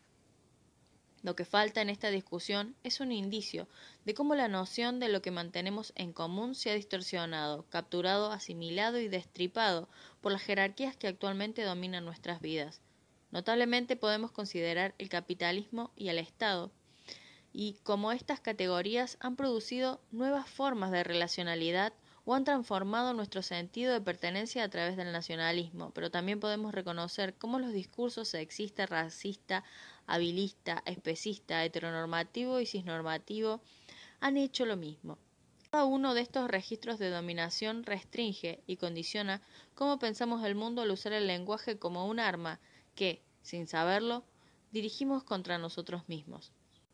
Lo 1.23 1.35
que 1.35 1.45
falta 1.45 1.81
en 1.81 1.89
esta 1.89 2.09
discusión 2.09 2.75
es 2.83 2.99
un 2.99 3.11
indicio 3.11 3.67
de 4.05 4.13
cómo 4.13 4.33
la 4.33 4.47
noción 4.47 4.99
de 4.99 5.09
lo 5.09 5.21
que 5.21 5.29
mantenemos 5.29 5.93
en 5.95 6.13
común 6.13 6.55
se 6.55 6.71
ha 6.71 6.75
distorsionado, 6.75 7.65
capturado, 7.69 8.31
asimilado 8.31 8.99
y 8.99 9.07
destripado 9.07 9.87
por 10.21 10.31
las 10.31 10.41
jerarquías 10.41 10.97
que 10.97 11.07
actualmente 11.07 11.63
dominan 11.63 12.05
nuestras 12.05 12.41
vidas. 12.41 12.81
Notablemente 13.31 13.95
podemos 13.95 14.31
considerar 14.31 14.95
el 14.97 15.09
capitalismo 15.09 15.91
y 15.95 16.09
el 16.09 16.17
Estado, 16.17 16.71
y 17.53 17.77
cómo 17.83 18.11
estas 18.11 18.39
categorías 18.39 19.17
han 19.19 19.35
producido 19.35 20.01
nuevas 20.11 20.49
formas 20.49 20.91
de 20.91 21.03
relacionalidad 21.03 21.93
o 22.23 22.35
han 22.35 22.43
transformado 22.43 23.13
nuestro 23.13 23.41
sentido 23.41 23.93
de 23.93 24.01
pertenencia 24.01 24.63
a 24.63 24.69
través 24.69 24.95
del 24.95 25.11
nacionalismo, 25.11 25.91
pero 25.93 26.11
también 26.11 26.39
podemos 26.39 26.73
reconocer 26.73 27.33
cómo 27.33 27.59
los 27.59 27.73
discursos 27.73 28.27
sexista, 28.27 28.85
racista, 28.85 29.63
habilista, 30.13 30.83
especista, 30.85 31.63
heteronormativo 31.63 32.59
y 32.59 32.65
cisnormativo 32.65 33.61
han 34.19 34.37
hecho 34.37 34.65
lo 34.65 34.75
mismo. 34.75 35.17
Cada 35.71 35.85
uno 35.85 36.13
de 36.13 36.21
estos 36.21 36.49
registros 36.49 36.99
de 36.99 37.09
dominación 37.09 37.83
restringe 37.83 38.61
y 38.67 38.75
condiciona 38.75 39.41
cómo 39.73 39.99
pensamos 39.99 40.43
el 40.43 40.55
mundo 40.55 40.81
al 40.81 40.91
usar 40.91 41.13
el 41.13 41.27
lenguaje 41.27 41.79
como 41.79 42.07
un 42.07 42.19
arma 42.19 42.59
que, 42.93 43.21
sin 43.41 43.67
saberlo, 43.67 44.25
dirigimos 44.71 45.23
contra 45.23 45.57
nosotros 45.57 46.09
mismos. 46.09 46.51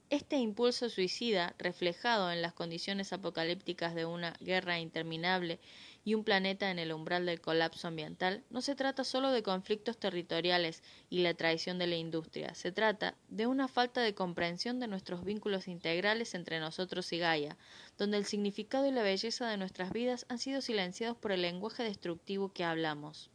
Este 0.10 0.38
impulso 0.38 0.90
suicida, 0.90 1.56
reflejado 1.58 2.32
en 2.32 2.42
las 2.42 2.54
condiciones 2.54 3.12
apocalípticas 3.14 3.96
de 3.96 4.06
una 4.06 4.34
guerra 4.40 4.80
interminable 4.80 5.60
y 6.08 6.14
un 6.14 6.24
planeta 6.24 6.72
en 6.72 6.80
el 6.80 6.94
umbral 6.94 7.26
del 7.26 7.42
colapso 7.42 7.90
ambiental, 7.90 8.42
no 8.50 8.62
se 8.62 8.76
trata 8.76 9.04
solo 9.04 9.30
de 9.32 9.44
conflictos 9.44 9.98
territoriales 9.98 10.82
y 11.10 11.20
la 11.20 11.34
traición 11.34 11.80
de 11.80 11.88
la 11.88 11.98
industria, 11.98 12.56
se 12.56 12.72
trata 12.72 13.18
de 13.28 13.46
una 13.46 13.68
falta 13.68 14.00
de 14.00 14.16
comprensión 14.16 14.80
de 14.80 14.88
nuestros 14.88 15.26
vínculos 15.26 15.68
integrales 15.68 16.34
entre 16.34 16.62
nosotros 16.62 17.12
y 17.12 17.18
Gaia, 17.18 17.58
donde 17.98 18.16
el 18.16 18.24
significado 18.24 18.88
y 18.88 18.92
la 18.92 19.04
belleza 19.04 19.50
de 19.50 19.58
nuestras 19.58 19.92
vidas 19.92 20.26
han 20.30 20.40
sido 20.40 20.62
silenciados 20.62 21.18
por 21.18 21.34
el 21.34 21.42
lenguaje 21.42 21.84
destructivo 21.84 22.54
que 22.54 22.64
hablamos. 22.64 23.30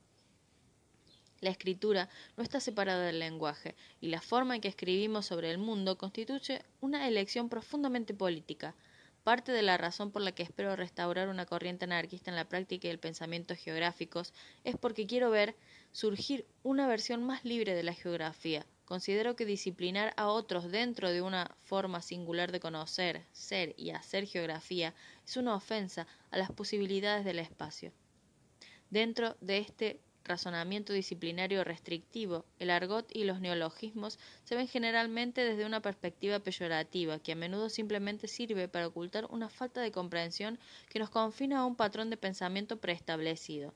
La 1.42 1.50
escritura 1.50 2.08
no 2.38 2.42
está 2.42 2.58
separada 2.58 3.04
del 3.04 3.18
lenguaje, 3.18 3.74
y 4.00 4.08
la 4.08 4.22
forma 4.22 4.54
en 4.54 4.62
que 4.62 4.68
escribimos 4.68 5.26
sobre 5.26 5.50
el 5.50 5.58
mundo 5.58 5.98
constituye 5.98 6.62
una 6.80 7.06
elección 7.06 7.50
profundamente 7.50 8.14
política. 8.14 8.74
Parte 9.24 9.52
de 9.52 9.62
la 9.62 9.76
razón 9.76 10.10
por 10.10 10.22
la 10.22 10.32
que 10.32 10.42
espero 10.42 10.74
restaurar 10.74 11.28
una 11.28 11.46
corriente 11.46 11.84
anarquista 11.84 12.30
en 12.30 12.36
la 12.36 12.48
práctica 12.48 12.88
y 12.88 12.90
el 12.90 12.98
pensamiento 12.98 13.54
geográficos 13.54 14.34
es 14.64 14.76
porque 14.76 15.06
quiero 15.06 15.30
ver 15.30 15.54
surgir 15.92 16.44
una 16.64 16.88
versión 16.88 17.22
más 17.22 17.44
libre 17.44 17.74
de 17.74 17.84
la 17.84 17.94
geografía. 17.94 18.66
Considero 18.84 19.36
que 19.36 19.44
disciplinar 19.44 20.12
a 20.16 20.26
otros 20.26 20.72
dentro 20.72 21.08
de 21.08 21.22
una 21.22 21.54
forma 21.60 22.02
singular 22.02 22.50
de 22.50 22.58
conocer, 22.58 23.22
ser 23.30 23.74
y 23.76 23.90
hacer 23.90 24.26
geografía 24.26 24.92
es 25.24 25.36
una 25.36 25.54
ofensa 25.54 26.08
a 26.32 26.36
las 26.36 26.50
posibilidades 26.50 27.24
del 27.24 27.38
espacio. 27.38 27.92
Dentro 28.90 29.36
de 29.40 29.58
este 29.58 30.00
razonamiento 30.24 30.92
disciplinario 30.92 31.64
restrictivo, 31.64 32.44
el 32.58 32.70
argot 32.70 33.10
y 33.14 33.24
los 33.24 33.40
neologismos 33.40 34.18
se 34.44 34.54
ven 34.54 34.68
generalmente 34.68 35.44
desde 35.44 35.66
una 35.66 35.82
perspectiva 35.82 36.38
peyorativa, 36.40 37.18
que 37.18 37.32
a 37.32 37.36
menudo 37.36 37.68
simplemente 37.68 38.28
sirve 38.28 38.68
para 38.68 38.86
ocultar 38.86 39.26
una 39.26 39.48
falta 39.48 39.80
de 39.80 39.92
comprensión 39.92 40.58
que 40.88 40.98
nos 40.98 41.10
confina 41.10 41.60
a 41.60 41.66
un 41.66 41.76
patrón 41.76 42.10
de 42.10 42.16
pensamiento 42.16 42.78
preestablecido. 42.78 43.74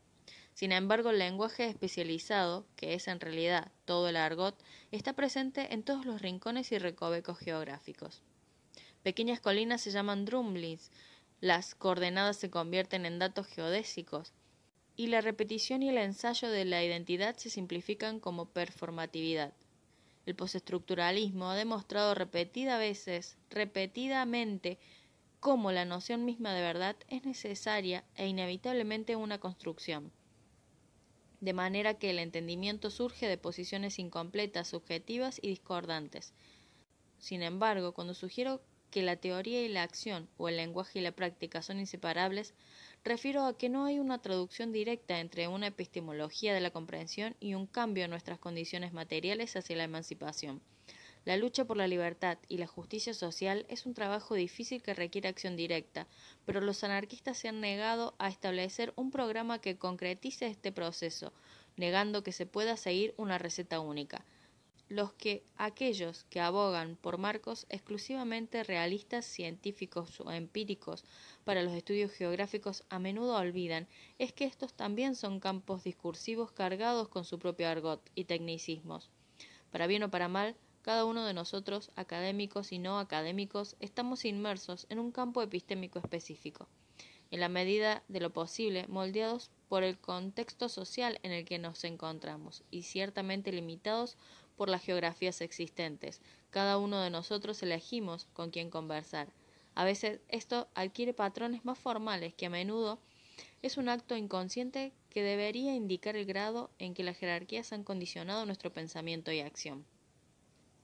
Sin 0.54 0.72
embargo, 0.72 1.10
el 1.10 1.18
lenguaje 1.18 1.66
especializado, 1.66 2.66
que 2.76 2.94
es 2.94 3.08
en 3.08 3.20
realidad 3.20 3.70
todo 3.84 4.08
el 4.08 4.16
argot, 4.16 4.56
está 4.90 5.12
presente 5.12 5.74
en 5.74 5.82
todos 5.82 6.06
los 6.06 6.22
rincones 6.22 6.72
y 6.72 6.78
recovecos 6.78 7.38
geográficos. 7.38 8.22
Pequeñas 9.02 9.40
colinas 9.40 9.82
se 9.82 9.90
llaman 9.90 10.24
drumlins, 10.24 10.90
las 11.40 11.74
coordenadas 11.74 12.38
se 12.38 12.48
convierten 12.48 13.04
en 13.04 13.18
datos 13.18 13.46
geodésicos, 13.46 14.32
y 14.96 15.08
la 15.08 15.20
repetición 15.20 15.82
y 15.82 15.90
el 15.90 15.98
ensayo 15.98 16.48
de 16.48 16.64
la 16.64 16.82
identidad 16.82 17.36
se 17.36 17.50
simplifican 17.50 18.18
como 18.18 18.46
performatividad. 18.46 19.52
El 20.24 20.34
postestructuralismo 20.34 21.50
ha 21.50 21.56
demostrado 21.56 22.14
repetidas 22.14 22.78
veces, 22.78 23.36
repetidamente, 23.50 24.78
cómo 25.38 25.70
la 25.70 25.84
noción 25.84 26.24
misma 26.24 26.54
de 26.54 26.62
verdad 26.62 26.96
es 27.08 27.24
necesaria 27.24 28.04
e 28.16 28.26
inevitablemente 28.26 29.14
una 29.14 29.38
construcción. 29.38 30.10
De 31.40 31.52
manera 31.52 31.94
que 31.94 32.10
el 32.10 32.18
entendimiento 32.18 32.90
surge 32.90 33.28
de 33.28 33.38
posiciones 33.38 33.98
incompletas, 33.98 34.68
subjetivas 34.68 35.38
y 35.42 35.48
discordantes. 35.48 36.32
Sin 37.18 37.42
embargo, 37.42 37.92
cuando 37.92 38.14
sugiero 38.14 38.62
que 38.90 39.02
la 39.02 39.16
teoría 39.16 39.62
y 39.62 39.68
la 39.68 39.82
acción, 39.82 40.28
o 40.38 40.48
el 40.48 40.56
lenguaje 40.56 40.98
y 40.98 41.02
la 41.02 41.12
práctica 41.12 41.60
son 41.62 41.78
inseparables, 41.78 42.54
refiero 43.06 43.46
a 43.46 43.56
que 43.56 43.68
no 43.68 43.84
hay 43.84 44.00
una 44.00 44.20
traducción 44.20 44.72
directa 44.72 45.20
entre 45.20 45.46
una 45.46 45.68
epistemología 45.68 46.52
de 46.52 46.60
la 46.60 46.72
comprensión 46.72 47.36
y 47.38 47.54
un 47.54 47.66
cambio 47.66 48.04
en 48.04 48.10
nuestras 48.10 48.38
condiciones 48.38 48.92
materiales 48.92 49.56
hacia 49.56 49.76
la 49.76 49.84
emancipación. 49.84 50.60
La 51.24 51.36
lucha 51.36 51.64
por 51.64 51.76
la 51.76 51.86
libertad 51.86 52.38
y 52.48 52.58
la 52.58 52.66
justicia 52.66 53.14
social 53.14 53.64
es 53.68 53.86
un 53.86 53.94
trabajo 53.94 54.34
difícil 54.34 54.82
que 54.82 54.92
requiere 54.92 55.28
acción 55.28 55.56
directa, 55.56 56.06
pero 56.44 56.60
los 56.60 56.84
anarquistas 56.84 57.38
se 57.38 57.48
han 57.48 57.60
negado 57.60 58.14
a 58.18 58.28
establecer 58.28 58.92
un 58.96 59.10
programa 59.10 59.60
que 59.60 59.78
concretice 59.78 60.46
este 60.46 60.72
proceso, 60.72 61.32
negando 61.76 62.22
que 62.22 62.32
se 62.32 62.46
pueda 62.46 62.76
seguir 62.76 63.14
una 63.16 63.38
receta 63.38 63.80
única 63.80 64.24
los 64.88 65.12
que 65.12 65.42
aquellos 65.56 66.24
que 66.30 66.40
abogan 66.40 66.96
por 66.96 67.18
marcos 67.18 67.66
exclusivamente 67.68 68.62
realistas, 68.62 69.24
científicos 69.24 70.20
o 70.20 70.30
empíricos 70.30 71.04
para 71.44 71.62
los 71.62 71.72
estudios 71.72 72.12
geográficos 72.12 72.84
a 72.88 72.98
menudo 72.98 73.34
olvidan 73.36 73.88
es 74.18 74.32
que 74.32 74.44
estos 74.44 74.74
también 74.74 75.16
son 75.16 75.40
campos 75.40 75.82
discursivos 75.82 76.52
cargados 76.52 77.08
con 77.08 77.24
su 77.24 77.38
propio 77.38 77.68
argot 77.68 78.00
y 78.14 78.24
tecnicismos. 78.24 79.10
Para 79.72 79.88
bien 79.88 80.04
o 80.04 80.10
para 80.10 80.28
mal, 80.28 80.56
cada 80.82 81.04
uno 81.04 81.24
de 81.24 81.34
nosotros, 81.34 81.90
académicos 81.96 82.70
y 82.70 82.78
no 82.78 83.00
académicos, 83.00 83.74
estamos 83.80 84.24
inmersos 84.24 84.86
en 84.88 85.00
un 85.00 85.10
campo 85.10 85.42
epistémico 85.42 85.98
específico, 85.98 86.68
en 87.32 87.40
la 87.40 87.48
medida 87.48 88.04
de 88.06 88.20
lo 88.20 88.32
posible 88.32 88.86
moldeados 88.86 89.50
por 89.68 89.82
el 89.82 89.98
contexto 89.98 90.68
social 90.68 91.18
en 91.24 91.32
el 91.32 91.44
que 91.44 91.58
nos 91.58 91.82
encontramos 91.82 92.62
y 92.70 92.82
ciertamente 92.82 93.50
limitados 93.50 94.16
por 94.56 94.68
las 94.68 94.82
geografías 94.82 95.40
existentes. 95.40 96.20
Cada 96.50 96.78
uno 96.78 97.00
de 97.00 97.10
nosotros 97.10 97.62
elegimos 97.62 98.26
con 98.32 98.50
quién 98.50 98.70
conversar. 98.70 99.28
A 99.74 99.84
veces 99.84 100.20
esto 100.28 100.68
adquiere 100.74 101.12
patrones 101.12 101.64
más 101.64 101.78
formales 101.78 102.34
que 102.34 102.46
a 102.46 102.50
menudo 102.50 102.98
es 103.62 103.76
un 103.76 103.88
acto 103.88 104.16
inconsciente 104.16 104.92
que 105.10 105.22
debería 105.22 105.74
indicar 105.74 106.16
el 106.16 106.24
grado 106.24 106.70
en 106.78 106.94
que 106.94 107.04
las 107.04 107.16
jerarquías 107.16 107.72
han 107.72 107.84
condicionado 107.84 108.46
nuestro 108.46 108.72
pensamiento 108.72 109.32
y 109.32 109.40
acción. 109.40 109.84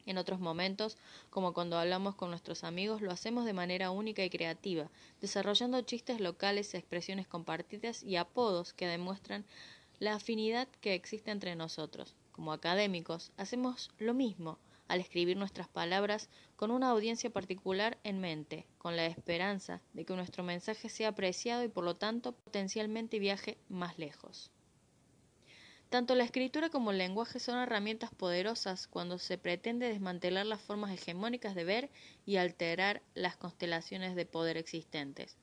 En 0.04 0.18
otros 0.18 0.40
momentos, 0.40 0.98
como 1.30 1.54
cuando 1.54 1.78
hablamos 1.78 2.16
con 2.16 2.30
nuestros 2.30 2.64
amigos, 2.64 3.00
lo 3.00 3.12
hacemos 3.12 3.44
de 3.44 3.52
manera 3.52 3.92
única 3.92 4.24
y 4.24 4.30
creativa, 4.30 4.90
desarrollando 5.20 5.80
chistes 5.82 6.20
locales, 6.20 6.74
expresiones 6.74 7.28
compartidas 7.28 8.02
y 8.02 8.16
apodos 8.16 8.72
que 8.72 8.86
demuestran 8.86 9.44
la 10.00 10.14
afinidad 10.14 10.66
que 10.80 10.94
existe 10.94 11.30
entre 11.30 11.54
nosotros 11.54 12.16
como 12.32 12.52
académicos, 12.52 13.30
hacemos 13.36 13.90
lo 13.98 14.14
mismo 14.14 14.58
al 14.88 15.00
escribir 15.00 15.36
nuestras 15.36 15.68
palabras 15.68 16.28
con 16.56 16.70
una 16.70 16.90
audiencia 16.90 17.30
particular 17.30 17.98
en 18.04 18.20
mente, 18.20 18.66
con 18.78 18.96
la 18.96 19.06
esperanza 19.06 19.80
de 19.92 20.04
que 20.04 20.14
nuestro 20.14 20.42
mensaje 20.42 20.88
sea 20.88 21.08
apreciado 21.08 21.64
y 21.64 21.68
por 21.68 21.84
lo 21.84 21.96
tanto 21.96 22.32
potencialmente 22.32 23.18
viaje 23.18 23.56
más 23.68 23.98
lejos. 23.98 24.50
Tanto 25.92 26.14
la 26.14 26.24
escritura 26.24 26.70
como 26.70 26.90
el 26.90 26.96
lenguaje 26.96 27.38
son 27.38 27.58
herramientas 27.58 28.14
poderosas 28.14 28.86
cuando 28.86 29.18
se 29.18 29.36
pretende 29.36 29.88
desmantelar 29.88 30.46
las 30.46 30.62
formas 30.62 30.90
hegemónicas 30.90 31.54
de 31.54 31.64
ver 31.64 31.90
y 32.24 32.36
alterar 32.36 33.02
las 33.14 33.36
constelaciones 33.36 34.14
de 34.14 34.24
poder 34.24 34.56
existentes. 34.56 35.36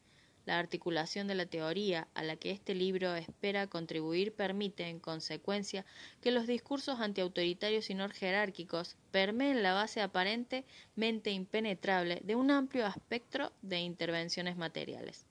La 0.45 0.57
articulación 0.57 1.27
de 1.27 1.35
la 1.35 1.45
teoría 1.45 2.07
a 2.13 2.23
la 2.23 2.35
que 2.35 2.51
este 2.51 2.73
libro 2.73 3.15
espera 3.15 3.67
contribuir 3.67 4.33
permite, 4.33 4.87
en 4.87 4.99
consecuencia, 4.99 5.85
que 6.21 6.31
los 6.31 6.47
discursos 6.47 6.99
antiautoritarios 6.99 7.89
y 7.89 7.93
no 7.93 8.09
jerárquicos 8.09 8.95
permeen 9.11 9.61
la 9.61 9.73
base 9.73 10.01
aparentemente 10.01 11.31
impenetrable 11.31 12.21
de 12.23 12.35
un 12.35 12.51
amplio 12.51 12.87
espectro 12.87 13.51
de 13.61 13.79
intervenciones 13.79 14.57
materiales. 14.57 15.27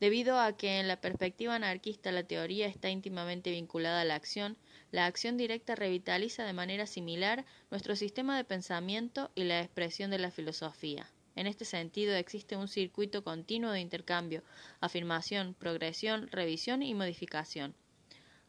Debido 0.00 0.38
a 0.38 0.56
que 0.56 0.78
en 0.78 0.86
la 0.86 1.00
perspectiva 1.00 1.56
anarquista 1.56 2.12
la 2.12 2.22
teoría 2.22 2.68
está 2.68 2.88
íntimamente 2.88 3.50
vinculada 3.50 4.02
a 4.02 4.04
la 4.04 4.14
acción, 4.14 4.56
la 4.92 5.06
acción 5.06 5.36
directa 5.36 5.74
revitaliza 5.74 6.44
de 6.44 6.52
manera 6.52 6.86
similar 6.86 7.44
nuestro 7.70 7.96
sistema 7.96 8.36
de 8.36 8.44
pensamiento 8.44 9.32
y 9.34 9.44
la 9.44 9.60
expresión 9.60 10.12
de 10.12 10.18
la 10.18 10.30
filosofía. 10.30 11.10
En 11.38 11.46
este 11.46 11.64
sentido, 11.64 12.16
existe 12.16 12.56
un 12.56 12.66
circuito 12.66 13.22
continuo 13.22 13.70
de 13.70 13.78
intercambio, 13.78 14.42
afirmación, 14.80 15.54
progresión, 15.54 16.26
revisión 16.32 16.82
y 16.82 16.94
modificación. 16.94 17.76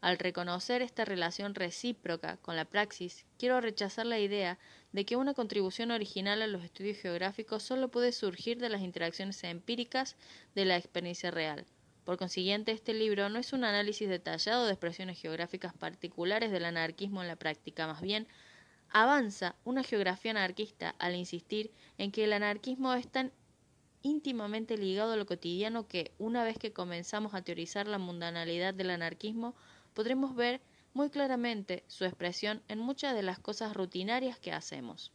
Al 0.01 0.17
reconocer 0.17 0.81
esta 0.81 1.05
relación 1.05 1.53
recíproca 1.53 2.37
con 2.37 2.55
la 2.55 2.65
praxis, 2.65 3.27
quiero 3.37 3.61
rechazar 3.61 4.07
la 4.07 4.17
idea 4.17 4.57
de 4.91 5.05
que 5.05 5.17
una 5.17 5.35
contribución 5.35 5.91
original 5.91 6.41
a 6.41 6.47
los 6.47 6.63
estudios 6.63 6.97
geográficos 6.97 7.61
solo 7.61 7.89
puede 7.89 8.11
surgir 8.11 8.57
de 8.57 8.69
las 8.69 8.81
interacciones 8.81 9.43
empíricas 9.43 10.15
de 10.55 10.65
la 10.65 10.75
experiencia 10.75 11.29
real. 11.29 11.67
Por 12.05 12.17
consiguiente, 12.17 12.71
este 12.71 12.95
libro 12.95 13.29
no 13.29 13.37
es 13.37 13.53
un 13.53 13.65
análisis 13.65 14.09
detallado 14.09 14.65
de 14.65 14.71
expresiones 14.71 15.21
geográficas 15.21 15.75
particulares 15.75 16.49
del 16.49 16.65
anarquismo 16.65 17.21
en 17.21 17.27
la 17.27 17.35
práctica, 17.35 17.85
más 17.85 18.01
bien 18.01 18.27
avanza 18.91 19.55
una 19.63 19.83
geografía 19.83 20.31
anarquista 20.31 20.95
al 20.99 21.15
insistir 21.15 21.71
en 21.97 22.11
que 22.11 22.23
el 22.23 22.33
anarquismo 22.33 22.93
es 22.93 23.07
tan 23.07 23.31
íntimamente 24.01 24.77
ligado 24.77 25.13
a 25.13 25.17
lo 25.17 25.25
cotidiano 25.25 25.87
que, 25.87 26.13
una 26.17 26.43
vez 26.43 26.57
que 26.57 26.73
comenzamos 26.73 27.33
a 27.33 27.41
teorizar 27.41 27.87
la 27.87 27.97
mundanalidad 27.97 28.73
del 28.73 28.91
anarquismo, 28.91 29.55
podremos 29.93 30.35
ver 30.35 30.61
muy 30.93 31.09
claramente 31.09 31.83
su 31.87 32.05
expresión 32.05 32.63
en 32.67 32.79
muchas 32.79 33.13
de 33.13 33.23
las 33.23 33.39
cosas 33.39 33.73
rutinarias 33.73 34.39
que 34.39 34.51
hacemos. 34.51 35.11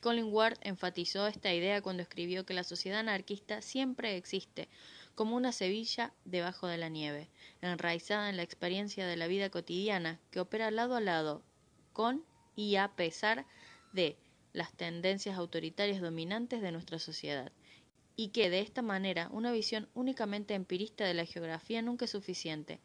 Colin 0.00 0.32
Ward 0.32 0.58
enfatizó 0.62 1.26
esta 1.26 1.52
idea 1.52 1.82
cuando 1.82 2.02
escribió 2.02 2.46
que 2.46 2.54
la 2.54 2.64
sociedad 2.64 3.00
anarquista 3.00 3.60
siempre 3.60 4.16
existe, 4.16 4.68
como 5.20 5.36
una 5.36 5.52
Sevilla 5.52 6.14
debajo 6.24 6.66
de 6.66 6.78
la 6.78 6.88
nieve, 6.88 7.28
enraizada 7.60 8.30
en 8.30 8.38
la 8.38 8.42
experiencia 8.42 9.06
de 9.06 9.18
la 9.18 9.26
vida 9.26 9.50
cotidiana, 9.50 10.18
que 10.30 10.40
opera 10.40 10.70
lado 10.70 10.96
a 10.96 11.00
lado, 11.02 11.42
con 11.92 12.24
y 12.56 12.76
a 12.76 12.88
pesar 12.96 13.44
de 13.92 14.16
las 14.54 14.72
tendencias 14.72 15.36
autoritarias 15.36 16.00
dominantes 16.00 16.62
de 16.62 16.72
nuestra 16.72 16.98
sociedad, 16.98 17.52
y 18.16 18.28
que 18.28 18.48
de 18.48 18.60
esta 18.60 18.80
manera 18.80 19.28
una 19.30 19.52
visión 19.52 19.90
únicamente 19.92 20.54
empirista 20.54 21.04
de 21.04 21.12
la 21.12 21.26
geografía 21.26 21.82
nunca 21.82 22.06
es 22.06 22.12
suficiente, 22.12 22.80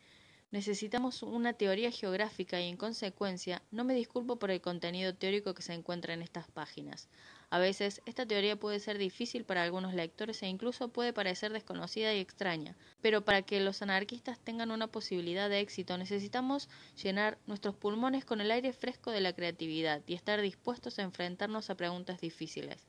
Necesitamos 0.55 1.21
una 1.21 1.51
teoría 1.51 1.91
geográfica 1.91 2.61
y 2.61 2.69
en 2.69 2.77
consecuencia 2.77 3.61
no 3.71 3.83
me 3.83 3.93
disculpo 3.93 4.37
por 4.37 4.51
el 4.51 4.61
contenido 4.61 5.13
teórico 5.13 5.53
que 5.53 5.61
se 5.61 5.73
encuentra 5.73 6.13
en 6.13 6.21
estas 6.21 6.47
páginas. 6.47 7.09
A 7.49 7.59
veces 7.59 8.01
esta 8.05 8.25
teoría 8.25 8.55
puede 8.55 8.79
ser 8.79 8.97
difícil 8.97 9.43
para 9.43 9.63
algunos 9.63 9.93
lectores 9.93 10.41
e 10.41 10.47
incluso 10.47 10.87
puede 10.87 11.11
parecer 11.11 11.51
desconocida 11.51 12.13
y 12.13 12.21
extraña, 12.21 12.77
pero 13.01 13.25
para 13.25 13.41
que 13.41 13.59
los 13.59 13.81
anarquistas 13.81 14.39
tengan 14.39 14.71
una 14.71 14.87
posibilidad 14.87 15.49
de 15.49 15.59
éxito 15.59 15.97
necesitamos 15.97 16.69
llenar 17.03 17.37
nuestros 17.47 17.75
pulmones 17.75 18.23
con 18.23 18.39
el 18.39 18.49
aire 18.49 18.71
fresco 18.71 19.11
de 19.11 19.19
la 19.19 19.33
creatividad 19.33 20.03
y 20.07 20.13
estar 20.13 20.39
dispuestos 20.39 20.99
a 20.99 21.03
enfrentarnos 21.03 21.69
a 21.69 21.75
preguntas 21.75 22.21
difíciles. 22.21 22.87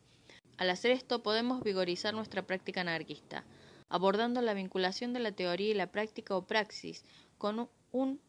Al 0.56 0.70
hacer 0.70 0.92
esto 0.92 1.24
podemos 1.24 1.64
vigorizar 1.64 2.14
nuestra 2.14 2.46
práctica 2.46 2.82
anarquista, 2.82 3.44
abordando 3.88 4.40
la 4.40 4.54
vinculación 4.54 5.12
de 5.12 5.20
la 5.20 5.32
teoría 5.32 5.70
y 5.70 5.74
la 5.74 5.92
práctica 5.92 6.36
o 6.36 6.46
praxis, 6.46 7.04
con, 7.38 7.68
un, 7.92 8.20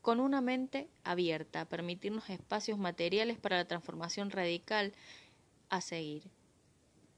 con 0.00 0.20
una 0.20 0.40
mente 0.40 0.88
abierta, 1.04 1.64
permitirnos 1.64 2.30
espacios 2.30 2.78
materiales 2.78 3.38
para 3.38 3.56
la 3.56 3.66
transformación 3.66 4.30
radical 4.30 4.92
a 5.68 5.80
seguir. 5.80 6.24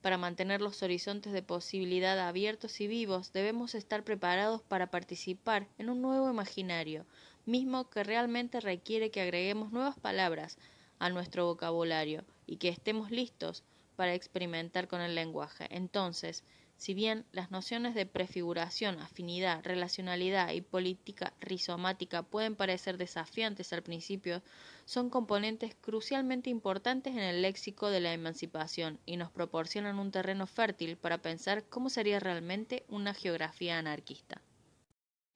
Para 0.00 0.18
mantener 0.18 0.60
los 0.60 0.82
horizontes 0.82 1.32
de 1.32 1.42
posibilidad 1.42 2.18
abiertos 2.18 2.80
y 2.82 2.86
vivos, 2.86 3.32
debemos 3.32 3.74
estar 3.74 4.04
preparados 4.04 4.60
para 4.62 4.90
participar 4.90 5.66
en 5.78 5.88
un 5.88 6.02
nuevo 6.02 6.30
imaginario, 6.30 7.06
mismo 7.46 7.88
que 7.88 8.04
realmente 8.04 8.60
requiere 8.60 9.10
que 9.10 9.22
agreguemos 9.22 9.72
nuevas 9.72 9.98
palabras 9.98 10.58
a 10.98 11.08
nuestro 11.08 11.46
vocabulario 11.46 12.24
y 12.46 12.56
que 12.58 12.68
estemos 12.68 13.10
listos 13.10 13.62
para 13.96 14.14
experimentar 14.14 14.88
con 14.88 15.00
el 15.00 15.14
lenguaje. 15.14 15.66
Entonces, 15.70 16.44
si 16.76 16.94
bien 16.94 17.24
las 17.32 17.50
nociones 17.50 17.94
de 17.94 18.06
prefiguración, 18.06 18.98
afinidad, 18.98 19.64
relacionalidad 19.64 20.52
y 20.52 20.60
política 20.60 21.32
rizomática 21.40 22.22
pueden 22.22 22.56
parecer 22.56 22.98
desafiantes 22.98 23.72
al 23.72 23.82
principio, 23.82 24.42
son 24.84 25.08
componentes 25.08 25.74
crucialmente 25.80 26.50
importantes 26.50 27.14
en 27.14 27.22
el 27.22 27.42
léxico 27.42 27.88
de 27.90 28.00
la 28.00 28.12
emancipación 28.12 28.98
y 29.06 29.16
nos 29.16 29.30
proporcionan 29.30 29.98
un 29.98 30.10
terreno 30.10 30.46
fértil 30.46 30.96
para 30.96 31.18
pensar 31.18 31.64
cómo 31.68 31.88
sería 31.88 32.20
realmente 32.20 32.84
una 32.88 33.14
geografía 33.14 33.78
anarquista. 33.78 34.42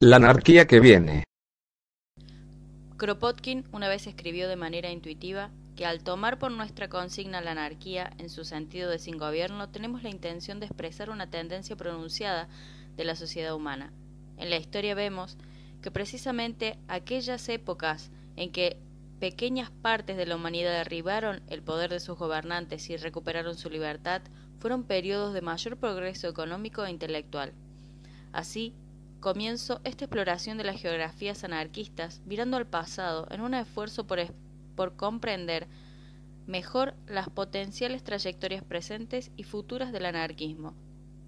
La 0.01 0.16
anarquía 0.16 0.66
que 0.66 0.80
viene. 0.80 1.24
Kropotkin 2.97 3.64
una 3.72 3.89
vez 3.89 4.07
escribió 4.07 4.49
de 4.49 4.57
manera 4.57 4.91
intuitiva 4.91 5.51
que 5.79 5.87
al 5.87 6.03
tomar 6.03 6.41
por 6.41 6.51
nuestra 6.51 6.89
consigna 6.89 7.41
la 7.41 7.53
anarquía 7.53 8.11
en 8.18 8.31
su 8.31 8.45
sentido 8.45 8.91
de 8.91 8.99
sin 8.99 9.16
gobierno, 9.16 9.68
tenemos 9.68 10.03
la 10.03 10.09
intención 10.09 10.59
de 10.59 10.66
expresar 10.66 11.09
una 11.09 11.31
tendencia 11.31 11.76
pronunciada 11.76 12.49
de 12.97 13.05
la 13.05 13.14
sociedad 13.14 13.55
humana. 13.55 13.93
En 14.39 14.51
la 14.51 14.57
historia 14.57 14.97
vemos 14.97 15.37
que 15.81 15.93
precisamente 15.93 16.81
aquellas 16.89 17.49
épocas 17.49 18.11
en 18.35 18.51
que 18.51 18.76
pequeñas 19.20 19.70
partes 19.70 20.16
de 20.16 20.26
la 20.26 20.35
humanidad 20.35 20.72
derribaron 20.72 21.43
el 21.47 21.62
poder 21.62 21.91
de 21.91 22.01
sus 22.01 22.18
gobernantes 22.18 22.91
y 22.91 22.97
recuperaron 22.97 23.57
su 23.57 23.70
libertad, 23.70 24.22
fueron 24.59 24.83
periodos 24.83 25.33
de 25.33 25.43
mayor 25.43 25.76
progreso 25.76 26.26
económico 26.26 26.85
e 26.85 26.91
intelectual. 26.91 27.53
Así, 28.33 28.74
comienzo 29.20 29.81
esta 29.85 30.07
exploración 30.07 30.59
de 30.59 30.64
las 30.64 30.83
geografías 30.83 31.45
anarquistas, 31.45 32.20
mirando 32.26 32.57
al 32.57 32.66
pasado 32.66 33.29
en 33.31 33.43
un 33.43 33.55
esfuerzo 33.55 34.09
por 34.09 34.18
por 34.79 34.95
comprender 34.95 35.66
mejor 36.47 36.95
las 37.09 37.29
potenciales 37.29 38.05
trayectorias 38.05 38.62
presentes 38.62 39.33
y 39.37 39.43
futuras 39.43 39.91
del 39.91 40.07
anarquismo. 40.07 40.76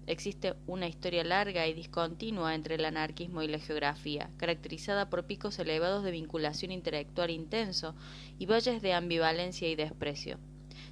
Existe 0.07 0.53
una 0.67 0.87
historia 0.87 1.25
larga 1.25 1.67
y 1.67 1.73
discontinua 1.73 2.55
entre 2.55 2.75
el 2.75 2.85
anarquismo 2.85 3.41
y 3.41 3.49
la 3.49 3.59
geografía, 3.59 4.29
caracterizada 4.37 5.09
por 5.09 5.25
picos 5.25 5.59
elevados 5.59 6.05
de 6.05 6.11
vinculación 6.11 6.71
intelectual 6.71 7.29
intenso 7.29 7.93
y 8.39 8.45
valles 8.45 8.81
de 8.81 8.93
ambivalencia 8.93 9.67
y 9.67 9.75
desprecio. 9.75 10.39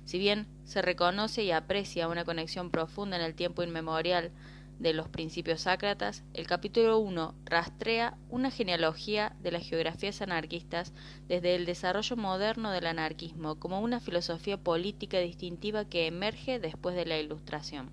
Si 0.04 0.20
bien 0.20 0.46
se 0.66 0.82
reconoce 0.82 1.46
y 1.46 1.52
aprecia 1.52 2.10
una 2.10 2.26
conexión 2.26 2.72
profunda 2.72 3.16
en 3.16 3.24
el 3.24 3.36
tiempo 3.36 3.64
inmemorial 3.64 4.34
de 4.80 4.94
los 4.94 5.10
principios 5.10 5.62
sácratas, 5.62 6.24
el 6.34 6.48
capítulo 6.48 7.00
1 7.00 7.36
rastrea 7.46 8.18
una 8.30 8.50
genealogía 8.50 9.36
de 9.44 9.52
las 9.52 9.68
geografías 9.68 10.22
anarquistas 10.22 10.94
desde 11.28 11.56
el 11.56 11.66
desarrollo 11.66 12.16
moderno 12.16 12.72
del 12.72 12.88
anarquismo 12.88 13.60
como 13.60 13.82
una 13.82 14.00
filosofía 14.00 14.58
política 14.58 15.20
distintiva 15.20 15.84
que 15.84 16.08
emerge 16.08 16.60
después 16.60 16.96
de 16.96 17.06
la 17.06 17.20
Ilustración. 17.20 17.92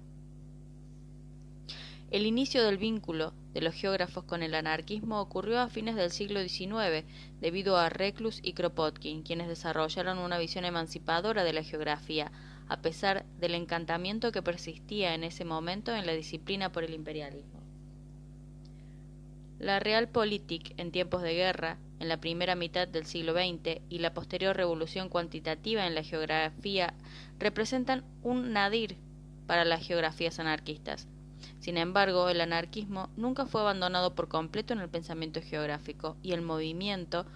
El 2.12 2.24
inicio 2.24 2.62
del 2.62 2.78
vínculo 2.78 3.32
de 3.52 3.62
los 3.62 3.74
geógrafos 3.74 4.22
con 4.22 4.44
el 4.44 4.54
anarquismo 4.54 5.20
ocurrió 5.20 5.58
a 5.58 5.68
fines 5.68 5.96
del 5.96 6.12
siglo 6.12 6.40
XIX 6.40 7.04
debido 7.40 7.76
a 7.76 7.88
Reclus 7.88 8.38
y 8.44 8.52
Kropotkin, 8.52 9.24
quienes 9.24 9.48
desarrollaron 9.48 10.18
una 10.18 10.38
visión 10.38 10.64
emancipadora 10.64 11.42
de 11.42 11.52
la 11.52 11.64
geografía, 11.64 12.30
a 12.68 12.80
pesar 12.80 13.24
del 13.38 13.54
encantamiento 13.54 14.32
que 14.32 14.42
persistía 14.42 15.14
en 15.14 15.24
ese 15.24 15.44
momento 15.44 15.94
en 15.94 16.06
la 16.06 16.12
disciplina 16.12 16.72
por 16.72 16.84
el 16.84 16.94
imperialismo. 16.94 17.60
La 19.58 19.80
Realpolitik 19.80 20.74
en 20.78 20.90
tiempos 20.90 21.22
de 21.22 21.34
guerra, 21.34 21.78
en 21.98 22.08
la 22.08 22.18
primera 22.18 22.54
mitad 22.54 22.86
del 22.86 23.06
siglo 23.06 23.32
XX 23.32 23.80
y 23.88 24.00
la 24.00 24.12
posterior 24.12 24.54
revolución 24.54 25.08
cuantitativa 25.08 25.86
en 25.86 25.94
la 25.94 26.02
geografía 26.02 26.92
representan 27.38 28.04
un 28.22 28.52
nadir 28.52 28.96
para 29.46 29.64
las 29.64 29.86
geografías 29.86 30.38
anarquistas. 30.38 31.08
Sin 31.58 31.78
embargo, 31.78 32.28
el 32.28 32.40
anarquismo 32.40 33.08
nunca 33.16 33.46
fue 33.46 33.60
abandonado 33.62 34.14
por 34.14 34.28
completo 34.28 34.74
en 34.74 34.80
el 34.80 34.90
pensamiento 34.90 35.40
geográfico 35.40 36.16
y 36.22 36.32
el 36.32 36.42
movimiento 36.42 37.26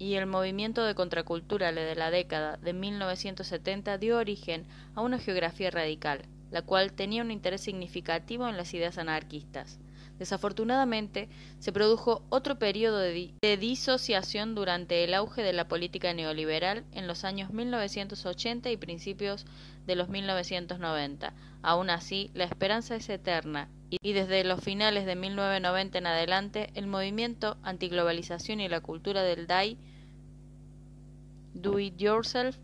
y 0.00 0.14
el 0.14 0.24
movimiento 0.24 0.82
de 0.82 0.94
contracultura 0.94 1.72
de 1.72 1.94
la 1.94 2.10
década 2.10 2.56
de 2.56 2.72
1970 2.72 3.98
dio 3.98 4.16
origen 4.16 4.64
a 4.94 5.02
una 5.02 5.18
geografía 5.18 5.70
radical, 5.70 6.22
la 6.50 6.62
cual 6.62 6.94
tenía 6.94 7.22
un 7.22 7.30
interés 7.30 7.60
significativo 7.60 8.48
en 8.48 8.56
las 8.56 8.72
ideas 8.72 8.96
anarquistas. 8.96 9.78
Desafortunadamente, 10.18 11.28
se 11.58 11.70
produjo 11.70 12.24
otro 12.30 12.58
periodo 12.58 12.98
de, 12.98 13.34
disociación 13.58 14.54
durante 14.54 15.04
el 15.04 15.12
auge 15.12 15.42
de 15.42 15.52
la 15.52 15.68
política 15.68 16.14
neoliberal 16.14 16.84
en 16.92 17.06
los 17.06 17.24
años 17.24 17.50
1980 17.50 18.70
y 18.70 18.78
principios 18.78 19.44
de 19.86 19.96
los 19.96 20.08
1990. 20.08 21.34
Aún 21.60 21.90
así, 21.90 22.30
la 22.32 22.44
esperanza 22.44 22.96
es 22.96 23.08
eterna 23.10 23.68
y 23.90 24.12
desde 24.12 24.44
los 24.44 24.62
finales 24.62 25.04
de 25.04 25.16
1990 25.16 25.98
en 25.98 26.06
adelante, 26.06 26.70
el 26.74 26.86
movimiento 26.86 27.58
antiglobalización 27.62 28.60
y 28.60 28.68
la 28.68 28.80
cultura 28.80 29.22
del 29.22 29.46
DAI 29.46 29.78
do 31.54 31.78
it 31.78 31.96
yourself 31.96 32.56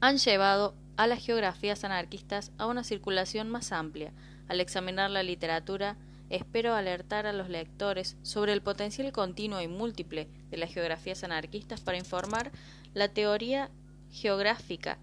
han 0.00 0.18
llevado 0.18 0.74
a 0.96 1.06
las 1.06 1.24
geografías 1.24 1.84
anarquistas 1.84 2.52
a 2.58 2.66
una 2.66 2.84
circulación 2.84 3.48
más 3.48 3.72
amplia. 3.72 4.12
Al 4.48 4.60
examinar 4.60 5.10
la 5.10 5.22
literatura, 5.22 5.96
espero 6.30 6.74
alertar 6.74 7.26
a 7.26 7.32
los 7.32 7.48
lectores 7.48 8.16
sobre 8.22 8.52
el 8.52 8.62
potencial 8.62 9.10
continuo 9.12 9.60
y 9.60 9.68
múltiple 9.68 10.28
de 10.50 10.56
las 10.56 10.72
geografías 10.72 11.24
anarquistas 11.24 11.80
para 11.80 11.98
informar 11.98 12.52
la 12.92 13.08
teoría 13.08 13.70
geográfica 14.10 14.98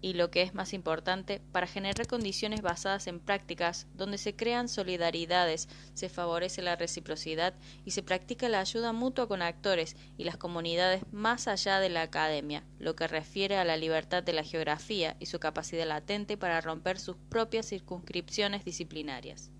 y 0.00 0.14
lo 0.14 0.30
que 0.30 0.42
es 0.42 0.54
más 0.54 0.72
importante, 0.72 1.40
para 1.52 1.66
generar 1.66 2.06
condiciones 2.06 2.62
basadas 2.62 3.06
en 3.06 3.20
prácticas 3.20 3.86
donde 3.94 4.18
se 4.18 4.36
crean 4.36 4.68
solidaridades, 4.68 5.68
se 5.94 6.08
favorece 6.08 6.62
la 6.62 6.76
reciprocidad 6.76 7.54
y 7.84 7.92
se 7.92 8.02
practica 8.02 8.48
la 8.48 8.60
ayuda 8.60 8.92
mutua 8.92 9.28
con 9.28 9.42
actores 9.42 9.96
y 10.16 10.24
las 10.24 10.36
comunidades 10.36 11.02
más 11.12 11.48
allá 11.48 11.80
de 11.80 11.88
la 11.88 12.02
academia, 12.02 12.64
lo 12.78 12.96
que 12.96 13.08
refiere 13.08 13.56
a 13.56 13.64
la 13.64 13.76
libertad 13.76 14.22
de 14.22 14.32
la 14.32 14.44
geografía 14.44 15.16
y 15.18 15.26
su 15.26 15.40
capacidad 15.40 15.86
latente 15.86 16.36
para 16.36 16.60
romper 16.60 16.98
sus 16.98 17.16
propias 17.28 17.66
circunscripciones 17.66 18.64
disciplinarias. 18.64 19.50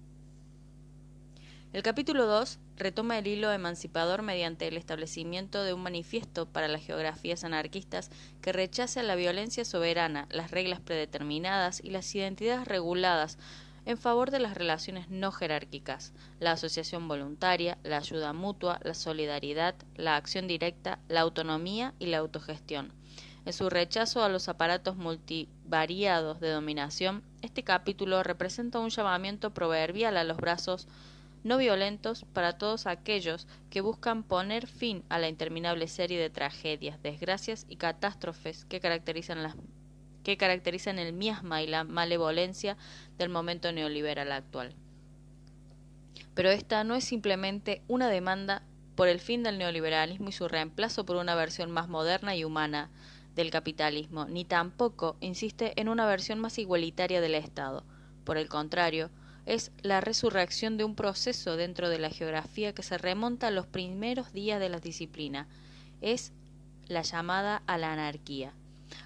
El 1.71 1.83
capítulo 1.83 2.25
2 2.25 2.59
retoma 2.77 3.19
el 3.19 3.27
hilo 3.27 3.53
emancipador 3.53 4.23
mediante 4.23 4.67
el 4.67 4.79
establecimiento 4.79 5.63
de 5.63 5.75
un 5.75 5.83
manifiesto 5.83 6.47
para 6.47 6.67
las 6.67 6.83
geografías 6.83 7.45
anarquistas 7.45 8.11
que 8.41 8.53
rechaza 8.53 9.03
la 9.03 9.17
violencia 9.17 9.67
soberana, 9.67 10.27
las 10.31 10.51
reglas 10.51 10.81
predeterminadas 10.81 11.85
y 11.85 11.91
las 11.91 12.15
identidades 12.15 12.67
reguladas 12.67 13.37
en 13.85 13.99
favor 13.99 14.31
de 14.31 14.39
las 14.39 14.55
relaciones 14.55 15.11
no 15.11 15.31
jerárquicas, 15.31 16.15
la 16.41 16.53
asociación 16.53 17.07
voluntaria, 17.07 17.77
la 17.83 17.99
ayuda 17.99 18.33
mutua, 18.33 18.81
la 18.83 18.95
solidaridad, 18.95 19.75
la 19.95 20.17
acción 20.17 20.47
directa, 20.49 21.01
la 21.09 21.21
autonomía 21.21 21.93
y 21.99 22.07
la 22.07 22.19
autogestión. 22.19 22.95
En 23.45 23.53
su 23.53 23.69
rechazo 23.69 24.23
a 24.23 24.31
los 24.31 24.49
aparatos 24.49 24.97
multivariados 24.97 26.41
de 26.41 26.51
dominación, 26.51 27.23
este 27.43 27.63
capítulo 27.63 28.23
representa 28.23 28.79
un 28.79 28.89
llamamiento 28.89 29.53
proverbial 29.53 30.17
a 30.17 30.25
los 30.25 30.39
brazos 30.39 30.89
no 31.45 31.59
violentos 31.59 32.25
para 32.33 32.59
todos 32.59 32.87
aquellos 32.87 33.47
que 33.71 33.81
buscan 33.81 34.23
poner 34.23 34.67
fin 34.67 35.05
a 35.09 35.19
la 35.19 35.29
interminable 35.29 35.89
serie 35.89 36.21
de 36.21 36.31
tragedias, 36.31 37.03
desgracias 37.03 37.67
y 37.69 37.77
catástrofes 37.77 38.65
que 38.65 38.81
caracterizan, 38.81 39.43
las, 39.43 39.57
que 40.23 40.37
caracterizan 40.37 40.99
el 40.99 41.13
miasma 41.13 41.63
y 41.63 41.67
la 41.67 41.85
malevolencia 41.85 42.77
del 43.17 43.29
momento 43.29 43.73
neoliberal 43.73 44.33
actual. 44.33 44.75
Pero 46.35 46.51
esta 46.51 46.85
no 46.85 46.95
es 46.95 47.05
simplemente 47.05 47.83
una 47.89 48.09
demanda 48.09 48.63
por 48.95 49.09
el 49.09 49.21
fin 49.21 49.43
del 49.43 49.59
neoliberalismo 49.59 50.29
y 50.29 50.33
su 50.33 50.49
reemplazo 50.49 51.05
por 51.05 51.17
una 51.17 51.35
versión 51.35 51.71
más 51.71 51.89
moderna 51.89 52.35
y 52.35 52.45
humana 52.45 52.91
del 53.35 53.53
capitalismo, 53.53 54.27
ni 54.27 54.45
tampoco 54.45 55.17
insiste 55.21 55.73
en 55.81 55.89
una 55.89 56.07
versión 56.07 56.41
más 56.41 56.59
igualitaria 56.59 57.21
del 57.21 57.37
Estado. 57.37 57.85
Por 58.25 58.37
el 58.37 58.49
contrario, 58.49 59.11
es 59.49 59.73
la 59.81 60.03
resurrección 60.03 60.77
de 60.77 60.85
un 60.85 60.95
proceso 60.95 61.57
dentro 61.57 61.89
de 61.89 61.99
la 61.99 62.11
geografía 62.11 62.75
que 62.75 62.83
se 62.83 62.99
remonta 62.99 63.47
a 63.47 63.51
los 63.51 63.67
primeros 63.67 64.35
días 64.35 64.61
de 64.61 64.69
la 64.69 64.79
disciplina. 64.79 65.49
Es 66.03 66.33
la 66.87 67.01
llamada 67.01 67.63
a 67.67 67.79
la 67.79 67.95
anarquía. 67.95 68.53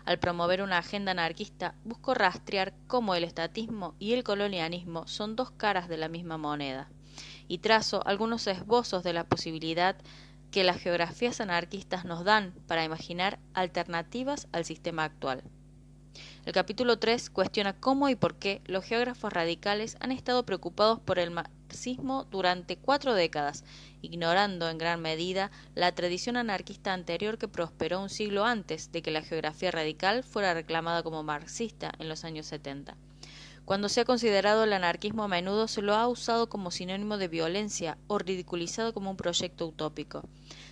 Al 0.05 0.18
promover 0.18 0.61
una 0.61 0.78
agenda 0.78 1.12
anarquista, 1.12 1.76
busco 1.84 2.14
rastrear 2.14 2.74
cómo 2.88 3.14
el 3.14 3.22
estatismo 3.22 3.95
y 4.01 4.14
el 4.14 4.24
colonialismo 4.24 5.07
son 5.07 5.36
dos 5.36 5.53
caras 5.53 5.88
de 5.88 5.97
la 5.97 6.09
misma 6.09 6.38
moneda, 6.38 6.88
y 7.47 7.59
trazo 7.59 8.05
algunos 8.05 8.49
esbozos 8.49 9.05
de 9.05 9.12
la 9.12 9.24
posibilidad 9.24 9.97
que 10.51 10.64
las 10.64 10.78
geografías 10.78 11.40
anarquistas 11.40 12.05
nos 12.05 12.24
dan 12.24 12.53
para 12.66 12.84
imaginar 12.84 13.38
alternativas 13.55 14.49
al 14.51 14.64
sistema 14.64 15.05
actual. 15.05 15.45
El 16.45 16.53
capítulo 16.53 16.99
3 16.99 17.30
cuestiona 17.30 17.72
cómo 17.72 18.09
y 18.09 18.16
por 18.16 18.34
qué 18.34 18.62
los 18.64 18.84
geógrafos 18.84 19.32
radicales 19.32 19.97
han 20.01 20.11
estado 20.11 20.45
preocupados 20.45 20.99
por 20.99 21.20
el 21.20 21.30
marxismo 21.30 22.24
durante 22.32 22.76
cuatro 22.76 23.14
décadas, 23.14 23.62
ignorando 24.01 24.68
en 24.68 24.76
gran 24.76 25.01
medida 25.01 25.53
la 25.76 25.95
tradición 25.95 26.36
anarquista 26.36 26.95
anterior 26.95 27.38
que 27.38 27.47
prosperó 27.47 28.01
un 28.01 28.11
siglo 28.11 28.45
antes 28.45 28.90
de 28.90 29.03
que 29.03 29.12
la 29.12 29.22
geografía 29.22 29.70
radical 29.70 30.24
fuera 30.24 30.53
reclamada 30.53 31.05
como 31.05 31.22
marxista 31.22 31.93
en 32.01 32.09
los 32.09 32.24
años 32.24 32.47
70. 32.47 32.97
Cuando 33.64 33.88
se 33.88 34.01
ha 34.01 34.05
considerado 34.05 34.64
el 34.64 34.72
anarquismo 34.72 35.22
a 35.22 35.28
menudo 35.28 35.68
se 35.68 35.82
lo 35.82 35.95
ha 35.95 36.09
usado 36.09 36.49
como 36.49 36.72
sinónimo 36.72 37.18
de 37.18 37.28
violencia 37.28 37.97
o 38.09 38.18
ridiculizado 38.18 38.93
como 38.93 39.11
un 39.11 39.16
proyecto 39.16 39.68
utópico. 39.68 40.24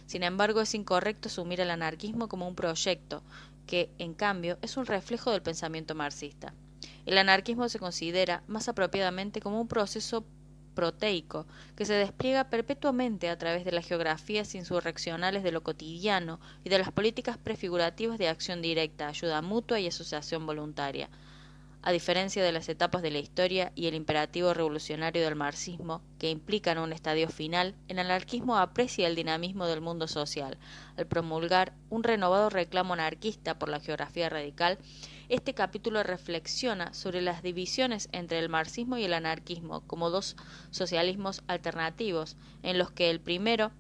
Sin 0.07 0.25
embargo, 0.25 0.61
es 0.61 0.75
incorrecto 0.75 1.29
asumir 1.29 1.61
el 1.61 1.71
anarquismo 1.71 2.27
como 2.27 2.49
un 2.49 2.57
proyecto, 2.57 3.23
que, 3.71 3.95
en 3.99 4.15
cambio, 4.15 4.59
es 4.63 4.77
un 4.77 4.85
reflejo 4.85 5.31
del 5.31 5.43
pensamiento 5.43 5.95
marxista. 5.95 6.53
El 7.07 7.17
anarquismo 7.19 7.69
se 7.69 7.79
considera 7.79 8.43
más 8.49 8.69
apropiadamente 8.69 9.41
como 9.41 9.61
un 9.61 9.69
proceso 9.69 10.27
proteico 10.75 11.47
que 11.77 11.85
se 11.85 11.95
despliega 11.95 12.51
perpetuamente 12.51 13.29
a 13.29 13.39
través 13.39 13.65
de 13.65 13.71
las 13.71 13.87
geografías 13.87 14.57
insurreccionales 14.57 15.45
de 15.45 15.53
lo 15.53 15.63
cotidiano 15.63 16.41
y 16.65 16.69
de 16.69 16.79
las 16.79 16.91
políticas 16.91 17.39
prefigurativas 17.39 18.19
de 18.19 18.29
acción 18.29 18.61
directa, 18.61 19.07
ayuda 19.07 19.41
mutua 19.41 19.79
y 19.79 19.87
asociación 19.87 20.47
voluntaria. 20.47 21.09
A 21.83 21.93
diferencia 21.93 22.45
de 22.45 22.53
las 22.53 22.69
etapas 22.69 23.01
de 23.01 23.11
la 23.11 23.21
historia 23.21 23.73
y 23.75 23.87
el 23.87 23.95
imperativo 23.95 24.53
revolucionario 24.53 25.25
del 25.25 25.35
marxismo, 25.35 26.03
que 26.19 26.29
implican 26.29 26.77
un 26.77 26.93
estadio 26.93 27.31
final, 27.31 27.75
el 27.89 27.99
anarquismo 27.99 28.59
aprecia 28.59 29.07
el 29.07 29.17
dinamismo 29.17 29.67
del 29.67 29.81
mundo 29.81 30.07
social. 30.07 30.59
Al 30.99 31.07
promulgar 31.07 31.73
un 31.89 32.03
renovado 32.03 32.51
reclamo 32.51 32.93
anarquista 32.93 33.59
por 33.59 33.71
la 33.71 33.81
geografía 33.81 34.29
radical, 34.29 34.79
este 35.31 35.55
capítulo 35.55 36.03
reflexiona 36.03 36.93
sobre 36.93 37.23
las 37.23 37.43
divisiones 37.43 38.11
entre 38.13 38.41
el 38.41 38.51
marxismo 38.51 38.99
y 38.99 39.05
el 39.05 39.15
anarquismo 39.15 39.81
como 39.87 40.11
dos 40.11 40.37
socialismos 40.71 41.43
alternativos, 41.47 42.37
en 42.63 42.77
los 42.77 42.91
que 42.91 43.09
el 43.09 43.21
primero 43.21 43.73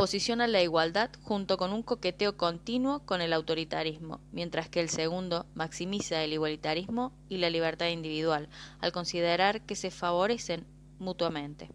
posiciona 0.00 0.46
la 0.46 0.62
igualdad 0.62 1.10
junto 1.20 1.58
con 1.58 1.74
un 1.74 1.82
coqueteo 1.82 2.38
continuo 2.38 3.04
con 3.04 3.20
el 3.20 3.34
autoritarismo, 3.34 4.22
mientras 4.32 4.70
que 4.70 4.80
el 4.80 4.88
segundo 4.88 5.44
maximiza 5.52 6.24
el 6.24 6.32
igualitarismo 6.32 7.12
y 7.28 7.36
la 7.36 7.50
libertad 7.50 7.88
individual, 7.88 8.48
al 8.80 8.92
considerar 8.92 9.60
que 9.66 9.76
se 9.76 9.90
favorecen 9.90 10.64
mutuamente. 10.98 11.68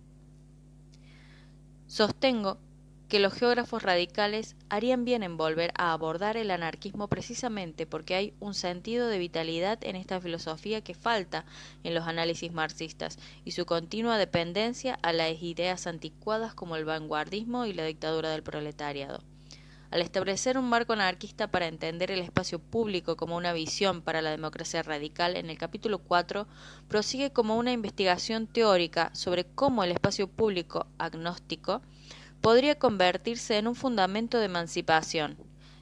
Sostengo 1.86 2.58
que 3.10 3.20
los 3.20 3.34
geógrafos 3.34 3.84
radicales 3.84 4.56
harían 4.70 5.06
bien 5.06 5.22
en 5.22 5.38
volver 5.38 5.72
a 5.78 5.94
abordar 5.94 6.38
el 6.38 6.50
anarquismo 6.50 7.08
precisamente 7.08 7.86
porque 7.86 8.16
hay 8.16 8.34
un 8.40 8.54
sentido 8.54 9.08
de 9.08 9.20
vitalidad 9.20 9.78
en 9.84 9.96
esta 9.96 10.20
filosofía 10.20 10.82
que 10.82 10.96
falta 10.96 11.46
en 11.84 11.94
los 11.94 12.08
análisis 12.08 12.52
marxistas 12.52 13.20
y 13.44 13.52
su 13.52 13.66
continua 13.66 14.18
dependencia 14.18 14.98
a 15.04 15.14
las 15.14 15.42
ideas 15.42 15.86
anticuadas 15.88 16.56
como 16.56 16.76
el 16.76 16.86
vanguardismo 16.86 17.66
y 17.66 17.74
la 17.74 17.86
dictadura 17.86 18.32
del 18.32 18.44
proletariado. 18.44 19.22
Al 19.92 20.02
establecer 20.02 20.58
un 20.58 20.68
marco 20.68 20.94
anarquista 20.94 21.48
para 21.48 21.68
entender 21.68 22.12
el 22.12 22.20
espacio 22.20 22.60
público 22.60 23.16
como 23.16 23.38
una 23.38 23.54
visión 23.54 24.02
para 24.02 24.22
la 24.22 24.32
democracia 24.32 24.82
radical, 24.84 25.38
en 25.38 25.50
el 25.50 25.58
capítulo 25.58 26.00
4 26.00 26.48
prosigue 26.88 27.32
como 27.32 27.56
una 27.56 27.72
investigación 27.72 28.48
teórica 28.48 29.12
sobre 29.14 29.46
cómo 29.46 29.84
el 29.84 29.92
espacio 29.92 30.28
público 30.28 30.88
agnóstico 30.98 31.82
podría 32.46 32.78
convertirse 32.78 33.58
en 33.58 33.68
un 33.68 33.74
fundamento 33.74 34.38
de 34.38 34.46
emancipación. 34.46 35.36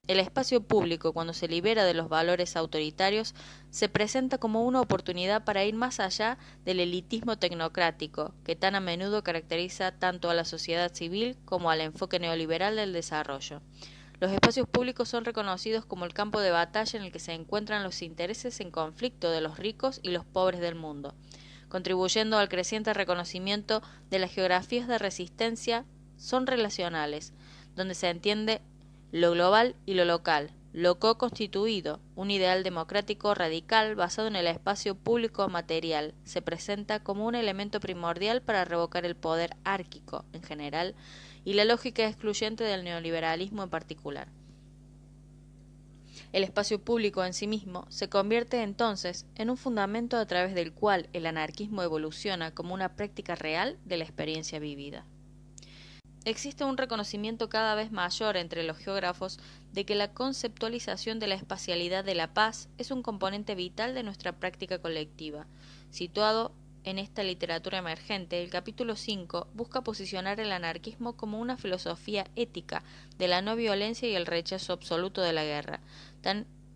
El 0.08 0.22
espacio 0.22 0.64
público, 0.64 1.12
cuando 1.12 1.34
se 1.34 1.50
libera 1.50 1.84
de 1.84 1.94
los 1.94 2.08
valores 2.08 2.56
autoritarios, 2.56 3.36
se 3.70 3.90
presenta 3.90 4.38
como 4.38 4.64
una 4.64 4.80
oportunidad 4.80 5.44
para 5.44 5.66
ir 5.66 5.76
más 5.76 6.00
allá 6.00 6.38
del 6.64 6.80
elitismo 6.80 7.38
tecnocrático, 7.38 8.34
que 8.46 8.56
tan 8.56 8.76
a 8.76 8.80
menudo 8.80 9.26
caracteriza 9.26 9.92
tanto 9.92 10.30
a 10.30 10.34
la 10.34 10.46
sociedad 10.46 10.94
civil 10.94 11.36
como 11.44 11.70
al 11.70 11.82
enfoque 11.82 12.18
neoliberal 12.18 12.78
del 12.78 12.94
desarrollo. 12.94 13.62
Los 14.22 14.32
espacios 14.32 14.66
públicos 14.66 15.10
son 15.10 15.26
reconocidos 15.26 15.84
como 15.84 16.06
el 16.06 16.14
campo 16.14 16.40
de 16.40 16.52
batalla 16.52 16.98
en 16.98 17.04
el 17.04 17.12
que 17.12 17.20
se 17.20 17.34
encuentran 17.34 17.84
los 17.84 18.02
intereses 18.02 18.62
en 18.62 18.72
conflicto 18.72 19.32
de 19.32 19.42
los 19.42 19.60
ricos 19.60 20.00
y 20.02 20.12
los 20.12 20.24
pobres 20.24 20.62
del 20.62 20.76
mundo, 20.76 21.14
contribuyendo 21.68 22.38
al 22.38 22.48
creciente 22.48 22.94
reconocimiento 22.94 23.82
de 24.10 24.20
las 24.20 24.32
geografías 24.32 24.88
de 24.88 24.98
resistencia 24.98 25.84
son 26.24 26.48
relacionales, 26.48 27.34
donde 27.76 27.96
se 27.96 28.10
entiende 28.10 28.62
lo 29.12 29.32
global 29.32 29.76
y 29.86 29.94
lo 29.96 30.06
local, 30.06 30.52
lo 30.72 30.98
co-constituido, 30.98 32.00
un 32.16 32.32
ideal 32.32 32.64
democrático 32.64 33.36
radical 33.36 33.96
basado 33.96 34.30
en 34.30 34.38
el 34.38 34.48
espacio 34.48 34.96
público 34.96 35.50
material, 35.50 36.14
se 36.24 36.42
presenta 36.42 37.04
como 37.04 37.28
un 37.28 37.36
elemento 37.36 37.82
primordial 37.82 38.42
para 38.42 38.64
revocar 38.64 39.06
el 39.06 39.16
poder 39.16 39.58
árquico 39.66 40.24
en 40.32 40.42
general 40.44 40.96
y 41.44 41.54
la 41.54 41.66
lógica 41.66 42.08
excluyente 42.08 42.64
del 42.64 42.86
neoliberalismo 42.86 43.64
en 43.64 43.70
particular. 43.70 44.30
El 46.32 46.46
espacio 46.46 46.80
público 46.80 47.24
en 47.26 47.34
sí 47.34 47.48
mismo 47.48 47.86
se 47.90 48.08
convierte 48.08 48.64
entonces 48.64 49.28
en 49.36 49.50
un 49.50 49.58
fundamento 49.58 50.16
a 50.16 50.26
través 50.26 50.56
del 50.56 50.72
cual 50.72 51.10
el 51.12 51.26
anarquismo 51.26 51.84
evoluciona 51.84 52.52
como 52.52 52.74
una 52.74 52.96
práctica 52.96 53.36
real 53.36 53.78
de 53.84 53.98
la 53.98 54.06
experiencia 54.06 54.60
vivida. 54.60 55.06
Existe 56.26 56.64
un 56.64 56.78
reconocimiento 56.78 57.50
cada 57.50 57.76
vez 57.76 57.92
mayor 57.92 58.38
entre 58.38 58.64
los 58.64 58.78
geógrafos 58.78 59.40
de 59.74 59.86
que 59.86 59.96
la 59.96 60.14
conceptualización 60.14 61.20
de 61.20 61.28
la 61.28 61.36
espacialidad 61.36 62.06
de 62.06 62.16
la 62.16 62.34
paz 62.34 62.70
es 62.78 62.92
un 62.92 63.04
componente 63.04 63.56
vital 63.56 63.94
de 63.94 64.04
nuestra 64.04 64.32
práctica 64.32 64.80
colectiva. 64.80 65.48
Situado 65.92 66.54
en 66.86 66.98
esta 66.98 67.24
literatura 67.24 67.80
emergente, 67.80 68.42
el 68.42 68.50
capítulo 68.50 68.96
5 68.96 69.48
busca 69.54 69.82
posicionar 69.82 70.40
el 70.40 70.54
anarquismo 70.54 71.18
como 71.18 71.40
una 71.40 71.58
filosofía 71.58 72.26
ética 72.38 72.84
de 73.18 73.28
la 73.28 73.42
no 73.42 73.58
violencia 73.58 74.08
y 74.08 74.16
el 74.16 74.26
rechazo 74.26 74.72
absoluto 74.72 75.22
de 75.22 75.34
la 75.34 75.44
guerra, 75.44 75.82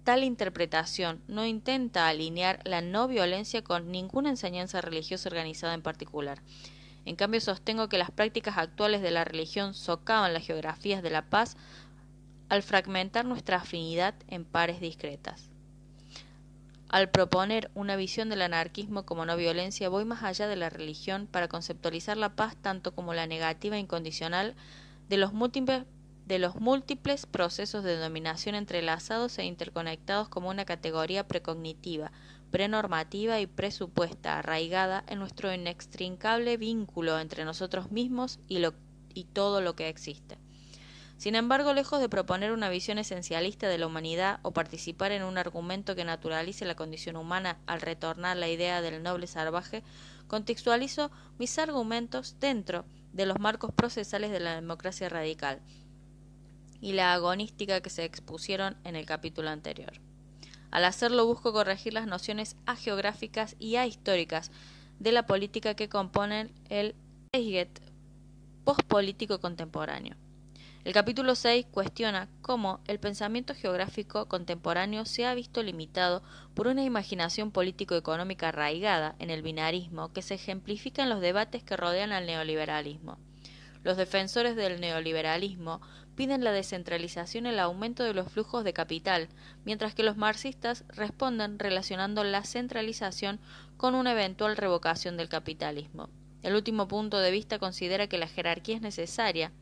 Tal 0.07 0.23
interpretación 0.23 1.21
no 1.27 1.45
intenta 1.45 2.07
alinear 2.07 2.61
la 2.63 2.79
no 2.79 3.09
violencia 3.09 3.61
con 3.61 3.91
ninguna 3.91 4.29
enseñanza 4.29 4.79
religiosa 4.79 5.27
organizada 5.27 5.73
en 5.73 5.81
particular. 5.81 6.41
En 7.07 7.15
cambio, 7.15 7.39
sostengo 7.39 7.87
que 7.87 7.97
las 7.97 8.11
prácticas 8.11 8.57
actuales 8.57 9.01
de 9.01 9.11
la 9.11 9.23
religión 9.23 9.73
socavan 9.73 10.33
las 10.33 10.45
geografías 10.45 11.01
de 11.01 11.09
la 11.09 11.21
paz 11.21 11.55
al 12.49 12.61
fragmentar 12.63 13.23
nuestra 13.23 13.57
afinidad 13.57 14.13
en 14.27 14.43
pares 14.43 14.81
discretas. 14.81 15.49
Al 16.89 17.09
proponer 17.09 17.71
una 17.75 17.95
visión 17.95 18.27
del 18.27 18.41
anarquismo 18.41 19.05
como 19.05 19.25
no 19.25 19.37
violencia, 19.37 19.87
voy 19.87 20.03
más 20.03 20.21
allá 20.21 20.49
de 20.49 20.57
la 20.57 20.69
religión 20.69 21.27
para 21.27 21.47
conceptualizar 21.47 22.17
la 22.17 22.35
paz 22.35 22.57
tanto 22.57 22.93
como 22.93 23.13
la 23.13 23.25
negativa 23.25 23.77
incondicional 23.77 24.53
de 25.07 25.15
los 25.15 25.31
múltiples, 25.31 25.85
de 26.25 26.39
los 26.39 26.57
múltiples 26.57 27.25
procesos 27.25 27.85
de 27.85 27.95
dominación 27.95 28.53
entrelazados 28.53 29.37
e 29.37 29.45
interconectados 29.45 30.27
como 30.27 30.49
una 30.49 30.65
categoría 30.65 31.25
precognitiva, 31.25 32.11
prenormativa 32.51 33.39
y 33.39 33.47
presupuesta, 33.47 34.39
arraigada 34.39 35.03
en 35.07 35.19
nuestro 35.19 35.53
inextrincable 35.53 36.57
vínculo 36.57 37.19
entre 37.19 37.45
nosotros 37.45 37.91
mismos 37.91 38.39
y 38.47 39.23
todo 39.25 39.61
lo 39.61 39.75
que 39.75 39.89
existe. 39.89 40.37
Sin 41.17 41.33
embargo, 41.33 41.73
lejos 41.73 41.99
de 41.99 42.09
proponer 42.09 42.51
una 42.51 42.69
visión 42.69 42.99
esencialista 42.99 43.67
de 43.67 43.79
la 43.79 43.87
humanidad 43.87 44.39
o 44.43 44.51
participar 44.51 45.11
en 45.11 45.23
un 45.23 45.39
argumento 45.39 45.95
que 45.95 46.05
naturalice 46.05 46.63
la 46.63 46.75
condición 46.75 47.15
humana 47.15 47.57
al 47.65 47.81
retornar 47.81 48.37
la 48.37 48.49
idea 48.49 48.81
del 48.81 49.01
noble 49.01 49.25
salvaje, 49.25 49.83
contextualizo 50.27 51.09
mis 51.39 51.57
argumentos 51.57 52.39
dentro 52.39 52.85
de 53.13 53.25
los 53.25 53.39
marcos 53.39 53.71
procesales 53.73 54.29
de 54.29 54.39
la 54.39 54.53
democracia 54.53 55.09
radical 55.09 55.59
y 56.81 56.93
la 56.93 57.13
agonística 57.13 57.81
que 57.81 57.89
se 57.89 58.03
expusieron 58.03 58.77
en 58.83 58.95
el 58.95 59.07
capítulo 59.07 59.49
anterior. 59.49 60.06
Al 60.71 60.85
hacerlo 60.85 61.25
busco 61.25 61.53
corregir 61.53 61.93
las 61.93 62.07
nociones 62.07 62.55
ageográficas 62.65 63.55
y 63.59 63.77
ahistóricas 63.77 64.51
de 64.99 65.11
la 65.11 65.25
política 65.25 65.75
que 65.75 65.89
componen 65.89 66.51
el 66.69 66.95
Eiget 67.31 67.81
postpolítico 68.63 69.39
contemporáneo. 69.39 70.15
El 70.87 70.93
capítulo 70.93 71.35
6 71.35 71.65
cuestiona 71.69 72.29
cómo 72.41 72.79
el 72.87 72.97
pensamiento 72.97 73.53
geográfico 73.53 74.27
contemporáneo 74.27 75.03
se 75.03 75.25
ha 75.25 75.33
visto 75.33 75.61
limitado 75.61 76.23
por 76.53 76.67
una 76.67 76.83
imaginación 76.83 77.51
político-económica 77.51 78.47
arraigada 78.47 79.15
en 79.19 79.29
el 79.29 79.41
binarismo 79.41 80.13
que 80.13 80.21
se 80.21 80.35
ejemplifica 80.35 81.03
en 81.03 81.09
los 81.09 81.19
debates 81.19 81.61
que 81.61 81.75
rodean 81.75 82.13
al 82.13 82.25
neoliberalismo. 82.25 83.17
Los 83.83 83.97
defensores 83.97 84.55
del 84.55 84.79
neoliberalismo 84.79 85.81
piden 86.17 86.43
la 86.43 86.51
descentralización 86.51 87.45
y 87.45 87.49
el 87.49 87.59
aumento 87.59 88.03
de 88.03 88.13
los 88.13 88.29
flujos 88.29 88.65
de 88.65 88.73
capital, 88.73 89.29
mientras 89.63 89.95
que 89.95 90.03
los 90.03 90.17
marxistas 90.17 90.83
responden 90.89 91.59
relacionando 91.59 92.25
la 92.25 92.43
centralización 92.43 93.39
con 93.77 93.95
una 93.95 94.11
eventual 94.11 94.57
revocación 94.57 95.15
del 95.15 95.29
capitalismo. 95.29 96.09
El 96.41 96.55
último 96.55 96.87
punto 96.89 97.19
de 97.19 97.31
vista 97.31 97.59
considera 97.59 98.07
que 98.07 98.17
la 98.17 98.27
jerarquía 98.27 98.75
es 98.75 98.81
necesaria, 98.81 99.53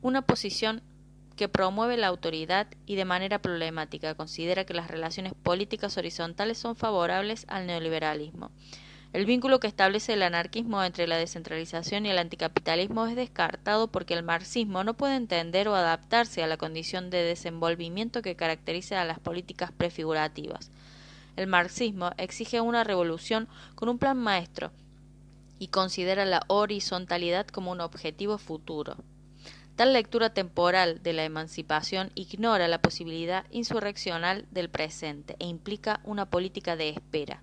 una 0.00 0.22
posición 0.22 0.82
que 1.36 1.48
promueve 1.48 1.96
la 1.96 2.06
autoridad 2.06 2.68
y 2.86 2.94
de 2.94 3.04
manera 3.04 3.40
problemática 3.42 4.14
considera 4.14 4.64
que 4.64 4.72
las 4.72 4.88
relaciones 4.88 5.34
políticas 5.34 5.98
horizontales 5.98 6.58
son 6.58 6.76
favorables 6.76 7.44
al 7.48 7.66
neoliberalismo. 7.66 8.52
El 9.12 9.24
vínculo 9.24 9.60
que 9.60 9.66
establece 9.66 10.12
el 10.12 10.22
anarquismo 10.22 10.82
entre 10.82 11.06
la 11.06 11.16
descentralización 11.16 12.04
y 12.04 12.10
el 12.10 12.18
anticapitalismo 12.18 13.06
es 13.06 13.16
descartado 13.16 13.88
porque 13.88 14.14
el 14.14 14.22
marxismo 14.22 14.84
no 14.84 14.94
puede 14.94 15.16
entender 15.16 15.68
o 15.68 15.74
adaptarse 15.74 16.42
a 16.42 16.46
la 16.46 16.56
condición 16.56 17.08
de 17.08 17.22
desenvolvimiento 17.22 18.20
que 18.20 18.36
caracteriza 18.36 19.00
a 19.00 19.04
las 19.04 19.18
políticas 19.18 19.72
prefigurativas. 19.72 20.70
El 21.36 21.46
marxismo 21.46 22.10
exige 22.18 22.60
una 22.60 22.84
revolución 22.84 23.48
con 23.74 23.88
un 23.88 23.98
plan 23.98 24.18
maestro 24.18 24.72
y 25.58 25.68
considera 25.68 26.24
la 26.24 26.42
horizontalidad 26.48 27.46
como 27.46 27.70
un 27.70 27.80
objetivo 27.80 28.38
futuro. 28.38 28.96
Tal 29.76 29.92
lectura 29.92 30.30
temporal 30.30 31.02
de 31.02 31.12
la 31.12 31.24
emancipación 31.24 32.10
ignora 32.14 32.68
la 32.68 32.80
posibilidad 32.80 33.44
insurreccional 33.50 34.46
del 34.50 34.70
presente 34.70 35.36
e 35.38 35.46
implica 35.46 36.00
una 36.04 36.28
política 36.28 36.76
de 36.76 36.90
espera. 36.90 37.42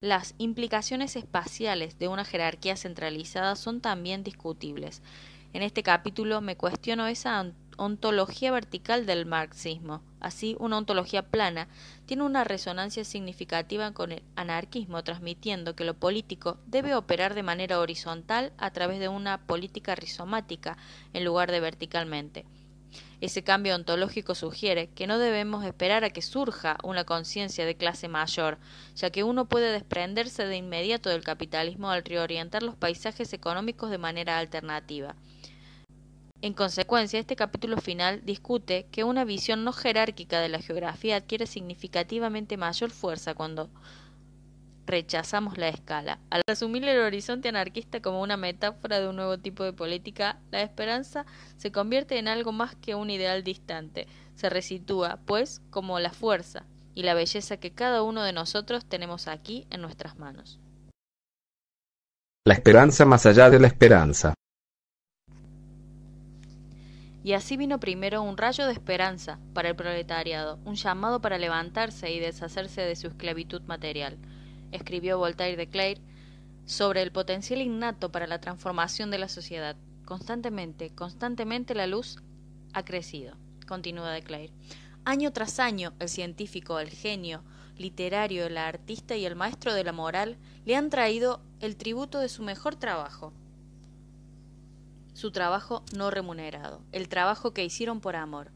Las 0.00 0.36
implicaciones 0.38 1.16
espaciales 1.16 1.98
de 1.98 2.06
una 2.06 2.24
jerarquía 2.24 2.76
centralizada 2.76 3.56
son 3.56 3.80
también 3.80 4.22
discutibles. 4.22 5.02
En 5.52 5.62
este 5.62 5.82
capítulo 5.82 6.40
me 6.40 6.56
cuestiono 6.56 7.08
esa 7.08 7.52
ontología 7.78 8.52
vertical 8.52 9.06
del 9.06 9.26
marxismo. 9.26 10.00
Así, 10.20 10.54
una 10.60 10.78
ontología 10.78 11.22
plana 11.26 11.66
tiene 12.06 12.22
una 12.22 12.44
resonancia 12.44 13.02
significativa 13.02 13.90
con 13.90 14.12
el 14.12 14.22
anarquismo, 14.36 15.02
transmitiendo 15.02 15.74
que 15.74 15.82
lo 15.82 15.94
político 15.94 16.58
debe 16.66 16.94
operar 16.94 17.34
de 17.34 17.42
manera 17.42 17.80
horizontal 17.80 18.52
a 18.56 18.70
través 18.70 19.00
de 19.00 19.08
una 19.08 19.46
política 19.48 19.96
rizomática 19.96 20.78
en 21.12 21.24
lugar 21.24 21.50
de 21.50 21.58
verticalmente. 21.58 22.44
Ese 23.20 23.42
cambio 23.42 23.74
ontológico 23.74 24.34
sugiere 24.34 24.90
que 24.90 25.06
no 25.06 25.18
debemos 25.18 25.64
esperar 25.64 26.04
a 26.04 26.10
que 26.10 26.22
surja 26.22 26.78
una 26.84 27.04
conciencia 27.04 27.66
de 27.66 27.76
clase 27.76 28.08
mayor, 28.08 28.58
ya 28.94 29.10
que 29.10 29.24
uno 29.24 29.48
puede 29.48 29.72
desprenderse 29.72 30.44
de 30.46 30.56
inmediato 30.56 31.10
del 31.10 31.24
capitalismo 31.24 31.90
al 31.90 32.04
reorientar 32.04 32.62
los 32.62 32.76
paisajes 32.76 33.32
económicos 33.32 33.90
de 33.90 33.98
manera 33.98 34.38
alternativa. 34.38 35.16
En 36.40 36.54
consecuencia, 36.54 37.18
este 37.18 37.34
capítulo 37.34 37.78
final 37.78 38.24
discute 38.24 38.86
que 38.92 39.02
una 39.02 39.24
visión 39.24 39.64
no 39.64 39.72
jerárquica 39.72 40.40
de 40.40 40.48
la 40.48 40.60
geografía 40.60 41.16
adquiere 41.16 41.46
significativamente 41.46 42.56
mayor 42.56 42.90
fuerza 42.90 43.34
cuando 43.34 43.70
rechazamos 44.88 45.58
la 45.58 45.68
escala. 45.68 46.18
Al 46.30 46.42
asumir 46.48 46.82
el 46.84 47.00
horizonte 47.00 47.48
anarquista 47.48 48.00
como 48.00 48.22
una 48.22 48.36
metáfora 48.36 48.98
de 48.98 49.08
un 49.08 49.16
nuevo 49.16 49.38
tipo 49.38 49.62
de 49.62 49.72
política, 49.72 50.40
la 50.50 50.62
esperanza 50.62 51.26
se 51.56 51.70
convierte 51.70 52.18
en 52.18 52.26
algo 52.26 52.50
más 52.50 52.74
que 52.74 52.94
un 52.94 53.10
ideal 53.10 53.44
distante. 53.44 54.08
Se 54.34 54.48
resitúa, 54.48 55.20
pues, 55.26 55.60
como 55.70 56.00
la 56.00 56.10
fuerza 56.10 56.64
y 56.94 57.02
la 57.02 57.14
belleza 57.14 57.58
que 57.58 57.72
cada 57.72 58.02
uno 58.02 58.22
de 58.22 58.32
nosotros 58.32 58.84
tenemos 58.86 59.28
aquí 59.28 59.66
en 59.70 59.82
nuestras 59.82 60.18
manos. 60.18 60.58
La 62.44 62.54
esperanza 62.54 63.04
más 63.04 63.26
allá 63.26 63.50
de 63.50 63.60
la 63.60 63.66
esperanza. 63.66 64.34
Y 67.22 67.34
así 67.34 67.58
vino 67.58 67.78
primero 67.78 68.22
un 68.22 68.38
rayo 68.38 68.64
de 68.66 68.72
esperanza 68.72 69.38
para 69.52 69.68
el 69.68 69.76
proletariado, 69.76 70.58
un 70.64 70.76
llamado 70.76 71.20
para 71.20 71.36
levantarse 71.36 72.10
y 72.10 72.20
deshacerse 72.20 72.80
de 72.80 72.96
su 72.96 73.08
esclavitud 73.08 73.60
material, 73.62 74.16
escribió 74.72 75.18
Voltaire 75.18 75.56
de 75.56 75.68
Clare 75.68 76.00
sobre 76.66 77.02
el 77.02 77.12
potencial 77.12 77.60
innato 77.60 78.12
para 78.12 78.26
la 78.26 78.40
transformación 78.40 79.10
de 79.10 79.18
la 79.18 79.28
sociedad. 79.28 79.76
Constantemente, 80.04 80.90
constantemente 80.90 81.74
la 81.74 81.86
luz 81.86 82.18
ha 82.72 82.84
crecido, 82.84 83.36
continúa 83.66 84.10
de 84.10 84.22
Clare. 84.22 84.52
Año 85.04 85.32
tras 85.32 85.58
año, 85.58 85.94
el 85.98 86.08
científico, 86.08 86.78
el 86.78 86.90
genio, 86.90 87.42
literario, 87.78 88.46
el 88.46 88.58
artista 88.58 89.16
y 89.16 89.24
el 89.24 89.36
maestro 89.36 89.72
de 89.72 89.84
la 89.84 89.92
moral 89.92 90.36
le 90.64 90.76
han 90.76 90.90
traído 90.90 91.40
el 91.60 91.76
tributo 91.76 92.18
de 92.18 92.28
su 92.28 92.42
mejor 92.42 92.76
trabajo, 92.76 93.32
su 95.14 95.32
trabajo 95.32 95.82
no 95.96 96.10
remunerado, 96.10 96.80
el 96.92 97.08
trabajo 97.08 97.52
que 97.52 97.64
hicieron 97.64 98.00
por 98.00 98.14
amor. 98.14 98.52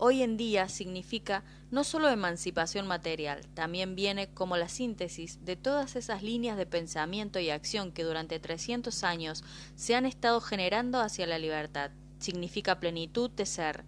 Hoy 0.00 0.22
en 0.22 0.36
día 0.36 0.68
significa 0.68 1.42
no 1.72 1.82
solo 1.82 2.08
emancipación 2.08 2.86
material, 2.86 3.44
también 3.54 3.96
viene 3.96 4.28
como 4.28 4.56
la 4.56 4.68
síntesis 4.68 5.44
de 5.44 5.56
todas 5.56 5.96
esas 5.96 6.22
líneas 6.22 6.56
de 6.56 6.66
pensamiento 6.66 7.40
y 7.40 7.50
acción 7.50 7.90
que 7.90 8.04
durante 8.04 8.38
300 8.38 9.02
años 9.02 9.42
se 9.74 9.96
han 9.96 10.06
estado 10.06 10.40
generando 10.40 11.00
hacia 11.00 11.26
la 11.26 11.40
libertad. 11.40 11.90
Significa 12.20 12.78
plenitud 12.78 13.28
de 13.30 13.44
ser, 13.44 13.84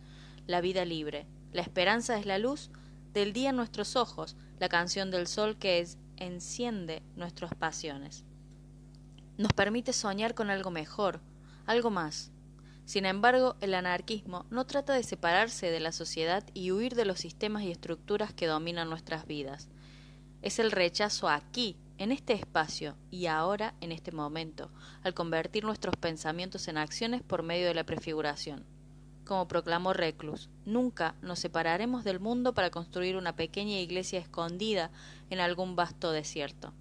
la 0.48 0.60
vida 0.60 0.84
libre. 0.84 1.28
La 1.52 1.62
esperanza 1.62 2.18
es 2.18 2.26
la 2.26 2.38
luz 2.38 2.70
del 3.14 3.32
día 3.32 3.50
en 3.50 3.56
nuestros 3.56 3.94
ojos, 3.94 4.34
la 4.58 4.68
canción 4.68 5.12
del 5.12 5.28
sol 5.28 5.58
que 5.58 5.78
es, 5.78 5.96
enciende 6.16 7.04
nuestras 7.14 7.54
pasiones. 7.54 8.24
Nos 9.38 9.52
permite 9.52 9.92
soñar 9.92 10.34
con 10.34 10.50
algo 10.50 10.72
mejor, 10.72 11.20
algo 11.66 11.90
más. 11.90 12.29
Sin 12.90 13.06
embargo, 13.06 13.54
el 13.60 13.74
anarquismo 13.74 14.46
no 14.50 14.66
trata 14.66 14.94
de 14.94 15.04
separarse 15.04 15.70
de 15.70 15.78
la 15.78 15.92
sociedad 15.92 16.42
y 16.54 16.72
huir 16.72 16.96
de 16.96 17.04
los 17.04 17.20
sistemas 17.20 17.62
y 17.62 17.70
estructuras 17.70 18.34
que 18.34 18.48
dominan 18.48 18.90
nuestras 18.90 19.28
vidas. 19.28 19.68
Es 20.42 20.58
el 20.58 20.72
rechazo 20.72 21.28
aquí, 21.28 21.76
en 21.98 22.10
este 22.10 22.32
espacio 22.32 22.96
y 23.08 23.26
ahora, 23.26 23.74
en 23.80 23.92
este 23.92 24.10
momento, 24.10 24.72
al 25.04 25.14
convertir 25.14 25.62
nuestros 25.62 25.94
pensamientos 25.94 26.66
en 26.66 26.78
acciones 26.78 27.22
por 27.22 27.44
medio 27.44 27.68
de 27.68 27.74
la 27.74 27.86
prefiguración. 27.86 28.64
Como 29.24 29.46
proclamó 29.46 29.92
Reclus, 29.92 30.50
nunca 30.66 31.14
nos 31.22 31.38
separaremos 31.38 32.02
del 32.02 32.18
mundo 32.18 32.54
para 32.54 32.70
construir 32.70 33.16
una 33.16 33.36
pequeña 33.36 33.78
iglesia 33.78 34.18
escondida 34.18 34.90
en 35.30 35.38
algún 35.38 35.76
vasto 35.76 36.10
desierto. 36.10 36.74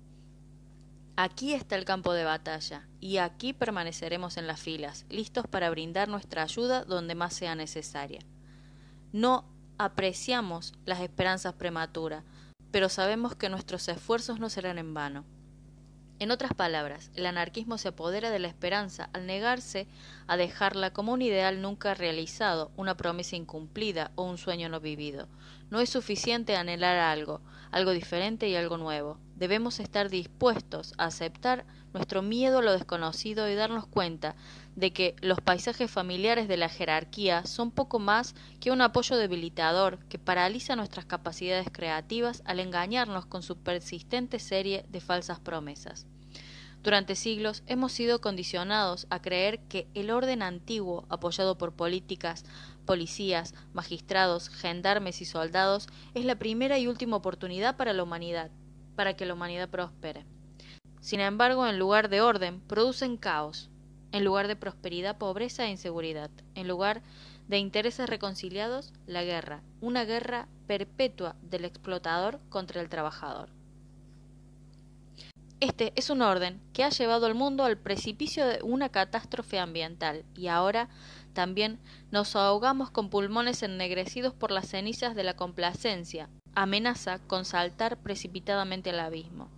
Aquí 1.21 1.53
está 1.53 1.75
el 1.75 1.83
campo 1.83 2.13
de 2.13 2.23
batalla, 2.23 2.87
y 3.01 3.17
aquí 3.17 3.51
permaneceremos 3.51 4.37
en 4.37 4.47
las 4.47 4.61
filas, 4.61 5.05
listos 5.09 5.45
para 5.47 5.69
brindar 5.69 6.07
nuestra 6.07 6.43
ayuda 6.43 6.85
donde 6.85 7.13
más 7.13 7.33
sea 7.33 7.55
necesaria. 7.55 8.21
No 9.11 9.43
apreciamos 9.77 10.71
las 10.85 11.01
esperanzas 11.01 11.55
prematuras, 11.55 12.23
pero 12.71 12.87
sabemos 12.87 13.35
que 13.35 13.49
nuestros 13.49 13.89
esfuerzos 13.89 14.39
no 14.39 14.49
serán 14.49 14.77
en 14.77 14.93
vano. 14.93 15.25
En 16.19 16.31
otras 16.31 16.53
palabras, 16.53 17.11
el 17.15 17.25
anarquismo 17.25 17.77
se 17.77 17.89
apodera 17.89 18.31
de 18.31 18.39
la 18.39 18.47
esperanza 18.47 19.09
al 19.11 19.25
negarse 19.25 19.89
a 20.25 20.37
dejarla 20.37 20.93
como 20.93 21.11
un 21.11 21.21
ideal 21.21 21.61
nunca 21.61 21.95
realizado, 21.95 22.71
una 22.77 22.95
promesa 22.95 23.35
incumplida 23.35 24.13
o 24.15 24.23
un 24.23 24.37
sueño 24.37 24.69
no 24.69 24.79
vivido. 24.79 25.27
No 25.69 25.79
es 25.79 25.89
suficiente 25.89 26.55
anhelar 26.55 26.97
algo, 26.97 27.41
algo 27.71 27.91
diferente 27.91 28.49
y 28.49 28.55
algo 28.55 28.77
nuevo. 28.77 29.19
Debemos 29.35 29.79
estar 29.79 30.09
dispuestos 30.09 30.93
a 30.97 31.05
aceptar 31.05 31.65
nuestro 31.93 32.21
miedo 32.21 32.59
a 32.59 32.61
lo 32.61 32.71
desconocido 32.71 33.47
y 33.49 33.55
darnos 33.55 33.85
cuenta 33.87 34.35
de 34.75 34.91
que 34.91 35.15
los 35.21 35.41
paisajes 35.41 35.89
familiares 35.89 36.47
de 36.47 36.57
la 36.57 36.69
jerarquía 36.69 37.45
son 37.45 37.71
poco 37.71 37.99
más 37.99 38.35
que 38.59 38.71
un 38.71 38.81
apoyo 38.81 39.17
debilitador 39.17 39.99
que 40.07 40.19
paraliza 40.19 40.75
nuestras 40.75 41.05
capacidades 41.05 41.67
creativas 41.71 42.41
al 42.45 42.59
engañarnos 42.59 43.25
con 43.25 43.43
su 43.43 43.57
persistente 43.57 44.39
serie 44.39 44.85
de 44.89 45.01
falsas 45.01 45.39
promesas. 45.39 46.07
Durante 46.81 47.15
siglos 47.15 47.63
hemos 47.67 47.91
sido 47.91 48.21
condicionados 48.21 49.05
a 49.09 49.21
creer 49.21 49.59
que 49.67 49.87
el 49.95 50.11
orden 50.11 50.41
antiguo, 50.41 51.05
apoyado 51.09 51.57
por 51.57 51.73
políticas, 51.73 52.45
policías, 52.89 53.53
magistrados, 53.71 54.49
gendarmes 54.49 55.21
y 55.21 55.25
soldados, 55.25 55.87
es 56.15 56.25
la 56.25 56.39
primera 56.39 56.79
y 56.79 56.87
última 56.87 57.17
oportunidad 57.17 57.77
para 57.77 57.93
la 57.93 58.01
humanidad, 58.01 58.49
para 58.95 59.15
que 59.15 59.27
la 59.27 59.35
humanidad 59.35 59.69
prospere. 59.69 60.25
Sin 60.99 61.19
embargo, 61.19 61.67
en 61.67 61.77
lugar 61.77 62.09
de 62.09 62.21
orden, 62.21 62.61
producen 62.61 63.17
caos, 63.17 63.69
en 64.11 64.25
lugar 64.25 64.47
de 64.47 64.55
prosperidad, 64.55 65.19
pobreza 65.19 65.65
e 65.65 65.69
inseguridad, 65.69 66.31
en 66.55 66.67
lugar 66.67 67.03
de 67.47 67.59
intereses 67.59 68.09
reconciliados, 68.09 68.91
la 69.05 69.23
guerra, 69.23 69.61
una 69.81 70.03
guerra 70.03 70.47
perpetua 70.65 71.35
del 71.43 71.65
explotador 71.65 72.39
contra 72.49 72.81
el 72.81 72.89
trabajador. 72.89 73.51
Este 75.59 75.91
es 75.97 76.09
un 76.09 76.21
orden 76.21 76.61
que 76.71 76.85
ha 76.85 76.89
llevado 76.89 77.25
al 77.25 77.35
mundo 77.35 77.65
al 77.65 77.77
precipicio 77.77 78.47
de 78.47 78.63
una 78.63 78.89
catástrofe 78.89 79.59
ambiental 79.59 80.23
y 80.33 80.47
ahora 80.47 80.87
también 81.33 81.79
nos 82.11 82.35
ahogamos 82.35 82.91
con 82.91 83.09
pulmones 83.09 83.63
ennegrecidos 83.63 84.33
por 84.33 84.51
las 84.51 84.67
cenizas 84.67 85.15
de 85.15 85.23
la 85.23 85.35
complacencia, 85.35 86.29
amenaza 86.55 87.19
con 87.19 87.45
saltar 87.45 87.97
precipitadamente 87.97 88.89
al 88.89 88.99
abismo. 88.99 89.49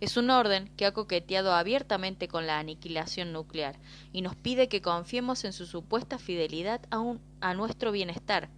Es 0.00 0.16
un 0.16 0.30
orden 0.30 0.68
que 0.76 0.84
ha 0.84 0.92
coqueteado 0.92 1.54
abiertamente 1.54 2.26
con 2.26 2.46
la 2.46 2.58
aniquilación 2.58 3.32
nuclear 3.32 3.78
y 4.12 4.22
nos 4.22 4.34
pide 4.34 4.68
que 4.68 4.82
confiemos 4.82 5.44
en 5.44 5.52
su 5.52 5.64
supuesta 5.64 6.18
fidelidad 6.18 6.80
a, 6.90 7.00
a 7.40 7.54
nuestro 7.54 7.92
bienestar, 7.92 8.50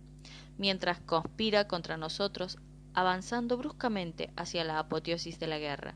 mientras 0.57 1.01
conspira 1.01 1.69
contra 1.69 1.99
nosotros, 1.99 2.57
avanzando 2.95 3.59
bruscamente 3.59 4.31
hacia 4.37 4.65
la 4.65 4.79
apoteosis 4.79 5.39
de 5.39 5.47
la 5.47 5.59
guerra. 5.59 5.95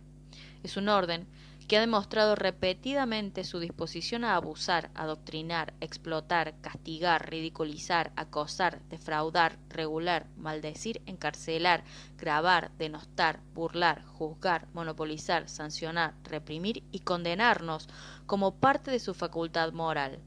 Es 0.63 0.77
un 0.77 0.89
orden 0.89 1.27
que 1.69 1.77
ha 1.77 1.81
demostrado 1.81 2.35
repetidamente 2.35 3.45
su 3.45 3.61
disposición 3.61 4.25
a 4.25 4.37
abusar, 4.37 4.91
adoctrinar, 4.95 5.75
explotar, 5.81 6.55
castigar, 6.63 7.29
ridiculizar, 7.29 8.11
acosar, 8.17 8.81
defraudar, 8.89 9.59
regular, 9.69 10.27
maldecir, 10.39 11.03
encarcelar, 11.05 11.85
grabar, 12.17 12.71
denostar, 12.79 13.41
burlar, 13.55 14.03
juzgar, 14.07 14.67
monopolizar, 14.73 15.51
sancionar, 15.51 16.15
reprimir 16.25 16.85
y 16.91 17.01
condenarnos 17.01 17.87
como 18.25 18.55
parte 18.55 18.91
de 18.91 18.99
su 18.99 19.13
facultad 19.13 19.73
moral. 19.73 20.21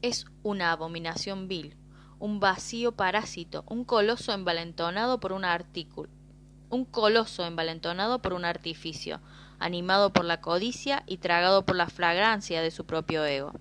Es 0.00 0.26
una 0.44 0.70
abominación 0.70 1.48
vil, 1.48 1.76
un 2.20 2.38
vacío 2.38 2.92
parásito, 2.92 3.64
un 3.66 3.84
coloso 3.84 4.32
envalentonado 4.32 5.18
por 5.18 5.32
un 5.32 5.44
artículo, 5.44 6.08
un 6.70 6.84
coloso 6.84 7.44
envalentonado 7.44 8.22
por 8.22 8.32
un 8.32 8.44
artificio, 8.44 9.20
animado 9.58 10.12
por 10.12 10.24
la 10.24 10.40
codicia 10.40 11.02
y 11.06 11.18
tragado 11.18 11.64
por 11.64 11.76
la 11.76 11.88
fragancia 11.88 12.62
de 12.62 12.70
su 12.70 12.86
propio 12.86 13.24
ego. 13.24 13.52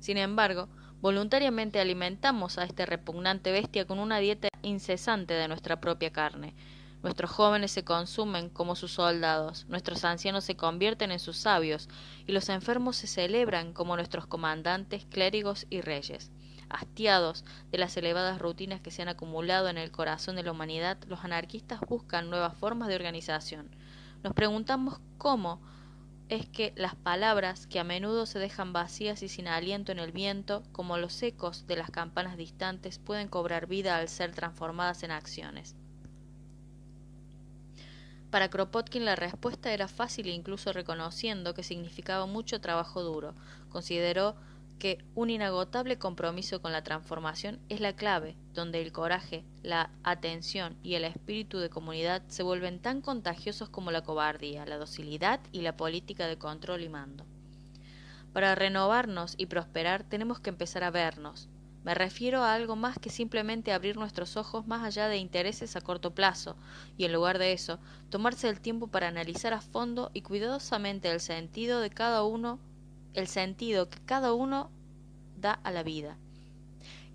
Sin 0.00 0.16
embargo, 0.16 0.68
voluntariamente 1.00 1.80
alimentamos 1.80 2.58
a 2.58 2.64
este 2.64 2.86
repugnante 2.86 3.52
bestia 3.52 3.86
con 3.86 3.98
una 3.98 4.18
dieta 4.18 4.48
incesante 4.62 5.34
de 5.34 5.48
nuestra 5.48 5.80
propia 5.80 6.12
carne. 6.12 6.54
Nuestros 7.02 7.30
jóvenes 7.30 7.70
se 7.70 7.84
consumen 7.84 8.48
como 8.50 8.74
sus 8.74 8.92
soldados, 8.92 9.66
nuestros 9.68 10.04
ancianos 10.04 10.42
se 10.44 10.56
convierten 10.56 11.12
en 11.12 11.20
sus 11.20 11.36
sabios, 11.36 11.88
y 12.26 12.32
los 12.32 12.48
enfermos 12.48 12.96
se 12.96 13.06
celebran 13.06 13.72
como 13.72 13.94
nuestros 13.94 14.26
comandantes, 14.26 15.04
clérigos 15.04 15.66
y 15.70 15.80
reyes. 15.80 16.32
Hastiados 16.68 17.44
de 17.70 17.78
las 17.78 17.96
elevadas 17.96 18.40
rutinas 18.40 18.80
que 18.80 18.90
se 18.90 19.02
han 19.02 19.08
acumulado 19.08 19.68
en 19.68 19.78
el 19.78 19.92
corazón 19.92 20.34
de 20.34 20.42
la 20.42 20.50
humanidad, 20.50 20.98
los 21.06 21.24
anarquistas 21.24 21.80
buscan 21.88 22.30
nuevas 22.30 22.56
formas 22.58 22.88
de 22.88 22.96
organización. 22.96 23.70
Nos 24.22 24.34
preguntamos 24.34 25.00
cómo 25.16 25.60
es 26.28 26.46
que 26.48 26.72
las 26.76 26.94
palabras, 26.94 27.66
que 27.66 27.80
a 27.80 27.84
menudo 27.84 28.26
se 28.26 28.38
dejan 28.38 28.72
vacías 28.72 29.22
y 29.22 29.28
sin 29.28 29.48
aliento 29.48 29.92
en 29.92 29.98
el 29.98 30.12
viento, 30.12 30.62
como 30.72 30.98
los 30.98 31.22
ecos 31.22 31.66
de 31.66 31.76
las 31.76 31.90
campanas 31.90 32.36
distantes, 32.36 32.98
pueden 32.98 33.28
cobrar 33.28 33.66
vida 33.66 33.96
al 33.96 34.08
ser 34.08 34.32
transformadas 34.34 35.02
en 35.02 35.10
acciones. 35.10 35.74
Para 38.30 38.50
Kropotkin 38.50 39.06
la 39.06 39.16
respuesta 39.16 39.72
era 39.72 39.88
fácil 39.88 40.26
incluso 40.26 40.72
reconociendo 40.74 41.54
que 41.54 41.62
significaba 41.62 42.26
mucho 42.26 42.60
trabajo 42.60 43.02
duro. 43.02 43.34
Consideró 43.70 44.36
que 44.78 45.04
un 45.14 45.30
inagotable 45.30 45.98
compromiso 45.98 46.62
con 46.62 46.72
la 46.72 46.82
transformación 46.82 47.60
es 47.68 47.80
la 47.80 47.94
clave, 47.94 48.36
donde 48.54 48.80
el 48.80 48.92
coraje, 48.92 49.44
la 49.62 49.90
atención 50.04 50.76
y 50.82 50.94
el 50.94 51.04
espíritu 51.04 51.58
de 51.58 51.68
comunidad 51.68 52.22
se 52.28 52.42
vuelven 52.42 52.80
tan 52.80 53.00
contagiosos 53.00 53.68
como 53.68 53.90
la 53.90 54.02
cobardía, 54.02 54.66
la 54.66 54.78
docilidad 54.78 55.40
y 55.52 55.62
la 55.62 55.76
política 55.76 56.26
de 56.26 56.38
control 56.38 56.82
y 56.82 56.88
mando. 56.88 57.26
Para 58.32 58.54
renovarnos 58.54 59.34
y 59.36 59.46
prosperar 59.46 60.04
tenemos 60.04 60.38
que 60.40 60.50
empezar 60.50 60.84
a 60.84 60.90
vernos. 60.90 61.48
Me 61.84 61.94
refiero 61.94 62.42
a 62.42 62.54
algo 62.54 62.76
más 62.76 62.98
que 62.98 63.08
simplemente 63.08 63.72
abrir 63.72 63.96
nuestros 63.96 64.36
ojos 64.36 64.66
más 64.66 64.84
allá 64.84 65.08
de 65.08 65.16
intereses 65.16 65.74
a 65.76 65.80
corto 65.80 66.14
plazo, 66.14 66.56
y 66.96 67.04
en 67.04 67.12
lugar 67.12 67.38
de 67.38 67.52
eso, 67.52 67.78
tomarse 68.10 68.48
el 68.48 68.60
tiempo 68.60 68.88
para 68.88 69.08
analizar 69.08 69.54
a 69.54 69.60
fondo 69.60 70.10
y 70.12 70.22
cuidadosamente 70.22 71.10
el 71.10 71.20
sentido 71.20 71.80
de 71.80 71.90
cada 71.90 72.24
uno 72.24 72.58
el 73.14 73.26
sentido 73.26 73.88
que 73.88 73.98
cada 74.04 74.32
uno 74.32 74.70
da 75.40 75.52
a 75.52 75.70
la 75.70 75.82
vida. 75.82 76.16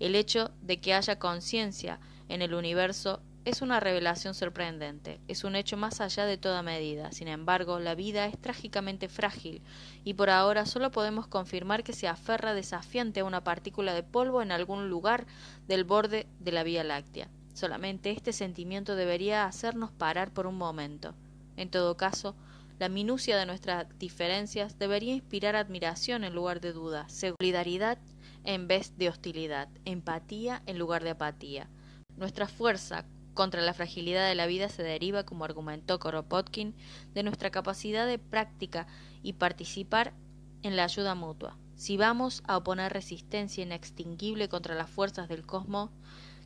El 0.00 0.14
hecho 0.14 0.50
de 0.62 0.80
que 0.80 0.94
haya 0.94 1.18
conciencia 1.18 2.00
en 2.28 2.42
el 2.42 2.54
universo 2.54 3.20
es 3.44 3.60
una 3.60 3.78
revelación 3.78 4.32
sorprendente, 4.34 5.20
es 5.28 5.44
un 5.44 5.54
hecho 5.54 5.76
más 5.76 6.00
allá 6.00 6.24
de 6.24 6.38
toda 6.38 6.62
medida. 6.62 7.12
Sin 7.12 7.28
embargo, 7.28 7.78
la 7.78 7.94
vida 7.94 8.26
es 8.26 8.38
trágicamente 8.38 9.08
frágil 9.08 9.60
y 10.02 10.14
por 10.14 10.30
ahora 10.30 10.64
solo 10.64 10.90
podemos 10.90 11.26
confirmar 11.26 11.84
que 11.84 11.92
se 11.92 12.08
aferra 12.08 12.54
desafiante 12.54 13.20
a 13.20 13.24
una 13.24 13.44
partícula 13.44 13.92
de 13.92 14.02
polvo 14.02 14.40
en 14.40 14.50
algún 14.50 14.88
lugar 14.88 15.26
del 15.68 15.84
borde 15.84 16.26
de 16.40 16.52
la 16.52 16.62
Vía 16.62 16.84
Láctea. 16.84 17.28
Solamente 17.52 18.10
este 18.10 18.32
sentimiento 18.32 18.96
debería 18.96 19.44
hacernos 19.44 19.92
parar 19.92 20.32
por 20.32 20.46
un 20.46 20.56
momento. 20.56 21.14
En 21.56 21.68
todo 21.68 21.96
caso, 21.96 22.34
la 22.78 22.88
minucia 22.88 23.36
de 23.36 23.46
nuestras 23.46 23.86
diferencias 23.98 24.78
debería 24.78 25.14
inspirar 25.14 25.54
admiración 25.54 26.24
en 26.24 26.34
lugar 26.34 26.60
de 26.60 26.72
duda, 26.72 27.08
solidaridad 27.08 27.98
en 28.42 28.66
vez 28.66 28.96
de 28.98 29.08
hostilidad, 29.08 29.68
empatía 29.84 30.62
en 30.66 30.78
lugar 30.78 31.04
de 31.04 31.10
apatía. 31.10 31.70
Nuestra 32.16 32.48
fuerza 32.48 33.06
contra 33.32 33.62
la 33.62 33.74
fragilidad 33.74 34.28
de 34.28 34.34
la 34.34 34.46
vida 34.46 34.68
se 34.68 34.82
deriva, 34.82 35.24
como 35.24 35.44
argumentó 35.44 35.98
Koropotkin, 35.98 36.74
de 37.12 37.22
nuestra 37.22 37.50
capacidad 37.50 38.06
de 38.06 38.18
práctica 38.18 38.86
y 39.22 39.34
participar 39.34 40.14
en 40.62 40.76
la 40.76 40.84
ayuda 40.84 41.14
mutua. 41.14 41.56
Si 41.76 41.96
vamos 41.96 42.42
a 42.46 42.56
oponer 42.56 42.92
resistencia 42.92 43.64
inextinguible 43.64 44.48
contra 44.48 44.74
las 44.74 44.90
fuerzas 44.90 45.28
del 45.28 45.44
cosmos 45.44 45.90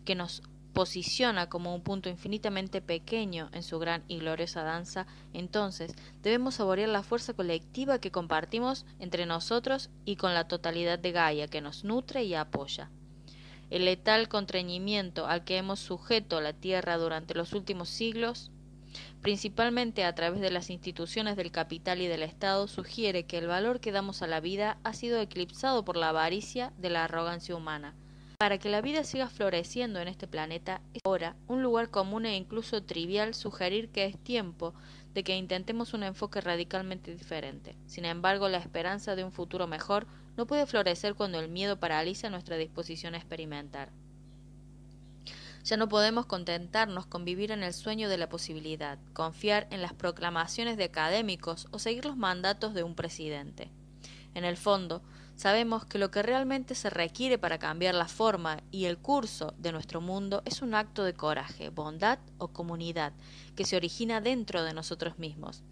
que 0.04 0.14
nos 0.14 0.42
posiciona 0.78 1.48
como 1.48 1.74
un 1.74 1.82
punto 1.82 2.08
infinitamente 2.08 2.80
pequeño 2.80 3.50
en 3.52 3.64
su 3.64 3.80
gran 3.80 4.04
y 4.06 4.18
gloriosa 4.18 4.62
danza, 4.62 5.08
entonces 5.32 5.92
debemos 6.22 6.54
saborear 6.54 6.88
la 6.88 7.02
fuerza 7.02 7.34
colectiva 7.34 7.98
que 7.98 8.12
compartimos 8.12 8.86
entre 9.00 9.26
nosotros 9.26 9.90
y 10.04 10.14
con 10.14 10.34
la 10.34 10.46
totalidad 10.46 11.00
de 11.00 11.10
Gaia 11.10 11.48
que 11.48 11.60
nos 11.60 11.82
nutre 11.82 12.22
y 12.22 12.34
apoya. 12.34 12.92
El 13.70 13.86
letal 13.86 14.28
contrañimiento 14.28 15.26
al 15.26 15.42
que 15.42 15.56
hemos 15.56 15.80
sujeto 15.80 16.40
la 16.40 16.52
Tierra 16.52 16.96
durante 16.96 17.34
los 17.34 17.54
últimos 17.54 17.88
siglos, 17.88 18.52
principalmente 19.20 20.04
a 20.04 20.14
través 20.14 20.40
de 20.40 20.52
las 20.52 20.70
instituciones 20.70 21.34
del 21.34 21.50
capital 21.50 22.00
y 22.02 22.06
del 22.06 22.22
Estado, 22.22 22.68
sugiere 22.68 23.26
que 23.26 23.38
el 23.38 23.48
valor 23.48 23.80
que 23.80 23.90
damos 23.90 24.22
a 24.22 24.28
la 24.28 24.38
vida 24.38 24.78
ha 24.84 24.92
sido 24.92 25.20
eclipsado 25.20 25.84
por 25.84 25.96
la 25.96 26.10
avaricia 26.10 26.72
de 26.78 26.90
la 26.90 27.02
arrogancia 27.02 27.56
humana, 27.56 27.96
para 28.39 28.59
que 28.59 28.68
la 28.68 28.80
vida 28.80 29.03
siga 29.03 29.28
floreciendo 29.28 29.99
en 29.99 30.07
este 30.07 30.28
planeta, 30.28 30.80
es 30.95 31.01
ahora 31.05 31.34
un 31.49 31.61
lugar 31.61 31.91
común 31.91 32.24
e 32.24 32.36
incluso 32.36 32.84
trivial 32.84 33.34
sugerir 33.34 33.89
que 33.89 34.07
es 34.07 34.16
tiempo 34.16 34.74
de 35.12 35.24
que 35.24 35.36
intentemos 35.36 35.93
un 35.93 36.05
enfoque 36.05 36.41
radicalmente 36.41 37.12
diferente. 37.12 37.74
Sin 37.86 38.05
embargo, 38.05 38.49
la 38.49 38.59
esperanza 38.59 39.16
de 39.16 39.24
un 39.24 39.32
futuro 39.32 39.66
mejor 39.66 40.07
no 40.36 40.47
puede 40.47 40.66
florecer 40.66 41.16
cuando 41.16 41.41
el 41.41 41.49
miedo 41.49 41.80
paraliza 41.80 42.30
nuestra 42.30 42.57
disposición 42.57 43.14
a 43.14 43.18
experimentar. 43.18 43.91
Ya 45.64 45.76
no 45.76 45.89
podemos 45.89 46.26
contentarnos 46.26 47.07
con 47.07 47.24
vivir 47.24 47.51
en 47.51 47.64
el 47.64 47.74
sueño 47.74 48.09
de 48.09 48.18
la 48.18 48.28
posibilidad, 48.28 49.01
confiar 49.14 49.66
en 49.72 49.82
las 49.82 49.95
proclamaciones 49.95 50.76
de 50.76 50.84
académicos 50.84 51.66
o 51.72 51.80
seguir 51.80 52.05
los 52.05 52.16
mandatos 52.16 52.72
de 52.72 52.84
un 52.84 52.95
presidente. 52.95 53.68
En 54.34 54.44
el 54.44 54.56
fondo, 54.56 55.02
sabemos 55.34 55.84
que 55.84 55.98
lo 55.98 56.10
que 56.10 56.22
realmente 56.22 56.74
se 56.74 56.90
requiere 56.90 57.38
para 57.38 57.58
cambiar 57.58 57.94
la 57.94 58.08
forma 58.08 58.62
y 58.70 58.86
el 58.86 58.98
curso 58.98 59.54
de 59.58 59.72
nuestro 59.72 60.00
mundo 60.00 60.42
es 60.44 60.62
un 60.62 60.74
acto 60.74 61.04
de 61.04 61.14
coraje, 61.14 61.70
bondad 61.70 62.18
o 62.38 62.48
comunidad 62.48 63.12
que 63.56 63.64
se 63.64 63.76
origina 63.76 64.20
dentro 64.20 64.64
de 64.64 64.74
nosotros 64.74 65.18
mismos. 65.18 65.62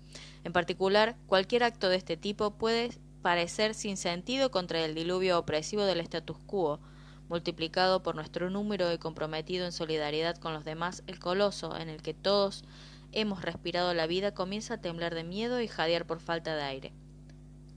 En 0.44 0.52
particular, 0.52 1.16
cualquier 1.26 1.64
acto 1.64 1.88
de 1.88 1.96
este 1.96 2.16
tipo 2.16 2.52
puede 2.52 2.90
parecer 3.22 3.74
sin 3.74 3.96
sentido 3.96 4.50
contra 4.50 4.84
el 4.84 4.94
diluvio 4.94 5.38
opresivo 5.38 5.82
del 5.82 6.00
status 6.00 6.38
quo, 6.46 6.80
multiplicado 7.28 8.02
por 8.02 8.14
nuestro 8.14 8.50
número 8.50 8.92
y 8.92 8.98
comprometido 8.98 9.66
en 9.66 9.72
solidaridad 9.72 10.36
con 10.36 10.54
los 10.54 10.64
demás, 10.64 11.02
el 11.08 11.18
coloso 11.18 11.76
en 11.76 11.88
el 11.88 12.02
que 12.02 12.14
todos 12.14 12.64
hemos 13.12 13.42
respirado 13.42 13.94
la 13.94 14.06
vida 14.06 14.32
comienza 14.32 14.74
a 14.74 14.80
temblar 14.80 15.14
de 15.14 15.24
miedo 15.24 15.60
y 15.60 15.68
jadear 15.68 16.06
por 16.06 16.20
falta 16.20 16.54
de 16.54 16.62
aire. 16.62 16.92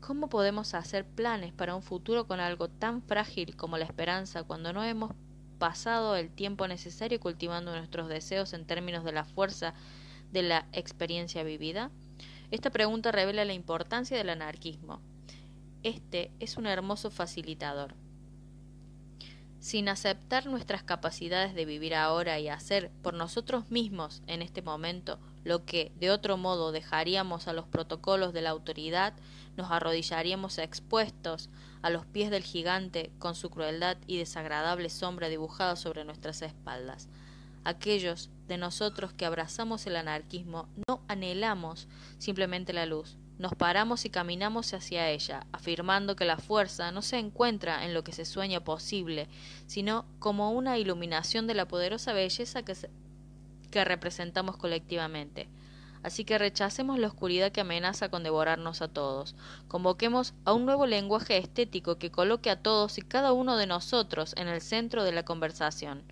¿Cómo 0.02 0.30
podemos 0.30 0.74
hacer 0.74 1.06
planes 1.06 1.54
para 1.54 1.76
un 1.76 1.84
futuro 1.84 2.26
con 2.26 2.39
algo 2.39 2.70
tan 2.70 3.02
frágil 3.02 3.56
como 3.56 3.78
la 3.78 3.86
esperanza 3.86 4.43
cuando 4.43 4.74
no 4.74 4.84
hemos 4.84 5.12
pasado 5.60 6.16
el 6.16 6.30
tiempo 6.30 6.68
necesario 6.68 7.20
cultivando 7.20 7.76
nuestros 7.76 8.08
deseos 8.08 8.54
en 8.54 8.66
términos 8.66 9.04
de 9.04 9.12
la 9.12 9.26
fuerza 9.26 9.74
de 10.32 10.43
la 10.43 10.68
experiencia 10.72 11.43
vivida? 11.43 11.91
Esta 12.50 12.70
pregunta 12.70 13.12
revela 13.12 13.45
la 13.45 13.54
importancia 13.54 14.18
del 14.18 14.30
anarquismo. 14.30 15.02
Este 15.84 16.32
es 16.39 16.58
un 16.58 16.66
hermoso 16.66 17.12
facilitador. 17.12 17.93
Sin 19.60 19.89
aceptar 19.89 20.45
nuestras 20.45 20.84
capacidades 20.84 21.54
de 21.54 21.66
vivir 21.66 21.93
ahora 21.93 22.39
y 22.39 22.47
hacer 22.47 22.89
por 23.04 23.14
nosotros 23.14 23.70
mismos 23.70 24.24
en 24.26 24.41
este 24.41 24.62
momento 24.62 25.20
lo 25.43 25.66
que 25.66 25.91
de 26.00 26.12
otro 26.12 26.38
modo 26.38 26.72
dejaríamos 26.72 27.47
a 27.47 27.54
los 27.54 27.68
protocolos 27.68 28.34
de 28.34 28.41
la 28.41 28.52
autoridad, 28.52 29.14
nos 29.60 29.72
arrodillaríamos 29.72 30.57
expuestos 30.57 31.49
a 31.82 31.89
los 31.89 32.05
pies 32.05 32.32
del 32.32 32.43
gigante 32.43 33.12
con 33.20 33.36
su 33.36 33.49
crueldad 33.49 33.97
y 34.07 34.18
desagradable 34.18 34.89
sombra 34.89 35.28
dibujada 35.28 35.76
sobre 35.76 36.05
nuestras 36.05 36.41
espaldas. 36.41 37.10
Aquellos 37.66 38.30
de 38.47 38.57
nosotros 38.57 39.12
que 39.12 39.26
abrazamos 39.26 39.86
el 39.86 39.97
anarquismo 39.97 40.70
no 40.88 41.01
anhelamos 41.10 41.89
simplemente 42.20 42.72
la 42.72 42.86
luz, 42.86 43.18
nos 43.38 43.53
paramos 43.53 44.05
y 44.05 44.10
caminamos 44.10 44.74
hacia 44.74 45.10
ella, 45.10 45.45
afirmando 45.51 46.16
que 46.16 46.24
la 46.24 46.38
fuerza 46.38 46.93
no 46.93 47.01
se 47.01 47.20
encuentra 47.20 47.84
en 47.86 47.93
lo 47.93 48.05
que 48.05 48.14
se 48.14 48.24
sueña 48.24 48.64
posible, 48.64 49.28
sino 49.68 50.05
como 50.20 50.51
una 50.51 50.78
iluminación 50.78 51.47
de 51.47 51.53
la 51.53 51.68
poderosa 51.68 52.14
belleza 52.14 52.64
que, 52.64 52.76
que 53.72 53.84
representamos 53.84 54.55
colectivamente. 54.55 55.49
Así 56.02 56.24
que 56.24 56.38
rechacemos 56.38 56.97
la 56.97 57.08
oscuridad 57.08 57.52
que 57.52 57.62
amenaza 57.62 58.10
con 58.10 58.24
devorarnos 58.24 58.82
a 58.82 58.88
todos. 58.88 59.36
Convoquemos 59.68 60.34
a 60.45 60.54
un 60.54 60.66
nuevo 60.66 60.86
lenguaje 60.86 61.38
estético 61.38 61.97
que 61.97 62.12
coloque 62.12 62.50
a 62.50 62.62
todos 62.62 62.97
y 62.97 63.02
cada 63.02 63.34
uno 63.34 63.58
de 63.58 63.68
nosotros 63.68 64.34
en 64.38 64.47
el 64.47 64.62
centro 64.62 65.04
de 65.04 65.12
la 65.12 65.24
conversación. 65.24 66.04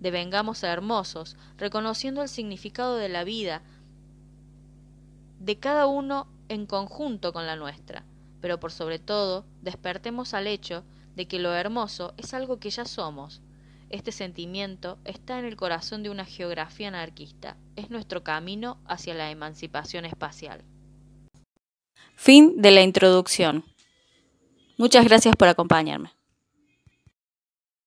Devengamos 0.00 0.64
a 0.64 0.72
hermosos, 0.72 1.36
reconociendo 1.58 2.22
el 2.22 2.28
significado 2.28 2.96
de 2.96 3.08
la 3.08 3.24
vida 3.24 3.62
de 5.38 5.58
cada 5.58 5.86
uno 5.86 6.26
en 6.48 6.66
conjunto 6.66 7.32
con 7.32 7.46
la 7.46 7.56
nuestra. 7.56 8.04
Pero 8.40 8.58
por 8.58 8.72
sobre 8.72 8.98
todo, 8.98 9.44
despertemos 9.62 10.32
al 10.32 10.46
hecho 10.46 10.82
de 11.14 11.26
que 11.26 11.38
lo 11.38 11.54
hermoso 11.54 12.14
es 12.16 12.32
algo 12.34 12.58
que 12.58 12.70
ya 12.70 12.84
somos, 12.84 13.40
este 13.90 14.10
sentimiento 14.12 14.98
está 15.04 15.38
en 15.38 15.44
el 15.44 15.56
corazón 15.56 16.02
de 16.02 16.10
una 16.10 16.24
geografía 16.24 16.88
anarquista. 16.88 17.56
Es 17.76 17.90
nuestro 17.90 18.24
camino 18.24 18.78
hacia 18.86 19.14
la 19.14 19.30
emancipación 19.30 20.04
espacial. 20.04 20.64
Fin 22.16 22.60
de 22.60 22.70
la 22.70 22.82
introducción. 22.82 23.64
Muchas 24.78 25.04
gracias 25.04 25.36
por 25.36 25.48
acompañarme. 25.48 26.15